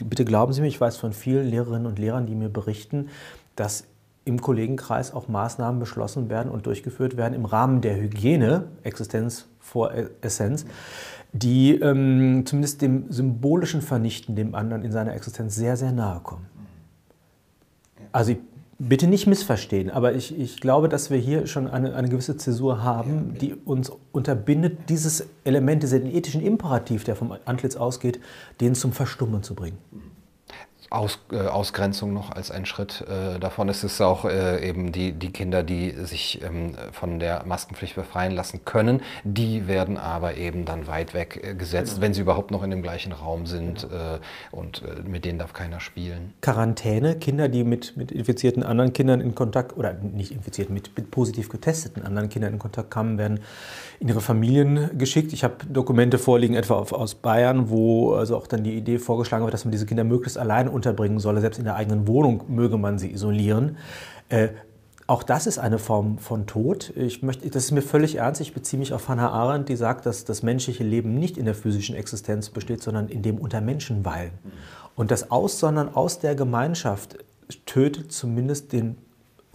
[0.05, 3.09] bitte glauben Sie mir, ich weiß von vielen Lehrerinnen und Lehrern, die mir berichten,
[3.57, 3.85] dass
[4.25, 9.93] im Kollegenkreis auch Maßnahmen beschlossen werden und durchgeführt werden im Rahmen der Hygiene, Existenz vor
[10.23, 10.65] Essenz,
[11.33, 16.47] die ähm, zumindest dem symbolischen Vernichten dem anderen in seiner Existenz sehr, sehr nahe kommen.
[18.15, 18.37] Also
[18.79, 22.85] bitte nicht missverstehen, aber ich, ich glaube, dass wir hier schon eine, eine gewisse Zäsur
[22.85, 28.21] haben, die uns unterbindet, dieses Element, diesen ethischen Imperativ, der vom Antlitz ausgeht,
[28.61, 29.79] den zum Verstummen zu bringen.
[30.95, 35.13] Aus, äh, Ausgrenzung noch als ein Schritt äh, davon ist es auch äh, eben die,
[35.13, 40.65] die Kinder, die sich ähm, von der Maskenpflicht befreien lassen können, die werden aber eben
[40.65, 42.03] dann weit weg äh, gesetzt, genau.
[42.03, 44.15] wenn sie überhaupt noch in dem gleichen Raum sind genau.
[44.15, 44.19] Äh,
[44.53, 46.33] und äh, mit denen darf keiner spielen.
[46.41, 51.11] Quarantäne, Kinder, die mit, mit infizierten anderen Kindern in Kontakt, oder nicht infizierten, mit, mit
[51.11, 53.41] positiv getesteten anderen Kindern in Kontakt kamen, werden
[54.01, 55.33] in ihre Familien geschickt.
[55.33, 59.55] Ich habe Dokumente vorliegen, etwa aus Bayern, wo also auch dann die Idee vorgeschlagen wird,
[59.55, 61.41] dass man diese Kinder möglichst allein unterbringen solle.
[61.41, 63.77] Selbst in der eigenen Wohnung möge man sie isolieren.
[64.29, 64.49] Äh,
[65.07, 66.93] auch das ist eine Form von Tod.
[66.97, 68.41] Ich möchte, das ist mir völlig ernst.
[68.41, 71.55] Ich beziehe mich auf Hannah Arendt, die sagt, dass das menschliche Leben nicht in der
[71.55, 74.33] physischen Existenz besteht, sondern in dem unter Menschen weilen.
[74.97, 77.19] Und das Aussondern aus der Gemeinschaft
[77.67, 78.97] tötet zumindest den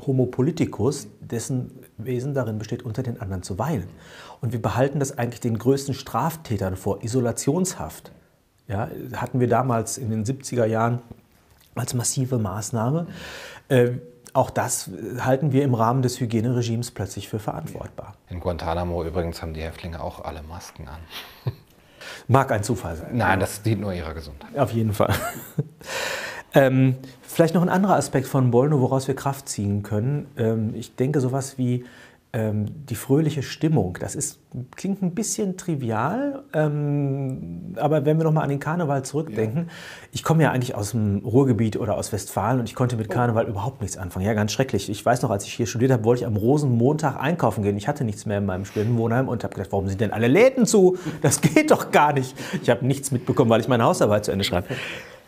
[0.05, 3.87] Homo politicus, dessen Wesen darin besteht, unter den anderen zu weinen.
[4.41, 8.11] Und wir behalten das eigentlich den größten Straftätern vor, Isolationshaft.
[8.67, 10.99] Ja, hatten wir damals in den 70er Jahren
[11.75, 13.07] als massive Maßnahme.
[13.67, 13.93] Äh,
[14.33, 14.89] auch das
[15.19, 18.15] halten wir im Rahmen des Hygieneregimes plötzlich für verantwortbar.
[18.29, 20.99] In Guantanamo übrigens haben die Häftlinge auch alle Masken an.
[22.27, 23.09] Mag ein Zufall sein.
[23.13, 24.57] Nein, das dient nur ihrer Gesundheit.
[24.57, 25.13] Auf jeden Fall.
[26.53, 30.27] ähm, vielleicht noch ein anderer Aspekt von Bolno, woraus wir Kraft ziehen können.
[30.37, 31.85] Ähm, ich denke, sowas wie
[32.31, 34.39] die fröhliche Stimmung, das ist,
[34.75, 39.73] klingt ein bisschen trivial, ähm, aber wenn wir nochmal an den Karneval zurückdenken, ja.
[40.11, 43.13] ich komme ja eigentlich aus dem Ruhrgebiet oder aus Westfalen und ich konnte mit oh.
[43.13, 43.49] Karneval oh.
[43.49, 44.27] überhaupt nichts anfangen.
[44.27, 44.91] Ja, ganz schrecklich.
[44.91, 47.77] Ich weiß noch, als ich hier studiert habe, wollte ich am Rosenmontag einkaufen gehen.
[47.77, 50.67] Ich hatte nichts mehr in meinem Studentenwohnheim und habe gedacht, warum sind denn alle Läden
[50.67, 50.99] zu?
[51.23, 52.35] Das geht doch gar nicht.
[52.61, 54.67] Ich habe nichts mitbekommen, weil ich meine Hausarbeit zu Ende schreibe.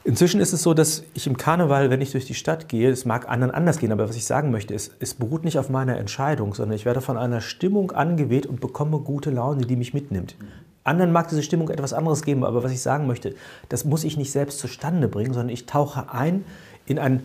[0.03, 3.05] Inzwischen ist es so, dass ich im Karneval, wenn ich durch die Stadt gehe, es
[3.05, 5.97] mag anderen anders gehen, aber was ich sagen möchte, ist, es beruht nicht auf meiner
[5.97, 10.35] Entscheidung, sondern ich werde von einer Stimmung angeweht und bekomme gute Laune, die mich mitnimmt.
[10.83, 13.35] Anderen mag diese Stimmung etwas anderes geben, aber was ich sagen möchte,
[13.69, 16.45] das muss ich nicht selbst zustande bringen, sondern ich tauche ein
[16.87, 17.23] in ein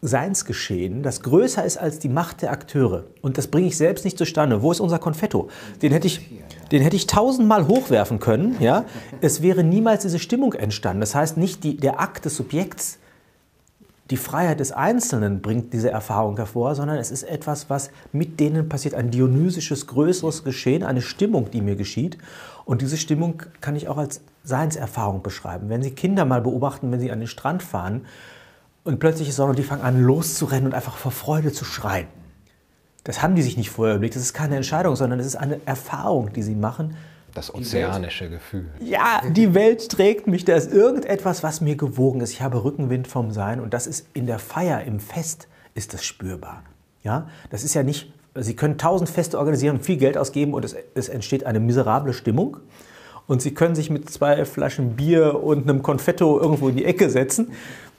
[0.00, 3.04] Seinsgeschehen, das größer ist als die Macht der Akteure.
[3.22, 4.60] Und das bringe ich selbst nicht zustande.
[4.60, 5.48] Wo ist unser Konfetto?
[5.80, 6.20] Den hätte ich,
[6.74, 8.56] den hätte ich tausendmal hochwerfen können.
[8.58, 8.84] Ja?
[9.20, 11.02] Es wäre niemals diese Stimmung entstanden.
[11.02, 12.98] Das heißt, nicht die, der Akt des Subjekts,
[14.10, 18.68] die Freiheit des Einzelnen bringt diese Erfahrung hervor, sondern es ist etwas, was mit denen
[18.68, 22.18] passiert, ein dionysisches, größeres Geschehen, eine Stimmung, die mir geschieht.
[22.64, 25.68] Und diese Stimmung kann ich auch als Seinserfahrung beschreiben.
[25.68, 28.04] Wenn Sie Kinder mal beobachten, wenn sie an den Strand fahren,
[28.82, 32.08] und plötzlich ist Sonne die fangen an loszurennen und einfach vor Freude zu schreien.
[33.04, 34.16] Das haben die sich nicht vorher überlegt.
[34.16, 36.96] Das ist keine Entscheidung, sondern es ist eine Erfahrung, die sie machen.
[37.34, 38.66] Das ozeanische Gefühl.
[38.80, 40.44] Ja, die Welt trägt mich.
[40.44, 42.30] Da ist irgendetwas, was mir gewogen ist.
[42.30, 46.04] Ich habe Rückenwind vom Sein und das ist in der Feier, im Fest, ist das
[46.04, 46.62] spürbar.
[47.02, 48.12] Ja, das ist ja nicht.
[48.36, 52.58] Sie können tausend Feste organisieren, viel Geld ausgeben und es, es entsteht eine miserable Stimmung.
[53.26, 57.10] Und Sie können sich mit zwei Flaschen Bier und einem Konfetto irgendwo in die Ecke
[57.10, 57.52] setzen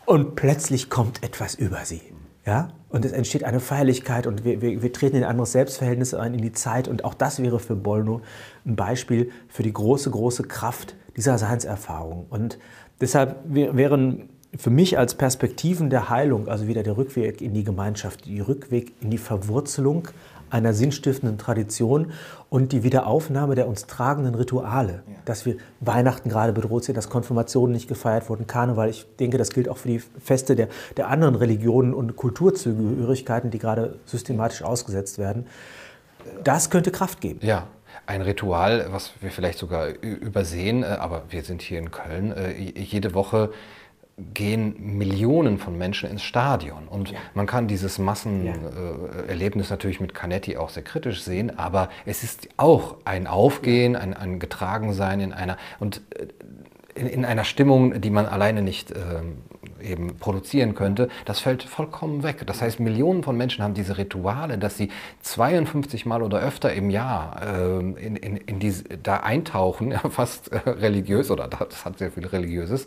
[0.05, 2.01] und plötzlich kommt etwas über sie.
[2.45, 2.69] Ja?
[2.95, 6.33] Und es entsteht eine Feierlichkeit und wir, wir, wir, treten in ein anderes Selbstverhältnis ein,
[6.33, 6.87] in die Zeit.
[6.87, 8.21] Und auch das wäre für Bolno
[8.65, 12.25] ein Beispiel für die große, große Kraft dieser Seinserfahrung.
[12.29, 12.57] Und
[13.01, 18.27] deshalb wären für mich als Perspektiven der Heilung, also wieder der Rückweg in die Gemeinschaft,
[18.27, 20.07] die Rückweg in die Verwurzelung
[20.49, 22.11] einer sinnstiftenden Tradition
[22.49, 25.03] und die Wiederaufnahme der uns tragenden Rituale.
[25.07, 25.13] Ja.
[25.25, 28.89] Dass wir Weihnachten gerade bedroht sind, dass Konfirmationen nicht gefeiert wurden, Karneval.
[28.89, 33.59] Ich denke, das gilt auch für die Feste der, der anderen Religionen und Kulturzugehörigkeiten, die
[33.59, 35.47] gerade systematisch ausgesetzt werden.
[36.43, 37.39] Das könnte Kraft geben.
[37.41, 37.67] Ja,
[38.07, 42.51] ein Ritual, was wir vielleicht sogar übersehen, äh, aber wir sind hier in Köln, äh,
[42.51, 43.51] jede Woche
[44.17, 46.87] gehen Millionen von Menschen ins Stadion.
[46.87, 47.19] Und ja.
[47.33, 49.73] man kann dieses Massenerlebnis ja.
[49.73, 54.39] natürlich mit Canetti auch sehr kritisch sehen, aber es ist auch ein Aufgehen, ein, ein
[54.39, 56.27] Getragensein in einer und äh,
[56.97, 58.95] in, in, einer Stimmung, die man alleine nicht äh,
[59.81, 62.43] eben produzieren könnte, das fällt vollkommen weg.
[62.45, 64.89] Das heißt, Millionen von Menschen haben diese Rituale, dass sie
[65.21, 70.53] 52 Mal oder öfter im Jahr äh, in, in, in diese, da eintauchen, ja, fast
[70.53, 72.85] äh, religiös, oder das hat sehr viel Religiöses,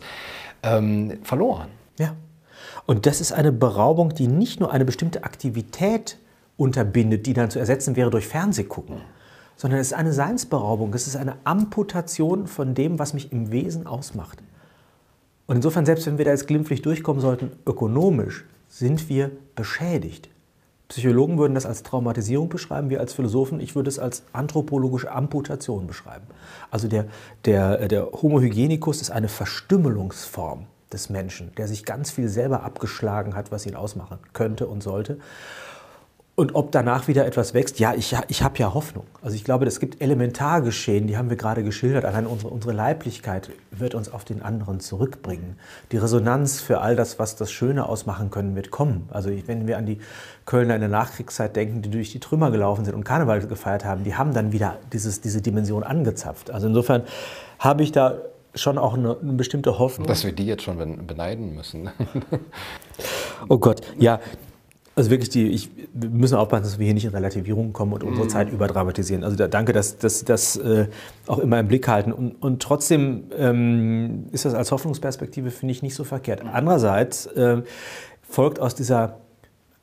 [0.63, 1.69] ähm, verloren.
[1.97, 2.15] Ja.
[2.85, 6.17] Und das ist eine Beraubung, die nicht nur eine bestimmte Aktivität
[6.57, 8.97] unterbindet, die dann zu ersetzen wäre durch Fernsehgucken,
[9.55, 13.87] sondern es ist eine Seinsberaubung, es ist eine Amputation von dem, was mich im Wesen
[13.87, 14.39] ausmacht.
[15.47, 20.29] Und insofern, selbst wenn wir da jetzt glimpflich durchkommen sollten, ökonomisch sind wir beschädigt.
[20.89, 25.85] Psychologen würden das als Traumatisierung beschreiben, wir als Philosophen, ich würde es als anthropologische Amputation
[25.85, 26.25] beschreiben.
[26.71, 27.05] Also der,
[27.45, 33.35] der, der Homo hygienicus ist eine Verstümmelungsform des Menschen, der sich ganz viel selber abgeschlagen
[33.35, 35.19] hat, was ihn ausmachen könnte und sollte.
[36.39, 39.03] Und ob danach wieder etwas wächst, ja, ich, ich habe ja Hoffnung.
[39.21, 42.05] Also ich glaube, es gibt Elementargeschehen, die haben wir gerade geschildert.
[42.05, 45.57] Allein unsere, unsere Leiblichkeit wird uns auf den anderen zurückbringen.
[45.91, 49.09] Die Resonanz für all das, was das Schöne ausmachen können, wird kommen.
[49.11, 49.99] Also wenn wir an die
[50.45, 54.05] Kölner in der Nachkriegszeit denken, die durch die Trümmer gelaufen sind und Karneval gefeiert haben,
[54.05, 56.51] die haben dann wieder dieses, diese Dimension angezapft.
[56.51, 57.03] Also insofern
[57.59, 58.15] habe ich da
[58.55, 60.07] schon auch eine, eine, bestimmte Hoffnung.
[60.07, 61.89] Dass wir die jetzt schon beneiden müssen.
[63.49, 64.21] oh Gott, ja,
[64.99, 68.03] also wirklich, die, ich, wir müssen aufpassen, dass wir hier nicht in Relativierungen kommen und
[68.03, 68.29] unsere mm.
[68.29, 69.23] Zeit überdramatisieren.
[69.23, 70.87] Also da, danke, dass Sie das äh,
[71.25, 72.11] auch immer im Blick halten.
[72.11, 76.41] Und, und trotzdem ähm, ist das als Hoffnungsperspektive, finde ich, nicht so verkehrt.
[76.51, 77.61] Andererseits äh,
[78.23, 79.19] folgt aus dieser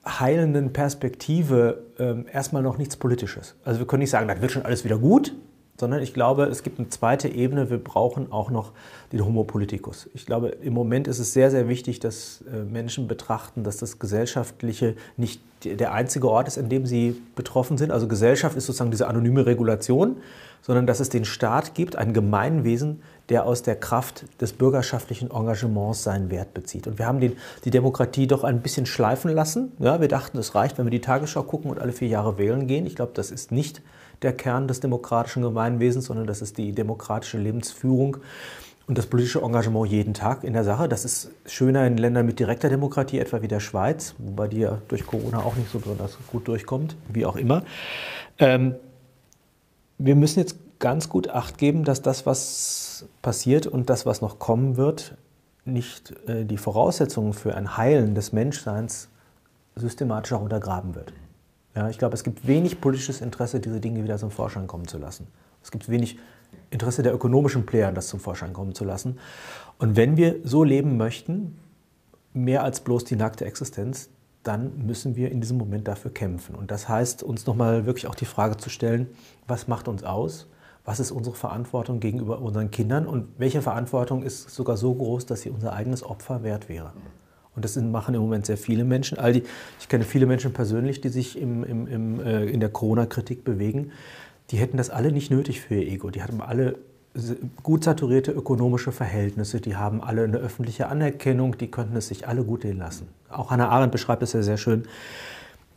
[0.05, 3.55] heilenden Perspektive äh, erstmal noch nichts Politisches.
[3.64, 5.32] Also wir können nicht sagen, das wird schon alles wieder gut,
[5.80, 7.70] sondern ich glaube, es gibt eine zweite Ebene.
[7.70, 8.72] Wir brauchen auch noch
[9.12, 10.09] den Homo politicus.
[10.15, 13.99] Ich glaube, im Moment ist es sehr, sehr wichtig, dass äh, Menschen betrachten, dass das
[13.99, 17.91] Gesellschaftliche nicht der einzige Ort ist, in dem sie betroffen sind.
[17.91, 20.16] Also Gesellschaft ist sozusagen diese anonyme Regulation,
[20.62, 26.03] sondern dass es den Staat gibt, ein Gemeinwesen, der aus der Kraft des bürgerschaftlichen Engagements
[26.03, 26.87] seinen Wert bezieht.
[26.87, 29.73] Und wir haben den, die Demokratie doch ein bisschen schleifen lassen.
[29.78, 32.66] Ja, wir dachten, es reicht, wenn wir die Tagesschau gucken und alle vier Jahre wählen
[32.66, 32.87] gehen.
[32.87, 33.83] Ich glaube, das ist nicht
[34.23, 38.19] der Kern des demokratischen Gemeinwesens, sondern das ist die demokratische Lebensführung
[38.86, 40.88] und das politische Engagement jeden Tag in der Sache.
[40.88, 44.78] Das ist schöner in Ländern mit direkter Demokratie, etwa wie der Schweiz, wobei die ja
[44.88, 47.64] durch Corona auch nicht so besonders gut durchkommt, wie auch immer.
[48.38, 48.76] Ähm,
[49.98, 54.38] wir müssen jetzt ganz gut Acht geben, dass das, was passiert und das, was noch
[54.38, 55.16] kommen wird,
[55.64, 59.08] nicht äh, die Voraussetzungen für ein Heilen des Menschseins
[59.74, 61.12] systematisch auch untergraben wird.
[61.74, 64.96] Ja, ich glaube, es gibt wenig politisches Interesse, diese Dinge wieder zum Vorschein kommen zu
[64.98, 65.26] lassen.
[65.62, 66.18] Es gibt wenig
[66.70, 69.19] Interesse der ökonomischen Player, das zum Vorschein kommen zu lassen.
[69.78, 71.59] Und wenn wir so leben möchten,
[72.33, 74.11] mehr als bloß die nackte Existenz,
[74.43, 76.55] dann müssen wir in diesem Moment dafür kämpfen.
[76.55, 79.09] Und das heißt, uns nochmal wirklich auch die Frage zu stellen,
[79.49, 80.49] was macht uns aus?
[80.85, 83.09] Was ist unsere Verantwortung gegenüber unseren Kindern?
[83.09, 86.93] Und welche Verantwortung ist sogar so groß, dass sie unser eigenes Opfer wert wäre?
[87.57, 89.19] Und das machen im Moment sehr viele Menschen.
[89.19, 89.43] All die,
[89.81, 93.93] ich kenne viele Menschen persönlich, die sich im, im, im, äh, in der Corona-Kritik bewegen.
[94.51, 96.10] Die hätten das alle nicht nötig für ihr Ego.
[96.10, 96.77] Die haben alle
[97.62, 102.44] gut saturierte ökonomische Verhältnisse, die haben alle eine öffentliche Anerkennung, die könnten es sich alle
[102.44, 103.09] gut gehen lassen.
[103.31, 104.85] Auch Hannah Arendt beschreibt es ja sehr schön,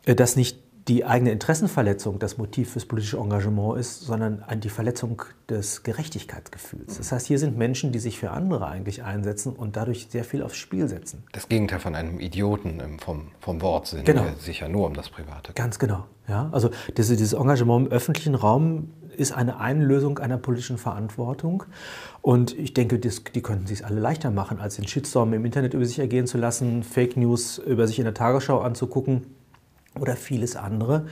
[0.04, 0.58] äh, dass nicht
[0.88, 6.96] die eigene Interessenverletzung das Motiv fürs politische Engagement ist, sondern die Verletzung des Gerechtigkeitsgefühls.
[6.96, 10.42] Das heißt, hier sind Menschen, die sich für andere eigentlich einsetzen und dadurch sehr viel
[10.42, 11.24] aufs Spiel setzen.
[11.32, 14.22] Das Gegenteil von einem Idioten vom, vom Wortsinn, genau.
[14.22, 15.52] der sich ja nur um das Private.
[15.52, 16.06] Ganz genau.
[16.28, 21.64] Ja, also diese, dieses Engagement im öffentlichen Raum ist eine Einlösung einer politischen Verantwortung.
[22.22, 25.74] Und ich denke, das, die könnten sich alle leichter machen, als den Shitstorm im Internet
[25.74, 29.26] über sich ergehen zu lassen, Fake News über sich in der Tagesschau anzugucken
[29.98, 31.06] oder vieles andere.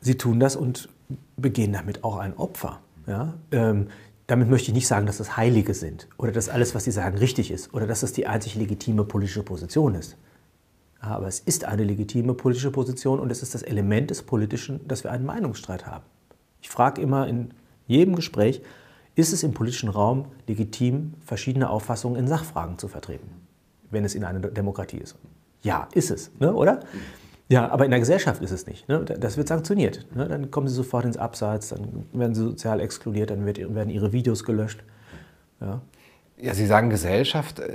[0.00, 0.88] Sie tun das und
[1.36, 2.80] begehen damit auch ein Opfer.
[3.06, 3.34] Ja?
[3.52, 3.88] Ähm,
[4.26, 7.18] damit möchte ich nicht sagen, dass das Heilige sind oder dass alles, was sie sagen,
[7.18, 10.16] richtig ist oder dass das die einzig legitime politische Position ist.
[11.00, 15.04] Aber es ist eine legitime politische Position und es ist das Element des Politischen, dass
[15.04, 16.04] wir einen Meinungsstreit haben.
[16.62, 17.52] Ich frage immer in
[17.86, 18.62] jedem Gespräch,
[19.14, 23.28] ist es im politischen Raum legitim, verschiedene Auffassungen in Sachfragen zu vertreten,
[23.90, 25.16] wenn es in einer Demokratie ist?
[25.62, 26.80] Ja, ist es, ne, oder?
[27.54, 28.88] Ja, aber in der Gesellschaft ist es nicht.
[28.88, 29.04] Ne?
[29.04, 30.06] Das wird sanktioniert.
[30.12, 30.26] Ne?
[30.26, 34.12] Dann kommen sie sofort ins Abseits, dann werden sie sozial exkludiert, dann wird, werden ihre
[34.12, 34.82] Videos gelöscht.
[35.60, 35.80] Ja.
[36.44, 37.58] Ja, Sie sagen Gesellschaft.
[37.58, 37.74] Äh,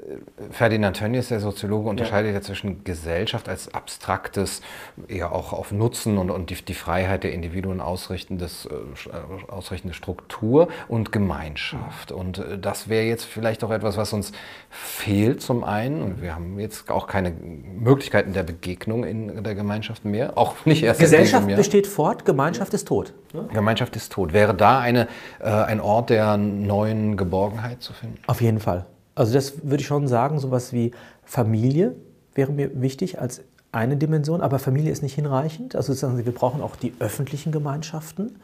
[0.52, 2.38] Ferdinand Tönnies, der Soziologe, unterscheidet ja.
[2.38, 4.62] ja, zwischen Gesellschaft als abstraktes,
[5.08, 10.68] eher auch auf Nutzen und, und die, die Freiheit der Individuen ausrichtendes, äh, ausrichtende Struktur
[10.88, 12.12] und Gemeinschaft.
[12.12, 14.34] Und äh, das wäre jetzt vielleicht auch etwas, was uns
[14.70, 16.04] fehlt zum einen.
[16.04, 20.38] Und wir haben jetzt auch keine Möglichkeiten der Begegnung in der Gemeinschaft mehr.
[20.38, 23.14] Auch nicht erst Gesellschaft besteht fort, Gemeinschaft ist tot.
[23.34, 23.48] Ne?
[23.54, 24.34] Gemeinschaft ist tot.
[24.34, 25.08] Wäre da eine,
[25.40, 28.18] äh, ein Ort der neuen Geborgenheit zu finden?
[28.28, 28.86] Auf jeden Fall.
[29.16, 30.92] Also das würde ich schon sagen, sowas wie
[31.24, 31.96] Familie
[32.34, 33.42] wäre mir wichtig als
[33.72, 35.76] eine Dimension, aber Familie ist nicht hinreichend.
[35.76, 38.40] Also wir brauchen auch die öffentlichen Gemeinschaften.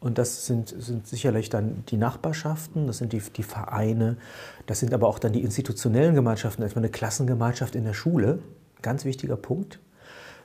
[0.00, 4.16] Und das sind, sind sicherlich dann die Nachbarschaften, das sind die, die Vereine,
[4.64, 8.38] das sind aber auch dann die institutionellen Gemeinschaften, etwa eine Klassengemeinschaft in der Schule.
[8.80, 9.78] Ganz wichtiger Punkt.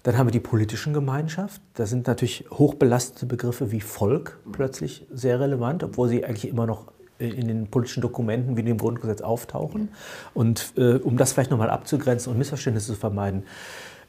[0.06, 1.60] Dann haben wir die politischen Gemeinschaft.
[1.74, 6.92] Da sind natürlich hochbelastete Begriffe wie Volk plötzlich sehr relevant, obwohl sie eigentlich immer noch
[7.18, 9.90] in den politischen Dokumenten wie dem Grundgesetz auftauchen.
[10.36, 13.46] Und äh, um das vielleicht nochmal abzugrenzen und Missverständnisse zu vermeiden, äh,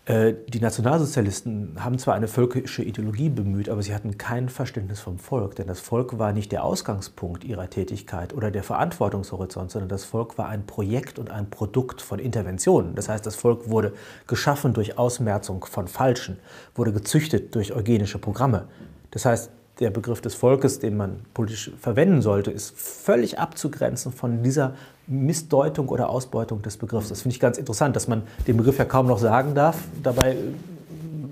[0.08, 5.56] die Nationalsozialisten haben zwar eine völkische Ideologie bemüht, aber sie hatten kein Verständnis vom Volk,
[5.56, 10.38] denn das Volk war nicht der Ausgangspunkt ihrer Tätigkeit oder der Verantwortungshorizont, sondern das Volk
[10.38, 12.94] war ein Projekt und ein Produkt von Interventionen.
[12.94, 13.94] Das heißt, das Volk wurde
[14.28, 16.38] geschaffen durch Ausmerzung von Falschen,
[16.76, 18.68] wurde gezüchtet durch eugenische Programme.
[19.10, 19.50] Das heißt,
[19.80, 24.74] der Begriff des Volkes, den man politisch verwenden sollte, ist völlig abzugrenzen von dieser
[25.06, 27.08] Missdeutung oder Ausbeutung des Begriffs.
[27.08, 29.78] Das finde ich ganz interessant, dass man den Begriff ja kaum noch sagen darf.
[30.02, 30.36] Dabei äh,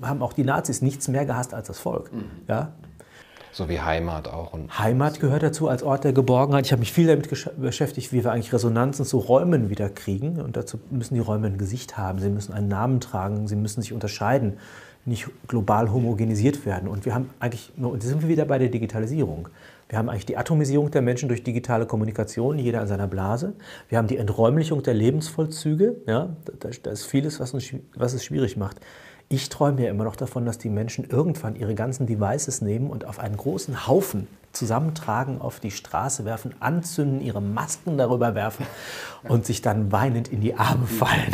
[0.03, 2.13] haben auch die Nazis nichts mehr gehasst als das Volk.
[2.13, 2.25] Mhm.
[2.49, 2.73] Ja?
[3.53, 4.53] So wie Heimat auch.
[4.53, 6.67] Und Heimat gehört dazu als Ort der Geborgenheit.
[6.67, 10.41] Ich habe mich viel damit beschäftigt, wie wir eigentlich Resonanzen zu Räumen wieder kriegen.
[10.41, 13.81] Und dazu müssen die Räume ein Gesicht haben, sie müssen einen Namen tragen, sie müssen
[13.81, 14.59] sich unterscheiden
[15.07, 16.89] nicht global homogenisiert werden.
[16.89, 19.49] Und wir haben eigentlich, und da sind wir wieder bei der Digitalisierung.
[19.95, 23.53] Wir haben eigentlich die Atomisierung der Menschen durch digitale Kommunikation, jeder in seiner Blase.
[23.89, 26.03] Wir haben die Enträumlichung der Lebensvollzüge.
[26.09, 28.81] Ja, da, da ist vieles, was, uns, was es schwierig macht.
[29.29, 33.05] Ich träume ja immer noch davon, dass die Menschen irgendwann ihre ganzen Devices nehmen und
[33.05, 38.67] auf einen großen Haufen zusammentragen, auf die Straße werfen, anzünden, ihre Masken darüber werfen
[39.29, 41.33] und sich dann weinend in die Arme fallen.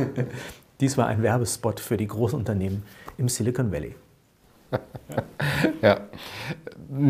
[0.80, 2.82] Dies war ein Werbespot für die Großunternehmen
[3.18, 3.94] im Silicon Valley.
[5.82, 6.00] Ja.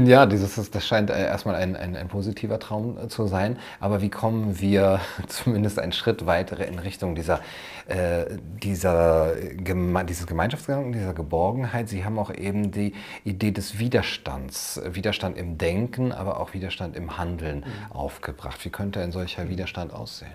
[0.07, 3.59] Ja, dieses, das scheint äh, erstmal ein, ein, ein, positiver Traum äh, zu sein.
[3.81, 7.41] Aber wie kommen wir zumindest einen Schritt weiter in Richtung dieser,
[7.87, 8.25] äh,
[8.63, 11.89] dieser Geme dieses Gemeinschaftsgedanken, dieser Geborgenheit?
[11.89, 17.19] Sie haben auch eben die Idee des Widerstands, Widerstand im Denken, aber auch Widerstand im
[17.19, 17.93] Handeln mhm.
[17.93, 18.65] aufgebracht.
[18.65, 20.33] Wie könnte ein solcher Widerstand aussehen?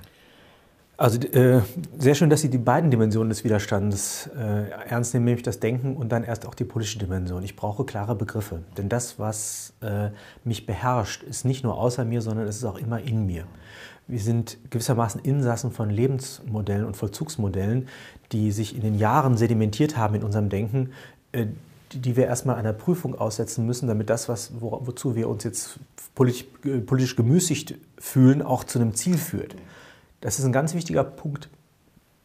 [1.00, 1.62] Also äh,
[1.98, 5.96] sehr schön, dass Sie die beiden Dimensionen des Widerstandes äh, ernst nehmen, nämlich das Denken
[5.96, 7.42] und dann erst auch die politische Dimension.
[7.42, 10.10] Ich brauche klare Begriffe, denn das, was äh,
[10.44, 13.46] mich beherrscht, ist nicht nur außer mir, sondern es ist auch immer in mir.
[14.10, 17.88] Wir sind gewissermaßen Insassen von Lebensmodellen und Vollzugsmodellen,
[18.34, 20.92] die sich in den Jahren sedimentiert haben in unserem Denken,
[21.32, 21.46] äh,
[21.94, 25.80] die, wir erstmal einer Prüfung aussetzen müssen, damit das, was, wo, wozu wir uns jetzt
[26.14, 29.56] politisch, äh, politisch gemüßigt fühlen, auch zu einem Ziel führt.
[30.22, 31.50] Das ist ein ganz wichtiger Punkt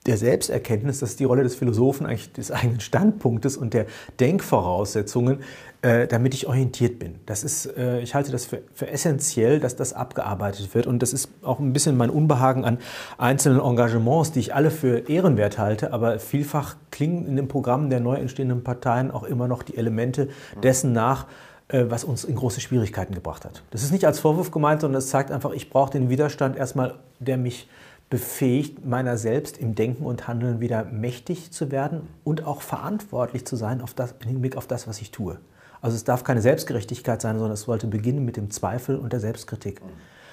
[0.06, 3.86] der Selbsterkenntnis, das ist die Rolle des Philosophen, eigentlich des eigenen Standpunktes und der
[4.20, 5.38] Denkvoraussetzungen,
[5.80, 7.20] äh, damit ich orientiert bin.
[7.24, 10.86] Das ist, äh, ich halte das für, für, essentiell, dass das abgearbeitet wird.
[10.86, 12.78] Und das ist auch ein bisschen mein Unbehagen an
[13.16, 18.00] einzelnen Engagements, die ich alle für ehrenwert halte, aber vielfach klingen in den Programmen der
[18.00, 20.28] neu entstehenden Parteien auch immer noch die Elemente
[20.62, 21.26] dessen nach,
[21.68, 23.62] was uns in große Schwierigkeiten gebracht hat.
[23.70, 26.94] Das ist nicht als Vorwurf gemeint, sondern es zeigt einfach, ich brauche den Widerstand erstmal,
[27.20, 27.68] der mich
[28.10, 33.56] befähigt, meiner selbst im Denken und Handeln wieder mächtig zu werden und auch verantwortlich zu
[33.56, 35.38] sein auf das, im Hinblick auf das, was ich tue.
[35.80, 39.20] Also es darf keine Selbstgerechtigkeit sein, sondern es sollte beginnen mit dem Zweifel und der
[39.20, 39.80] Selbstkritik.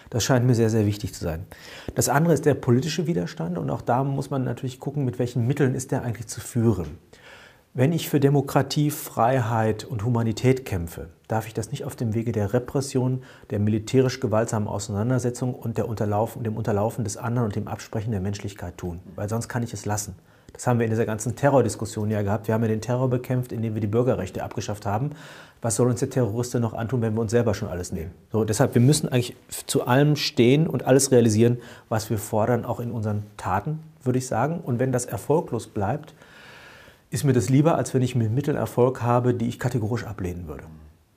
[0.10, 1.46] Das scheint mir sehr, sehr wichtig zu sein.
[1.96, 5.48] Das andere ist der politische Widerstand und auch da muss man natürlich gucken, mit welchen
[5.48, 6.98] Mitteln ist der eigentlich zu führen.
[7.74, 12.34] Wenn ich für Demokratie, Freiheit und Humanität kämpfe, darf ich das nicht auf dem Wege
[12.34, 17.70] der Repression, der militärisch gewaltsamen Auseinandersetzung und der Unterlaufen, dem Unterlaufen des anderen und dem
[17.70, 20.16] Absprechen der Menschlichkeit tun, weil sonst kann ich es lassen.
[20.52, 22.50] Das haben wir in dieser ganzen Terrordiskussion ja gehabt.
[22.50, 25.12] Wir haben ja den Terror bekämpft, indem wir die Bürgerrechte abgeschafft haben.
[25.62, 28.12] Was soll uns der Terrorist denn noch antun, wenn wir uns selber schon alles nehmen?
[28.34, 32.82] So, deshalb, wir müssen eigentlich zu allem stehen und alles realisieren, was wir fordern, auch
[32.82, 34.60] in unseren Taten, würde ich sagen.
[34.60, 36.14] Und wenn das erfolglos bleibt,
[37.12, 40.48] ist mir das lieber, als wenn ich mit Mitteln Erfolg habe, die ich kategorisch ablehnen
[40.48, 40.64] würde.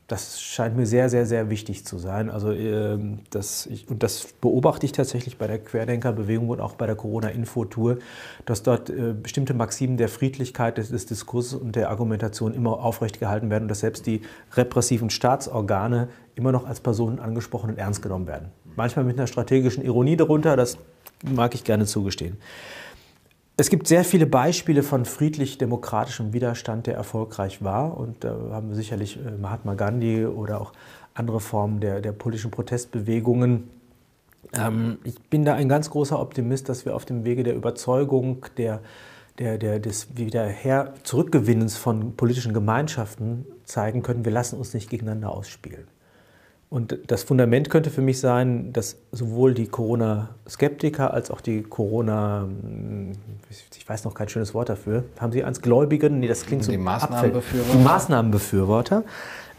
[0.08, 2.28] Das scheint mir sehr, sehr, sehr wichtig zu sein.
[2.28, 6.94] Also, ähm, das, und das beobachte ich tatsächlich bei der Querdenkerbewegung und auch bei der
[6.94, 7.98] Corona-Info-Tour,
[8.44, 13.18] dass dort äh, bestimmte Maximen der Friedlichkeit des, des Diskurses und der Argumentation immer aufrecht
[13.18, 14.20] gehalten werden und dass selbst die
[14.52, 18.48] repressiven Staatsorgane immer noch als Personen angesprochen und ernst genommen werden.
[18.76, 20.76] Manchmal mit einer strategischen Ironie darunter, das
[21.22, 22.36] mag ich gerne zugestehen.
[23.56, 27.96] Es gibt sehr viele Beispiele von friedlich-demokratischem Widerstand, der erfolgreich war.
[27.96, 30.72] Und da haben wir sicherlich äh, Mahatma Gandhi oder auch
[31.14, 33.70] andere Formen der, der politischen Protestbewegungen.
[34.54, 38.44] Ähm, ich bin da ein ganz großer Optimist, dass wir auf dem Wege der Überzeugung,
[38.56, 38.80] der,
[39.38, 45.30] der, der, des Wiederher Zurückgewinnens von politischen Gemeinschaften zeigen können, wir lassen uns nicht gegeneinander
[45.30, 45.86] ausspielen.
[46.74, 52.48] Und das Fundament könnte für mich sein, dass sowohl die Corona-Skeptiker als auch die Corona,
[52.48, 53.12] hm,
[53.76, 56.72] ich weiß noch kein schönes Wort dafür, haben Sie als Gläubigen, nee, das klingt so
[56.72, 59.04] die Maßnahmenbefürworter, die Maßnahmenbefürworter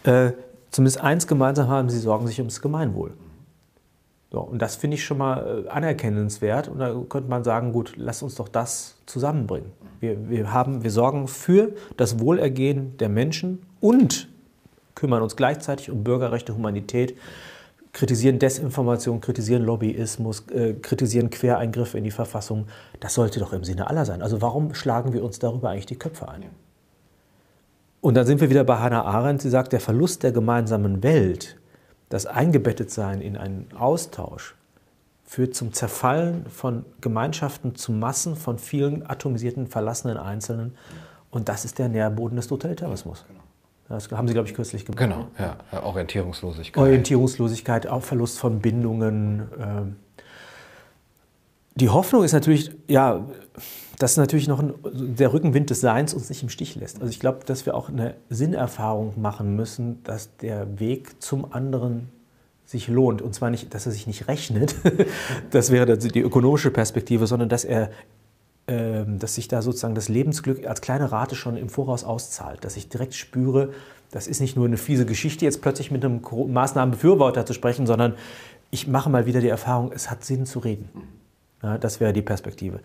[0.03, 0.31] äh,
[0.71, 3.13] zumindest eins gemeinsam haben, sie sorgen sich ums Gemeinwohl.
[4.29, 6.67] So, und das finde ich schon mal äh, anerkennenswert.
[6.67, 9.71] Und da könnte man sagen, gut, lass uns doch das zusammenbringen.
[10.01, 14.27] Wir, wir, haben, wir sorgen für das Wohlergehen der Menschen und
[14.95, 17.15] kümmern uns gleichzeitig um Bürgerrechte, Humanität,
[17.93, 22.67] kritisieren Desinformation, kritisieren Lobbyismus, äh, kritisieren Quereingriffe in die Verfassung.
[22.99, 24.21] Das sollte doch im Sinne aller sein.
[24.21, 26.45] Also warum schlagen wir uns darüber eigentlich die Köpfe ein?
[28.01, 29.41] Und dann sind wir wieder bei Hannah Arendt.
[29.41, 31.57] Sie sagt, der Verlust der gemeinsamen Welt,
[32.09, 34.55] das Eingebettetsein in einen Austausch,
[35.23, 40.75] führt zum Zerfallen von Gemeinschaften zu Massen von vielen atomisierten, verlassenen Einzelnen.
[41.31, 43.25] Und das ist der Nährboden des Totalitarismus.
[43.87, 44.99] Das haben Sie, glaube ich, kürzlich gemacht.
[44.99, 45.57] Genau, ja.
[45.83, 46.81] Orientierungslosigkeit.
[46.81, 49.43] Orientierungslosigkeit, auch Verlust von Bindungen.
[49.59, 49.95] Ähm.
[51.75, 53.25] Die Hoffnung ist natürlich, ja,
[53.99, 56.99] dass natürlich noch ein, der Rückenwind des Seins uns nicht im Stich lässt.
[56.99, 62.09] Also ich glaube, dass wir auch eine Sinnerfahrung machen müssen, dass der Weg zum anderen
[62.65, 63.21] sich lohnt.
[63.21, 64.75] Und zwar nicht, dass er sich nicht rechnet,
[65.51, 67.91] das wäre die ökonomische Perspektive, sondern dass er
[68.67, 72.89] dass sich da sozusagen das Lebensglück als kleine Rate schon im Voraus auszahlt, dass ich
[72.89, 73.69] direkt spüre,
[74.11, 78.15] das ist nicht nur eine fiese Geschichte, jetzt plötzlich mit einem Maßnahmenbefürworter zu sprechen, sondern
[78.71, 80.89] ich mache mal wieder die Erfahrung, es hat Sinn zu reden.
[81.61, 82.79] Ja, das wäre die Perspektive.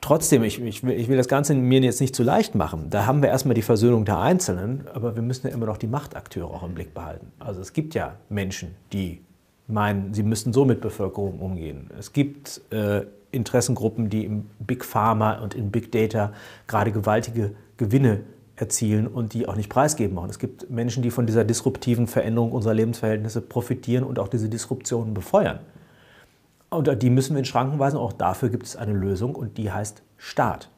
[0.00, 2.90] Trotzdem, ich, ich, will, ich will das Ganze mir jetzt nicht zu leicht machen.
[2.90, 5.86] Da haben wir erstmal die Versöhnung der Einzelnen, aber wir müssen ja immer noch die
[5.86, 7.30] Machtakteure auch im Blick behalten.
[7.38, 9.22] Also es gibt ja Menschen, die
[9.68, 11.88] meinen, sie müssten so mit Bevölkerung umgehen.
[11.96, 13.02] Es gibt äh,
[13.32, 16.32] Interessengruppen, die im Big Pharma und in Big Data
[16.66, 18.20] gerade gewaltige Gewinne
[18.56, 20.30] erzielen und die auch nicht preisgeben wollen.
[20.30, 25.14] Es gibt Menschen, die von dieser disruptiven Veränderung unserer Lebensverhältnisse profitieren und auch diese Disruptionen
[25.14, 25.58] befeuern.
[26.70, 27.98] Und die müssen wir in Schranken weisen.
[27.98, 30.70] Auch dafür gibt es eine Lösung und die heißt Staat.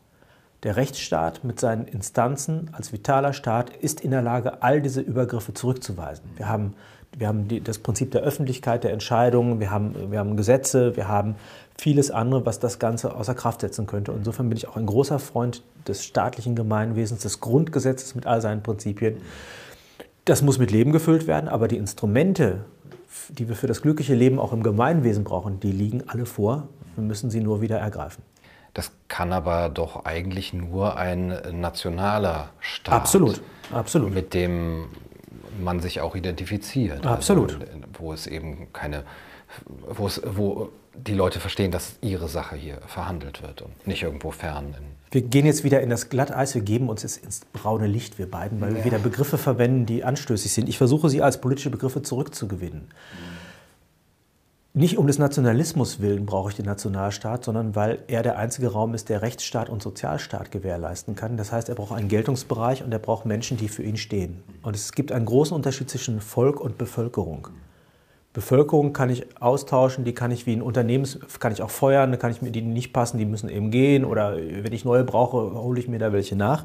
[0.64, 5.52] Der Rechtsstaat mit seinen Instanzen als vitaler Staat ist in der Lage, all diese Übergriffe
[5.52, 6.24] zurückzuweisen.
[6.36, 6.74] Wir haben,
[7.16, 11.08] wir haben die, das Prinzip der Öffentlichkeit der Entscheidungen, wir haben, wir haben Gesetze, wir
[11.08, 11.36] haben
[11.78, 14.12] vieles andere, was das Ganze außer Kraft setzen könnte.
[14.12, 18.40] Und insofern bin ich auch ein großer Freund des staatlichen Gemeinwesens, des Grundgesetzes mit all
[18.40, 19.16] seinen Prinzipien.
[20.24, 22.64] Das muss mit Leben gefüllt werden, aber die Instrumente,
[23.28, 26.68] die wir für das glückliche Leben auch im Gemeinwesen brauchen, die liegen alle vor.
[26.96, 28.22] Wir müssen sie nur wieder ergreifen.
[28.72, 32.94] Das kann aber doch eigentlich nur ein nationaler Staat.
[32.94, 33.40] Absolut,
[33.72, 34.12] absolut.
[34.12, 34.86] Mit dem
[35.62, 36.98] man sich auch identifiziert.
[36.98, 37.52] Also absolut.
[37.54, 37.64] Also,
[37.98, 39.04] wo es eben keine,
[39.66, 44.30] wo, es, wo die Leute verstehen, dass ihre Sache hier verhandelt wird und nicht irgendwo
[44.30, 44.74] fern.
[45.10, 48.30] wir gehen jetzt wieder in das Glatteis, wir geben uns jetzt ins braune Licht, wir
[48.30, 48.76] beiden, weil ja.
[48.78, 50.68] wir wieder Begriffe verwenden, die anstößig sind.
[50.68, 52.82] Ich versuche sie als politische Begriffe zurückzugewinnen.
[52.82, 53.33] Mhm.
[54.76, 58.92] Nicht um des Nationalismus willen brauche ich den Nationalstaat, sondern weil er der einzige Raum
[58.92, 61.36] ist, der Rechtsstaat und Sozialstaat gewährleisten kann.
[61.36, 64.42] Das heißt, er braucht einen Geltungsbereich und er braucht Menschen, die für ihn stehen.
[64.62, 67.46] Und es gibt einen großen Unterschied zwischen Volk und Bevölkerung.
[68.32, 72.32] Bevölkerung kann ich austauschen, die kann ich wie ein Unternehmen, kann ich auch feuern, kann
[72.32, 75.78] ich mir die nicht passen, die müssen eben gehen oder wenn ich neue brauche, hole
[75.78, 76.64] ich mir da welche nach.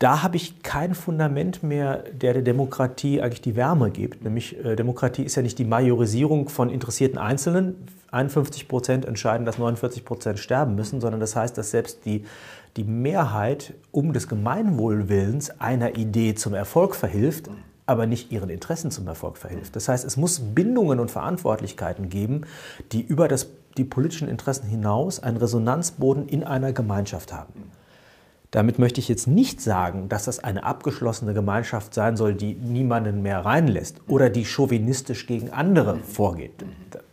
[0.00, 4.24] Da habe ich kein Fundament mehr, der der Demokratie eigentlich die Wärme gibt.
[4.24, 7.86] Nämlich äh, Demokratie ist ja nicht die Majorisierung von interessierten Einzelnen.
[8.10, 12.24] 51 Prozent entscheiden, dass 49 Prozent sterben müssen, sondern das heißt, dass selbst die,
[12.78, 17.50] die Mehrheit um des Gemeinwohlwillens einer Idee zum Erfolg verhilft,
[17.84, 19.76] aber nicht ihren Interessen zum Erfolg verhilft.
[19.76, 22.46] Das heißt, es muss Bindungen und Verantwortlichkeiten geben,
[22.92, 27.70] die über das, die politischen Interessen hinaus einen Resonanzboden in einer Gemeinschaft haben.
[28.50, 33.22] Damit möchte ich jetzt nicht sagen, dass das eine abgeschlossene Gemeinschaft sein soll, die niemanden
[33.22, 36.64] mehr reinlässt oder die chauvinistisch gegen andere vorgeht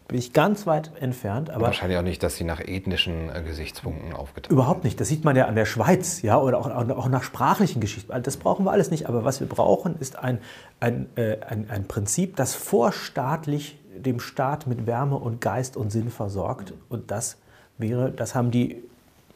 [0.07, 1.49] bin ich ganz weit entfernt.
[1.49, 4.99] Aber Wahrscheinlich auch nicht, dass sie nach ethnischen äh, Gesichtspunkten aufgeteilt Überhaupt nicht.
[4.99, 8.13] Das sieht man ja an der Schweiz, ja, oder auch, auch nach sprachlichen Geschichten.
[8.23, 9.07] Das brauchen wir alles nicht.
[9.07, 10.39] Aber was wir brauchen, ist ein,
[10.79, 16.09] ein, äh, ein, ein Prinzip, das vorstaatlich dem Staat mit Wärme und Geist und Sinn
[16.09, 16.73] versorgt.
[16.87, 17.37] Und das
[17.77, 18.81] wäre, das haben die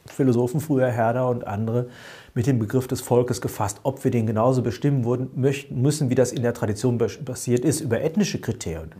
[0.06, 1.88] Philosophen früher, Herder und andere,
[2.34, 3.80] mit dem Begriff des Volkes gefasst.
[3.82, 7.80] Ob wir den genauso bestimmen würden, möchten, müssen, wie das in der Tradition passiert ist,
[7.80, 8.92] über ethnische Kriterien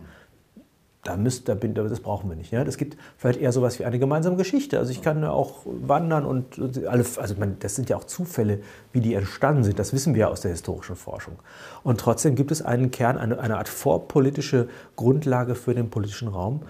[1.04, 2.52] da müsst, da bin, das brauchen wir nicht.
[2.52, 2.62] Ja?
[2.62, 4.78] Das gibt vielleicht eher sowas wie eine gemeinsame Geschichte.
[4.78, 8.60] Also ich kann auch wandern und, alle, also man, das sind ja auch Zufälle,
[8.92, 9.80] wie die entstanden sind.
[9.80, 11.38] Das wissen wir aus der historischen Forschung.
[11.82, 16.62] Und trotzdem gibt es einen Kern, eine, eine Art vorpolitische Grundlage für den politischen Raum.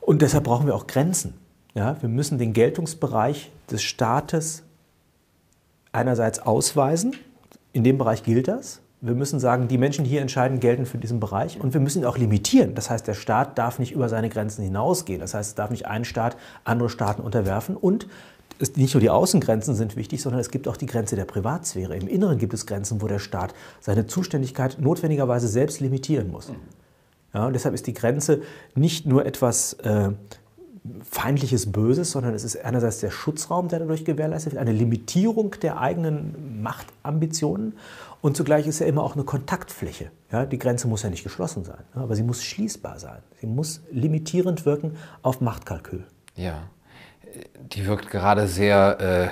[0.00, 1.34] Und deshalb brauchen wir auch Grenzen.
[1.74, 1.96] Ja?
[2.00, 4.62] Wir müssen den Geltungsbereich des Staates
[5.92, 7.14] einerseits ausweisen.
[7.72, 8.80] In dem Bereich gilt das.
[9.00, 11.60] Wir müssen sagen, die Menschen, die hier entscheiden, gelten für diesen Bereich.
[11.60, 12.76] Und wir müssen ihn auch limitieren.
[12.76, 15.20] Das heißt, der Staat darf nicht über seine Grenzen hinausgehen.
[15.20, 17.76] Das heißt, es darf nicht ein Staat andere Staaten unterwerfen.
[17.76, 18.06] Und
[18.60, 21.96] es, nicht nur die Außengrenzen sind wichtig, sondern es gibt auch die Grenze der Privatsphäre.
[21.96, 26.52] Im Inneren gibt es Grenzen, wo der Staat seine Zuständigkeit notwendigerweise selbst limitieren muss.
[27.34, 28.42] Ja, und deshalb ist die Grenze
[28.76, 30.10] nicht nur etwas äh,
[31.08, 35.80] feindliches Böses, sondern es ist einerseits der Schutzraum, der dadurch gewährleistet wird, eine Limitierung der
[35.80, 37.74] eigenen Machtambitionen
[38.20, 40.10] und zugleich ist ja immer auch eine Kontaktfläche.
[40.30, 43.18] Ja, die Grenze muss ja nicht geschlossen sein, aber sie muss schließbar sein.
[43.40, 46.04] Sie muss limitierend wirken auf Machtkalkül.
[46.34, 46.62] Ja
[47.74, 49.30] die wirkt gerade sehr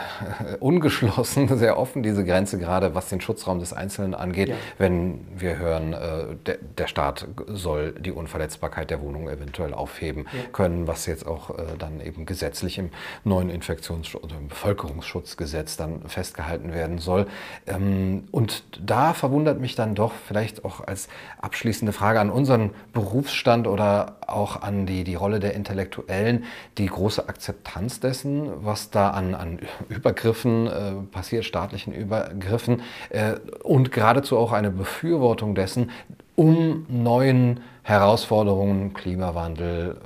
[0.51, 4.49] äh, ungeschlossen, sehr offen, diese Grenze, gerade was den Schutzraum des Einzelnen angeht.
[4.49, 4.55] Ja.
[4.79, 10.51] Wenn wir hören, äh, der, der, Staat soll die Unverletzbarkeit der Wohnung eventuell aufheben ja.
[10.53, 12.91] können, was jetzt auch äh, dann eben gesetzlich im
[13.25, 17.27] neuen Infektionsschutz oder im Bevölkerungsschutzgesetz dann festgehalten werden soll.
[17.67, 21.09] Ähm, und da verwundert mich dann doch vielleicht auch als
[21.41, 26.45] abschließende Frage an unseren Berufsstand oder auch an die, die Rolle der Intellektuellen,
[26.79, 29.59] die große Akzeptanz dessen, was da an, an
[29.89, 33.35] Übergriffen äh, passiert, staatlichen Übergriffen äh,
[33.65, 35.91] und geradezu auch eine Befürwortung dessen,
[36.37, 39.97] um neuen Herausforderungen, Klimawandel,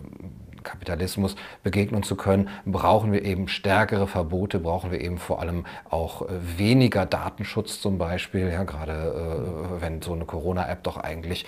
[0.64, 6.22] Kapitalismus begegnen zu können, brauchen wir eben stärkere Verbote, brauchen wir eben vor allem auch
[6.22, 8.50] äh, weniger Datenschutz zum Beispiel.
[8.50, 8.92] Ja, gerade
[9.78, 11.46] äh, wenn so eine Corona-App doch eigentlich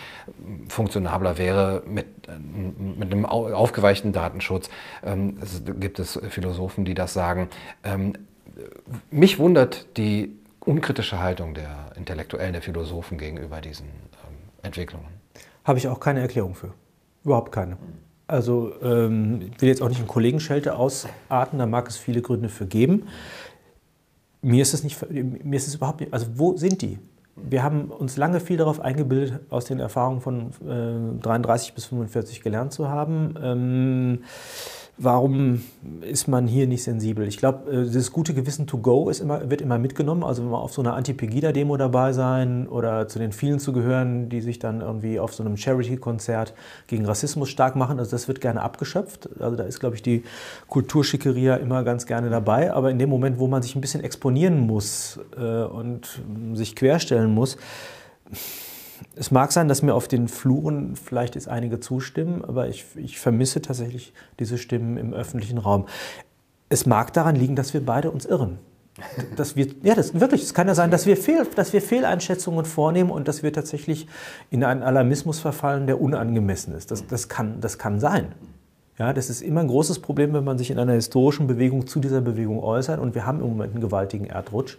[0.68, 2.06] funktionabler wäre mit,
[2.98, 4.70] mit einem aufgeweichten Datenschutz.
[5.04, 7.48] Ähm, es gibt es Philosophen, die das sagen.
[7.82, 8.12] Ähm,
[9.10, 15.08] mich wundert die unkritische Haltung der Intellektuellen, der Philosophen gegenüber diesen ähm, Entwicklungen.
[15.64, 16.72] Habe ich auch keine Erklärung für.
[17.24, 17.76] Überhaupt keine.
[18.28, 22.48] Also ähm, ich will jetzt auch nicht in Kollegenschelte ausarten, da mag es viele Gründe
[22.48, 23.06] für geben.
[24.42, 26.98] Mir ist es nicht, mir ist es überhaupt nicht, also wo sind die?
[27.36, 32.40] Wir haben uns lange viel darauf eingebildet, aus den Erfahrungen von äh, 33 bis 45
[32.42, 33.34] gelernt zu haben.
[33.42, 34.22] Ähm,
[34.98, 35.62] Warum
[36.00, 37.28] ist man hier nicht sensibel?
[37.28, 40.24] Ich glaube, äh, das gute Gewissen to go ist immer, wird immer mitgenommen.
[40.24, 44.30] Also wenn man auf so einer Anti-Pegida-Demo dabei sein oder zu den vielen zu gehören,
[44.30, 46.54] die sich dann irgendwie auf so einem Charity-Konzert
[46.86, 49.28] gegen Rassismus stark machen, also das wird gerne abgeschöpft.
[49.38, 50.24] Also da ist, glaube ich, die
[50.68, 52.72] Kulturschickeria immer ganz gerne dabei.
[52.72, 56.22] Aber in dem Moment, wo man sich ein bisschen exponieren muss äh, und
[56.54, 57.58] sich querstellen muss,
[59.16, 63.18] es mag sein, dass mir auf den Fluren vielleicht jetzt einige zustimmen, aber ich, ich
[63.18, 65.86] vermisse tatsächlich diese Stimmen im öffentlichen Raum.
[66.68, 68.58] Es mag daran liegen, dass wir beide uns irren.
[69.36, 72.64] Dass wir, ja, das, wirklich, es kann ja sein, dass wir, Fehl, dass wir Fehleinschätzungen
[72.64, 74.06] vornehmen und dass wir tatsächlich
[74.50, 76.90] in einen Alarmismus verfallen, der unangemessen ist.
[76.90, 78.32] Das, das, kann, das kann sein.
[78.98, 82.00] Ja, das ist immer ein großes Problem, wenn man sich in einer historischen Bewegung zu
[82.00, 82.98] dieser Bewegung äußert.
[82.98, 84.78] Und wir haben im Moment einen gewaltigen Erdrutsch.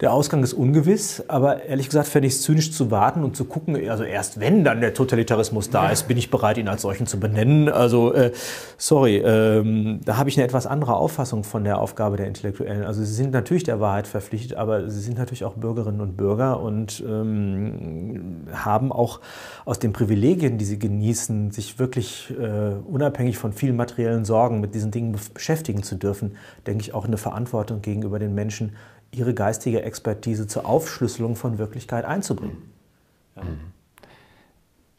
[0.00, 3.46] Der Ausgang ist ungewiss, aber ehrlich gesagt fände ich es zynisch zu warten und zu
[3.46, 7.06] gucken, also erst wenn dann der Totalitarismus da ist, bin ich bereit, ihn als solchen
[7.06, 7.70] zu benennen.
[7.70, 8.32] Also, äh,
[8.76, 12.84] sorry, ähm, da habe ich eine etwas andere Auffassung von der Aufgabe der Intellektuellen.
[12.84, 16.60] Also sie sind natürlich der Wahrheit verpflichtet, aber sie sind natürlich auch Bürgerinnen und Bürger
[16.60, 19.20] und ähm, haben auch
[19.64, 24.74] aus den Privilegien, die sie genießen, sich wirklich äh, unabhängig von vielen materiellen Sorgen mit
[24.74, 26.36] diesen Dingen beschäftigen zu dürfen,
[26.66, 28.76] denke ich auch eine Verantwortung gegenüber den Menschen,
[29.16, 32.70] ihre geistige Expertise zur Aufschlüsselung von Wirklichkeit einzubringen.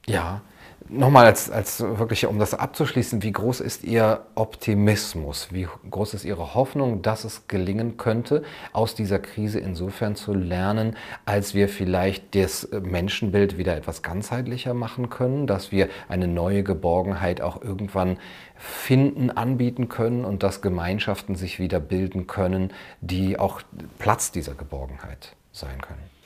[0.08, 0.42] Ja.
[0.90, 5.50] Nochmal als, als wirklich, um das abzuschließen, wie groß ist Ihr Optimismus?
[5.52, 8.44] Wie groß ist Ihre Hoffnung, dass es gelingen könnte,
[8.74, 10.96] aus dieser Krise insofern zu lernen,
[11.26, 17.42] als wir vielleicht das Menschenbild wieder etwas ganzheitlicher machen können, dass wir eine neue Geborgenheit
[17.42, 18.18] auch irgendwann
[18.56, 23.62] finden, anbieten können und dass Gemeinschaften sich wieder bilden können, die auch
[24.00, 26.17] Platz dieser Geborgenheit sein können?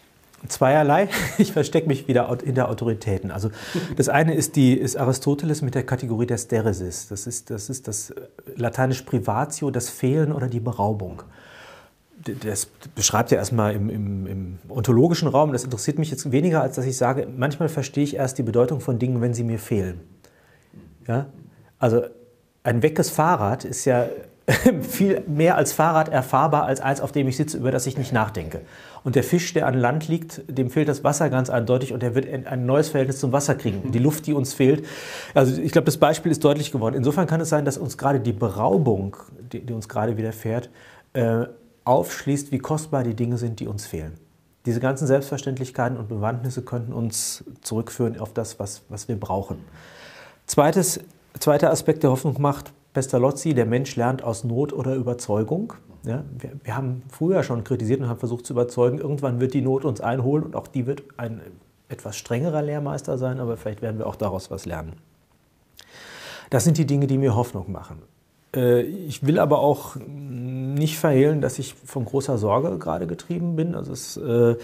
[0.48, 1.08] Zweierlei.
[1.38, 3.32] Ich verstecke mich wieder hinter Autoritäten.
[3.32, 3.50] Also
[3.96, 7.08] das eine ist, die, ist Aristoteles mit der Kategorie der Steresis.
[7.08, 8.14] Das ist, das ist das
[8.56, 11.24] lateinisch Privatio, das Fehlen oder die Beraubung.
[12.44, 15.52] Das beschreibt ja erstmal im, im, im ontologischen Raum.
[15.52, 18.80] Das interessiert mich jetzt weniger, als dass ich sage, manchmal verstehe ich erst die Bedeutung
[18.80, 20.02] von Dingen, wenn sie mir fehlen.
[21.08, 21.28] Ja?
[21.80, 22.04] Also
[22.64, 24.08] ein weckes Fahrrad ist ja
[24.82, 28.12] viel mehr als Fahrrad erfahrbar als eins, auf dem ich sitze, über das ich nicht
[28.12, 28.62] nachdenke.
[29.04, 32.16] Und der Fisch, der an Land liegt, dem fehlt das Wasser ganz eindeutig und er
[32.16, 33.92] wird ein neues Verhältnis zum Wasser kriegen.
[33.92, 34.86] Die Luft, die uns fehlt.
[35.34, 36.96] Also ich glaube, das Beispiel ist deutlich geworden.
[36.96, 39.18] Insofern kann es sein, dass uns gerade die Beraubung,
[39.52, 40.70] die, die uns gerade widerfährt,
[41.14, 41.46] äh,
[41.84, 44.14] aufschließt, wie kostbar die Dinge sind, die uns fehlen.
[44.66, 49.58] Diese ganzen Selbstverständlichkeiten und Bewandtnisse könnten uns zurückführen auf das, was, was wir brauchen.
[50.46, 51.00] Zweites
[51.40, 55.74] Zweiter Aspekt, der Hoffnung macht, Pestalozzi, der Mensch lernt aus Not oder Überzeugung.
[56.04, 59.62] Ja, wir, wir, haben früher schon kritisiert und haben versucht zu überzeugen, irgendwann wird die
[59.62, 61.42] Not uns einholen und auch die wird ein
[61.90, 64.94] etwas strengerer Lehrmeister sein, aber vielleicht werden wir auch daraus was lernen.
[66.50, 68.02] Das sind die Dinge, die mir Hoffnung machen.
[68.56, 73.76] Äh, ich will aber auch nicht verhehlen, dass ich von großer Sorge gerade getrieben bin.
[73.76, 74.56] Also es äh,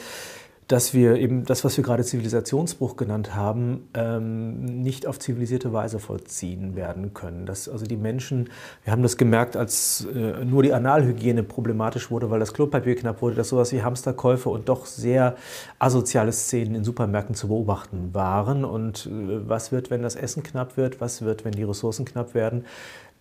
[0.67, 5.99] dass wir eben das, was wir gerade Zivilisationsbruch genannt haben, ähm, nicht auf zivilisierte Weise
[5.99, 7.45] vollziehen werden können.
[7.45, 8.49] Dass also die Menschen,
[8.83, 13.21] wir haben das gemerkt, als äh, nur die Analhygiene problematisch wurde, weil das Klopapier knapp
[13.21, 15.37] wurde, dass sowas wie Hamsterkäufe und doch sehr
[15.79, 18.65] asoziale Szenen in Supermärkten zu beobachten waren.
[18.65, 20.99] Und äh, was wird, wenn das Essen knapp wird?
[20.99, 22.65] Was wird, wenn die Ressourcen knapp werden?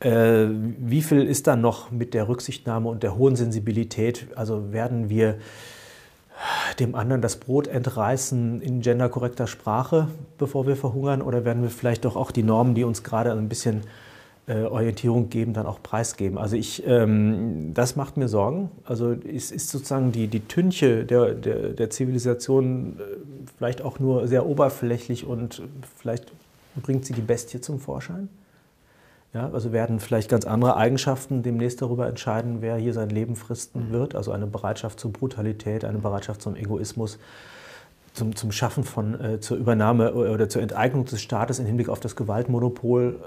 [0.00, 0.46] Äh,
[0.78, 4.26] wie viel ist dann noch mit der Rücksichtnahme und der hohen Sensibilität?
[4.34, 5.38] Also werden wir
[6.80, 10.08] dem anderen das Brot entreißen in genderkorrekter Sprache,
[10.38, 11.22] bevor wir verhungern?
[11.22, 13.82] Oder werden wir vielleicht doch auch die Normen, die uns gerade ein bisschen
[14.46, 16.38] äh, Orientierung geben, dann auch preisgeben?
[16.38, 18.70] Also ich, ähm, das macht mir Sorgen.
[18.84, 23.02] Also es ist sozusagen die, die Tünche der, der, der Zivilisation äh,
[23.56, 25.62] vielleicht auch nur sehr oberflächlich und
[25.96, 26.32] vielleicht
[26.82, 28.28] bringt sie die Bestie zum Vorschein?
[29.34, 33.90] Ja, also werden vielleicht ganz andere Eigenschaften demnächst darüber entscheiden, wer hier sein Leben fristen
[33.90, 34.14] wird.
[34.14, 37.18] Also eine Bereitschaft zur Brutalität, eine Bereitschaft zum Egoismus,
[38.14, 42.00] zum, zum Schaffen von, äh, zur Übernahme oder zur Enteignung des Staates im Hinblick auf
[42.00, 43.20] das Gewaltmonopol.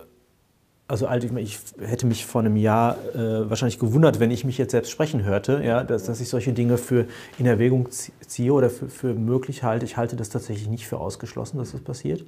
[0.88, 4.90] also ich hätte mich vor einem Jahr äh, wahrscheinlich gewundert, wenn ich mich jetzt selbst
[4.90, 7.06] sprechen hörte, ja, dass, dass ich solche Dinge für
[7.38, 9.86] in Erwägung ziehe oder für, für möglich halte.
[9.86, 12.24] Ich halte das tatsächlich nicht für ausgeschlossen, dass das passiert.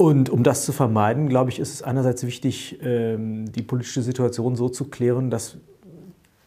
[0.00, 4.54] Und um das zu vermeiden, glaube ich, ist es einerseits wichtig, ähm, die politische Situation
[4.54, 5.58] so zu klären, dass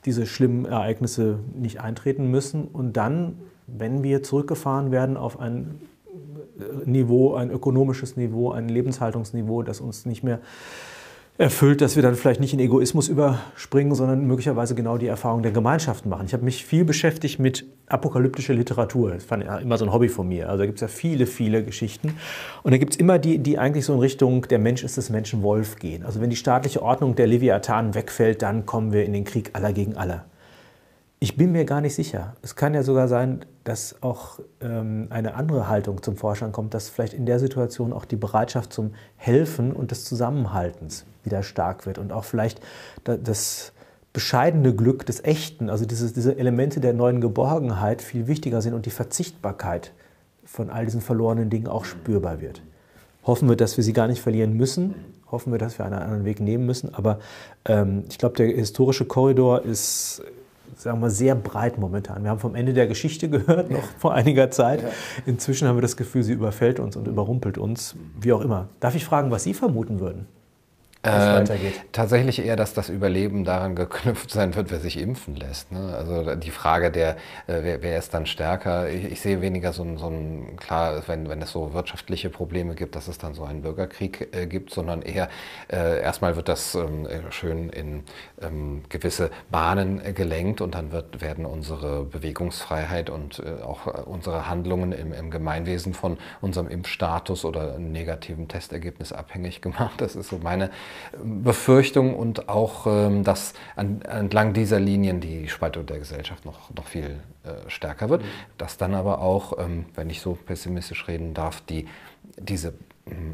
[0.05, 2.63] diese schlimmen Ereignisse nicht eintreten müssen.
[2.63, 5.81] Und dann, wenn wir zurückgefahren werden auf ein
[6.85, 10.39] Niveau, ein ökonomisches Niveau, ein Lebenshaltungsniveau, das uns nicht mehr
[11.41, 15.51] erfüllt, dass wir dann vielleicht nicht in Egoismus überspringen, sondern möglicherweise genau die Erfahrung der
[15.51, 16.27] Gemeinschaften machen.
[16.27, 19.11] Ich habe mich viel beschäftigt mit apokalyptischer Literatur.
[19.11, 20.47] Das fand ich immer so ein Hobby von mir.
[20.47, 22.15] Also da gibt es ja viele, viele Geschichten.
[22.61, 25.09] Und da gibt es immer die, die eigentlich so in Richtung, der Mensch ist des
[25.09, 26.05] Menschen Wolf gehen.
[26.05, 29.73] Also wenn die staatliche Ordnung der Leviathan wegfällt, dann kommen wir in den Krieg aller
[29.73, 30.25] gegen alle.
[31.19, 32.35] Ich bin mir gar nicht sicher.
[32.43, 36.89] Es kann ja sogar sein, dass auch ähm, eine andere Haltung zum Vorschein kommt, dass
[36.89, 41.97] vielleicht in der Situation auch die Bereitschaft zum Helfen und des Zusammenhaltens wieder stark wird
[41.97, 42.61] und auch vielleicht
[43.03, 43.73] das
[44.13, 48.85] bescheidene Glück des Echten, also diese, diese Elemente der neuen Geborgenheit viel wichtiger sind und
[48.85, 49.93] die Verzichtbarkeit
[50.43, 52.61] von all diesen verlorenen Dingen auch spürbar wird.
[53.23, 54.95] Hoffen wir, dass wir sie gar nicht verlieren müssen,
[55.31, 57.19] hoffen wir, dass wir einen anderen Weg nehmen müssen, aber
[57.65, 60.23] ähm, ich glaube, der historische Korridor ist
[60.75, 62.23] sagen wir, sehr breit momentan.
[62.23, 64.83] Wir haben vom Ende der Geschichte gehört, noch vor einiger Zeit.
[65.25, 68.69] Inzwischen haben wir das Gefühl, sie überfällt uns und überrumpelt uns, wie auch immer.
[68.79, 70.27] Darf ich fragen, was Sie vermuten würden?
[71.03, 71.43] Äh,
[71.91, 75.71] tatsächlich eher, dass das Überleben daran geknüpft sein wird, wer sich impfen lässt.
[75.71, 75.95] Ne?
[75.97, 77.15] Also die Frage der,
[77.47, 78.87] äh, wer, wer, ist dann stärker?
[78.87, 82.75] Ich, ich sehe weniger so ein, so ein, klar, wenn, wenn es so wirtschaftliche Probleme
[82.75, 85.29] gibt, dass es dann so einen Bürgerkrieg äh, gibt, sondern eher,
[85.71, 88.03] äh, erstmal wird das ähm, schön in
[88.39, 94.91] ähm, gewisse Bahnen äh, gelenkt und dann wird, werden unsere Bewegungsfreiheit und auch unsere Handlungen
[94.91, 99.99] im, im Gemeinwesen von unserem Impfstatus oder einem negativen Testergebnis abhängig gemacht.
[99.99, 100.69] Das ist so meine
[101.23, 107.19] Befürchtung und auch, ähm, dass entlang dieser Linien die Spaltung der Gesellschaft noch, noch viel
[107.43, 108.23] äh, stärker wird.
[108.57, 111.87] Dass dann aber auch, ähm, wenn ich so pessimistisch reden darf, die,
[112.37, 112.73] diese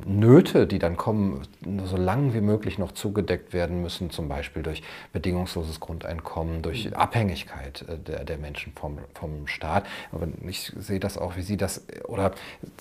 [0.06, 1.42] Nöte, die dann kommen,
[1.86, 4.82] so lange wie möglich noch zugedeckt werden müssen, zum Beispiel durch
[5.14, 6.94] bedingungsloses Grundeinkommen, durch mhm.
[6.94, 9.86] Abhängigkeit äh, der, der Menschen vom, vom Staat.
[10.12, 12.32] Aber ich sehe das auch, wie Sie das, oder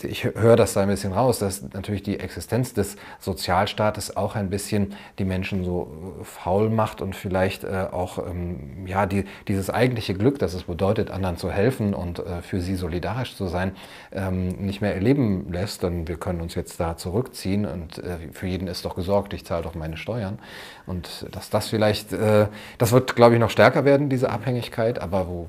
[0.02, 4.50] ich höre das da ein bisschen raus, dass natürlich die Existenz des Sozialstaates auch ein
[4.50, 9.68] bisschen die Menschen so äh, faul macht und vielleicht äh, auch ähm, ja, die, dieses
[9.68, 13.72] eigentliche Glück, das es bedeutet, anderen zu helfen und für sie solidarisch zu sein,
[14.12, 15.82] ähm, nicht mehr erleben lässt.
[15.82, 19.44] Denn wir können uns jetzt da zurückziehen und äh, für jeden ist doch gesorgt, ich
[19.44, 20.38] zahle doch meine Steuern.
[20.86, 22.46] Und dass das vielleicht, äh,
[22.78, 25.48] das wird, glaube ich, noch stärker werden, diese Abhängigkeit, aber wo,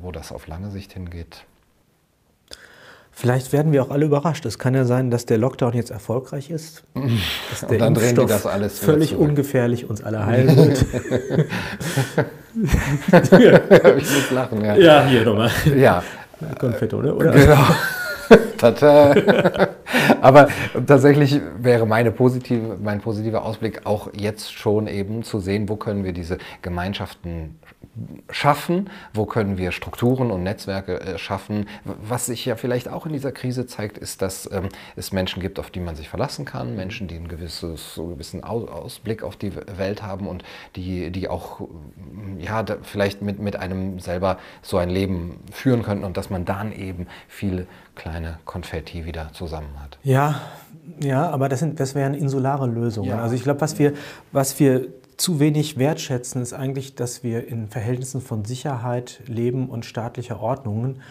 [0.00, 1.44] wo das auf lange Sicht hingeht.
[3.12, 4.46] Vielleicht werden wir auch alle überrascht.
[4.46, 6.84] Es kann ja sein, dass der Lockdown jetzt erfolgreich ist.
[7.50, 10.86] Dass der und dann drehen die das alles völlig ungefährlich uns alle heilen wird.
[13.98, 14.74] ich muss lachen, ja.
[14.76, 15.50] Ja, hier nochmal.
[15.76, 16.02] Ja.
[16.58, 17.14] Konfetto, ne?
[17.14, 17.32] oder?
[17.32, 17.58] Genau.
[18.60, 19.14] Tata.
[20.20, 20.48] Aber
[20.86, 26.04] tatsächlich wäre meine positive, mein positiver Ausblick auch jetzt schon eben zu sehen, wo können
[26.04, 27.58] wir diese Gemeinschaften
[28.30, 31.66] schaffen, wo können wir Strukturen und Netzwerke äh, schaffen.
[31.84, 35.58] Was sich ja vielleicht auch in dieser Krise zeigt, ist, dass ähm, es Menschen gibt,
[35.58, 39.36] auf die man sich verlassen kann, Menschen, die einen, gewisses, so einen gewissen Ausblick auf
[39.36, 40.44] die Welt haben und
[40.76, 41.62] die, die auch
[42.38, 46.72] ja, vielleicht mit, mit einem selber so ein Leben führen könnten und dass man dann
[46.72, 47.66] eben viele
[48.00, 49.98] kleine Konfetti wieder zusammen hat.
[50.02, 50.40] Ja,
[51.00, 53.10] ja, aber das, sind, das wären insulare Lösungen.
[53.10, 53.20] Ja.
[53.20, 53.92] Also ich glaube, was wir,
[54.32, 59.84] was wir zu wenig wertschätzen, ist eigentlich, dass wir in Verhältnissen von Sicherheit leben und
[59.84, 61.02] staatlicher Ordnungen,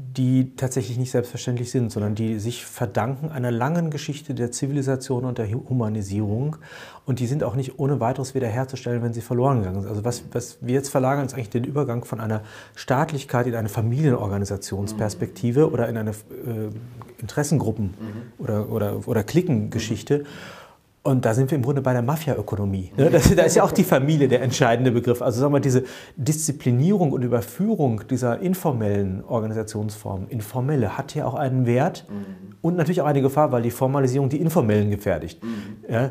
[0.00, 5.38] die tatsächlich nicht selbstverständlich sind, sondern die sich verdanken einer langen Geschichte der Zivilisation und
[5.38, 6.54] der Humanisierung.
[7.04, 9.90] Und die sind auch nicht ohne weiteres wiederherzustellen, wenn sie verloren gegangen sind.
[9.90, 12.42] Also was, was wir jetzt verlagern, ist eigentlich den Übergang von einer
[12.76, 15.72] Staatlichkeit in eine Familienorganisationsperspektive mhm.
[15.72, 16.70] oder in eine äh,
[17.20, 18.32] Interessengruppen- mhm.
[18.38, 20.18] oder, oder, oder Klickengeschichte.
[20.18, 20.26] Mhm.
[21.02, 22.92] Und da sind wir im Grunde bei der Mafia-Ökonomie.
[22.96, 23.10] Ne?
[23.10, 25.22] da ist ja auch die Familie der entscheidende Begriff.
[25.22, 25.84] Also sagen wir, diese
[26.16, 32.56] Disziplinierung und Überführung dieser informellen Organisationsformen, informelle, hat ja auch einen Wert mhm.
[32.60, 35.42] und natürlich auch eine Gefahr, weil die Formalisierung die informellen gefährdigt.
[35.42, 35.76] Mhm.
[35.88, 36.10] Ja?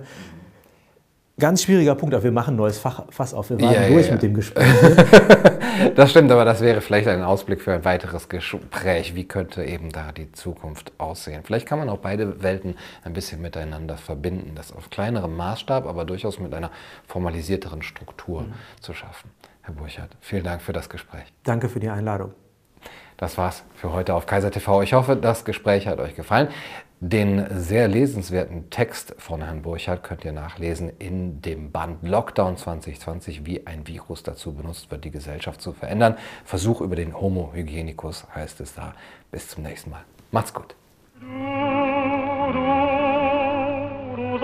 [1.40, 3.52] Ganz schwieriger Punkt, aber wir machen ein neues Fach, Fass auf.
[3.52, 4.14] Wir waren ja, durch ja, ja.
[4.14, 4.66] mit dem Gespräch.
[5.96, 9.14] das stimmt, aber das wäre vielleicht ein Ausblick für ein weiteres Gespräch.
[9.14, 11.44] Wie könnte eben da die Zukunft aussehen?
[11.44, 16.06] Vielleicht kann man auch beide Welten ein bisschen miteinander verbinden, das auf kleinerem Maßstab, aber
[16.06, 16.72] durchaus mit einer
[17.06, 18.54] formalisierteren Struktur mhm.
[18.82, 19.30] zu schaffen.
[19.62, 21.32] Herr Burchardt, vielen Dank für das Gespräch.
[21.44, 22.32] Danke für die Einladung.
[23.18, 24.82] Das war's für heute auf Kaiser TV.
[24.82, 26.48] Ich hoffe, das Gespräch hat euch gefallen.
[27.00, 33.46] Den sehr lesenswerten Text von Herrn Burchardt könnt ihr nachlesen in dem Band Lockdown 2020,
[33.46, 36.18] wie ein Virus dazu benutzt wird, die Gesellschaft zu verändern.
[36.44, 38.96] Versuch über den Homo Hygienicus heißt es da.
[39.30, 40.06] Bis zum nächsten Mal.
[40.32, 40.74] Macht's gut.
[41.20, 42.64] Du, du,
[44.16, 44.40] du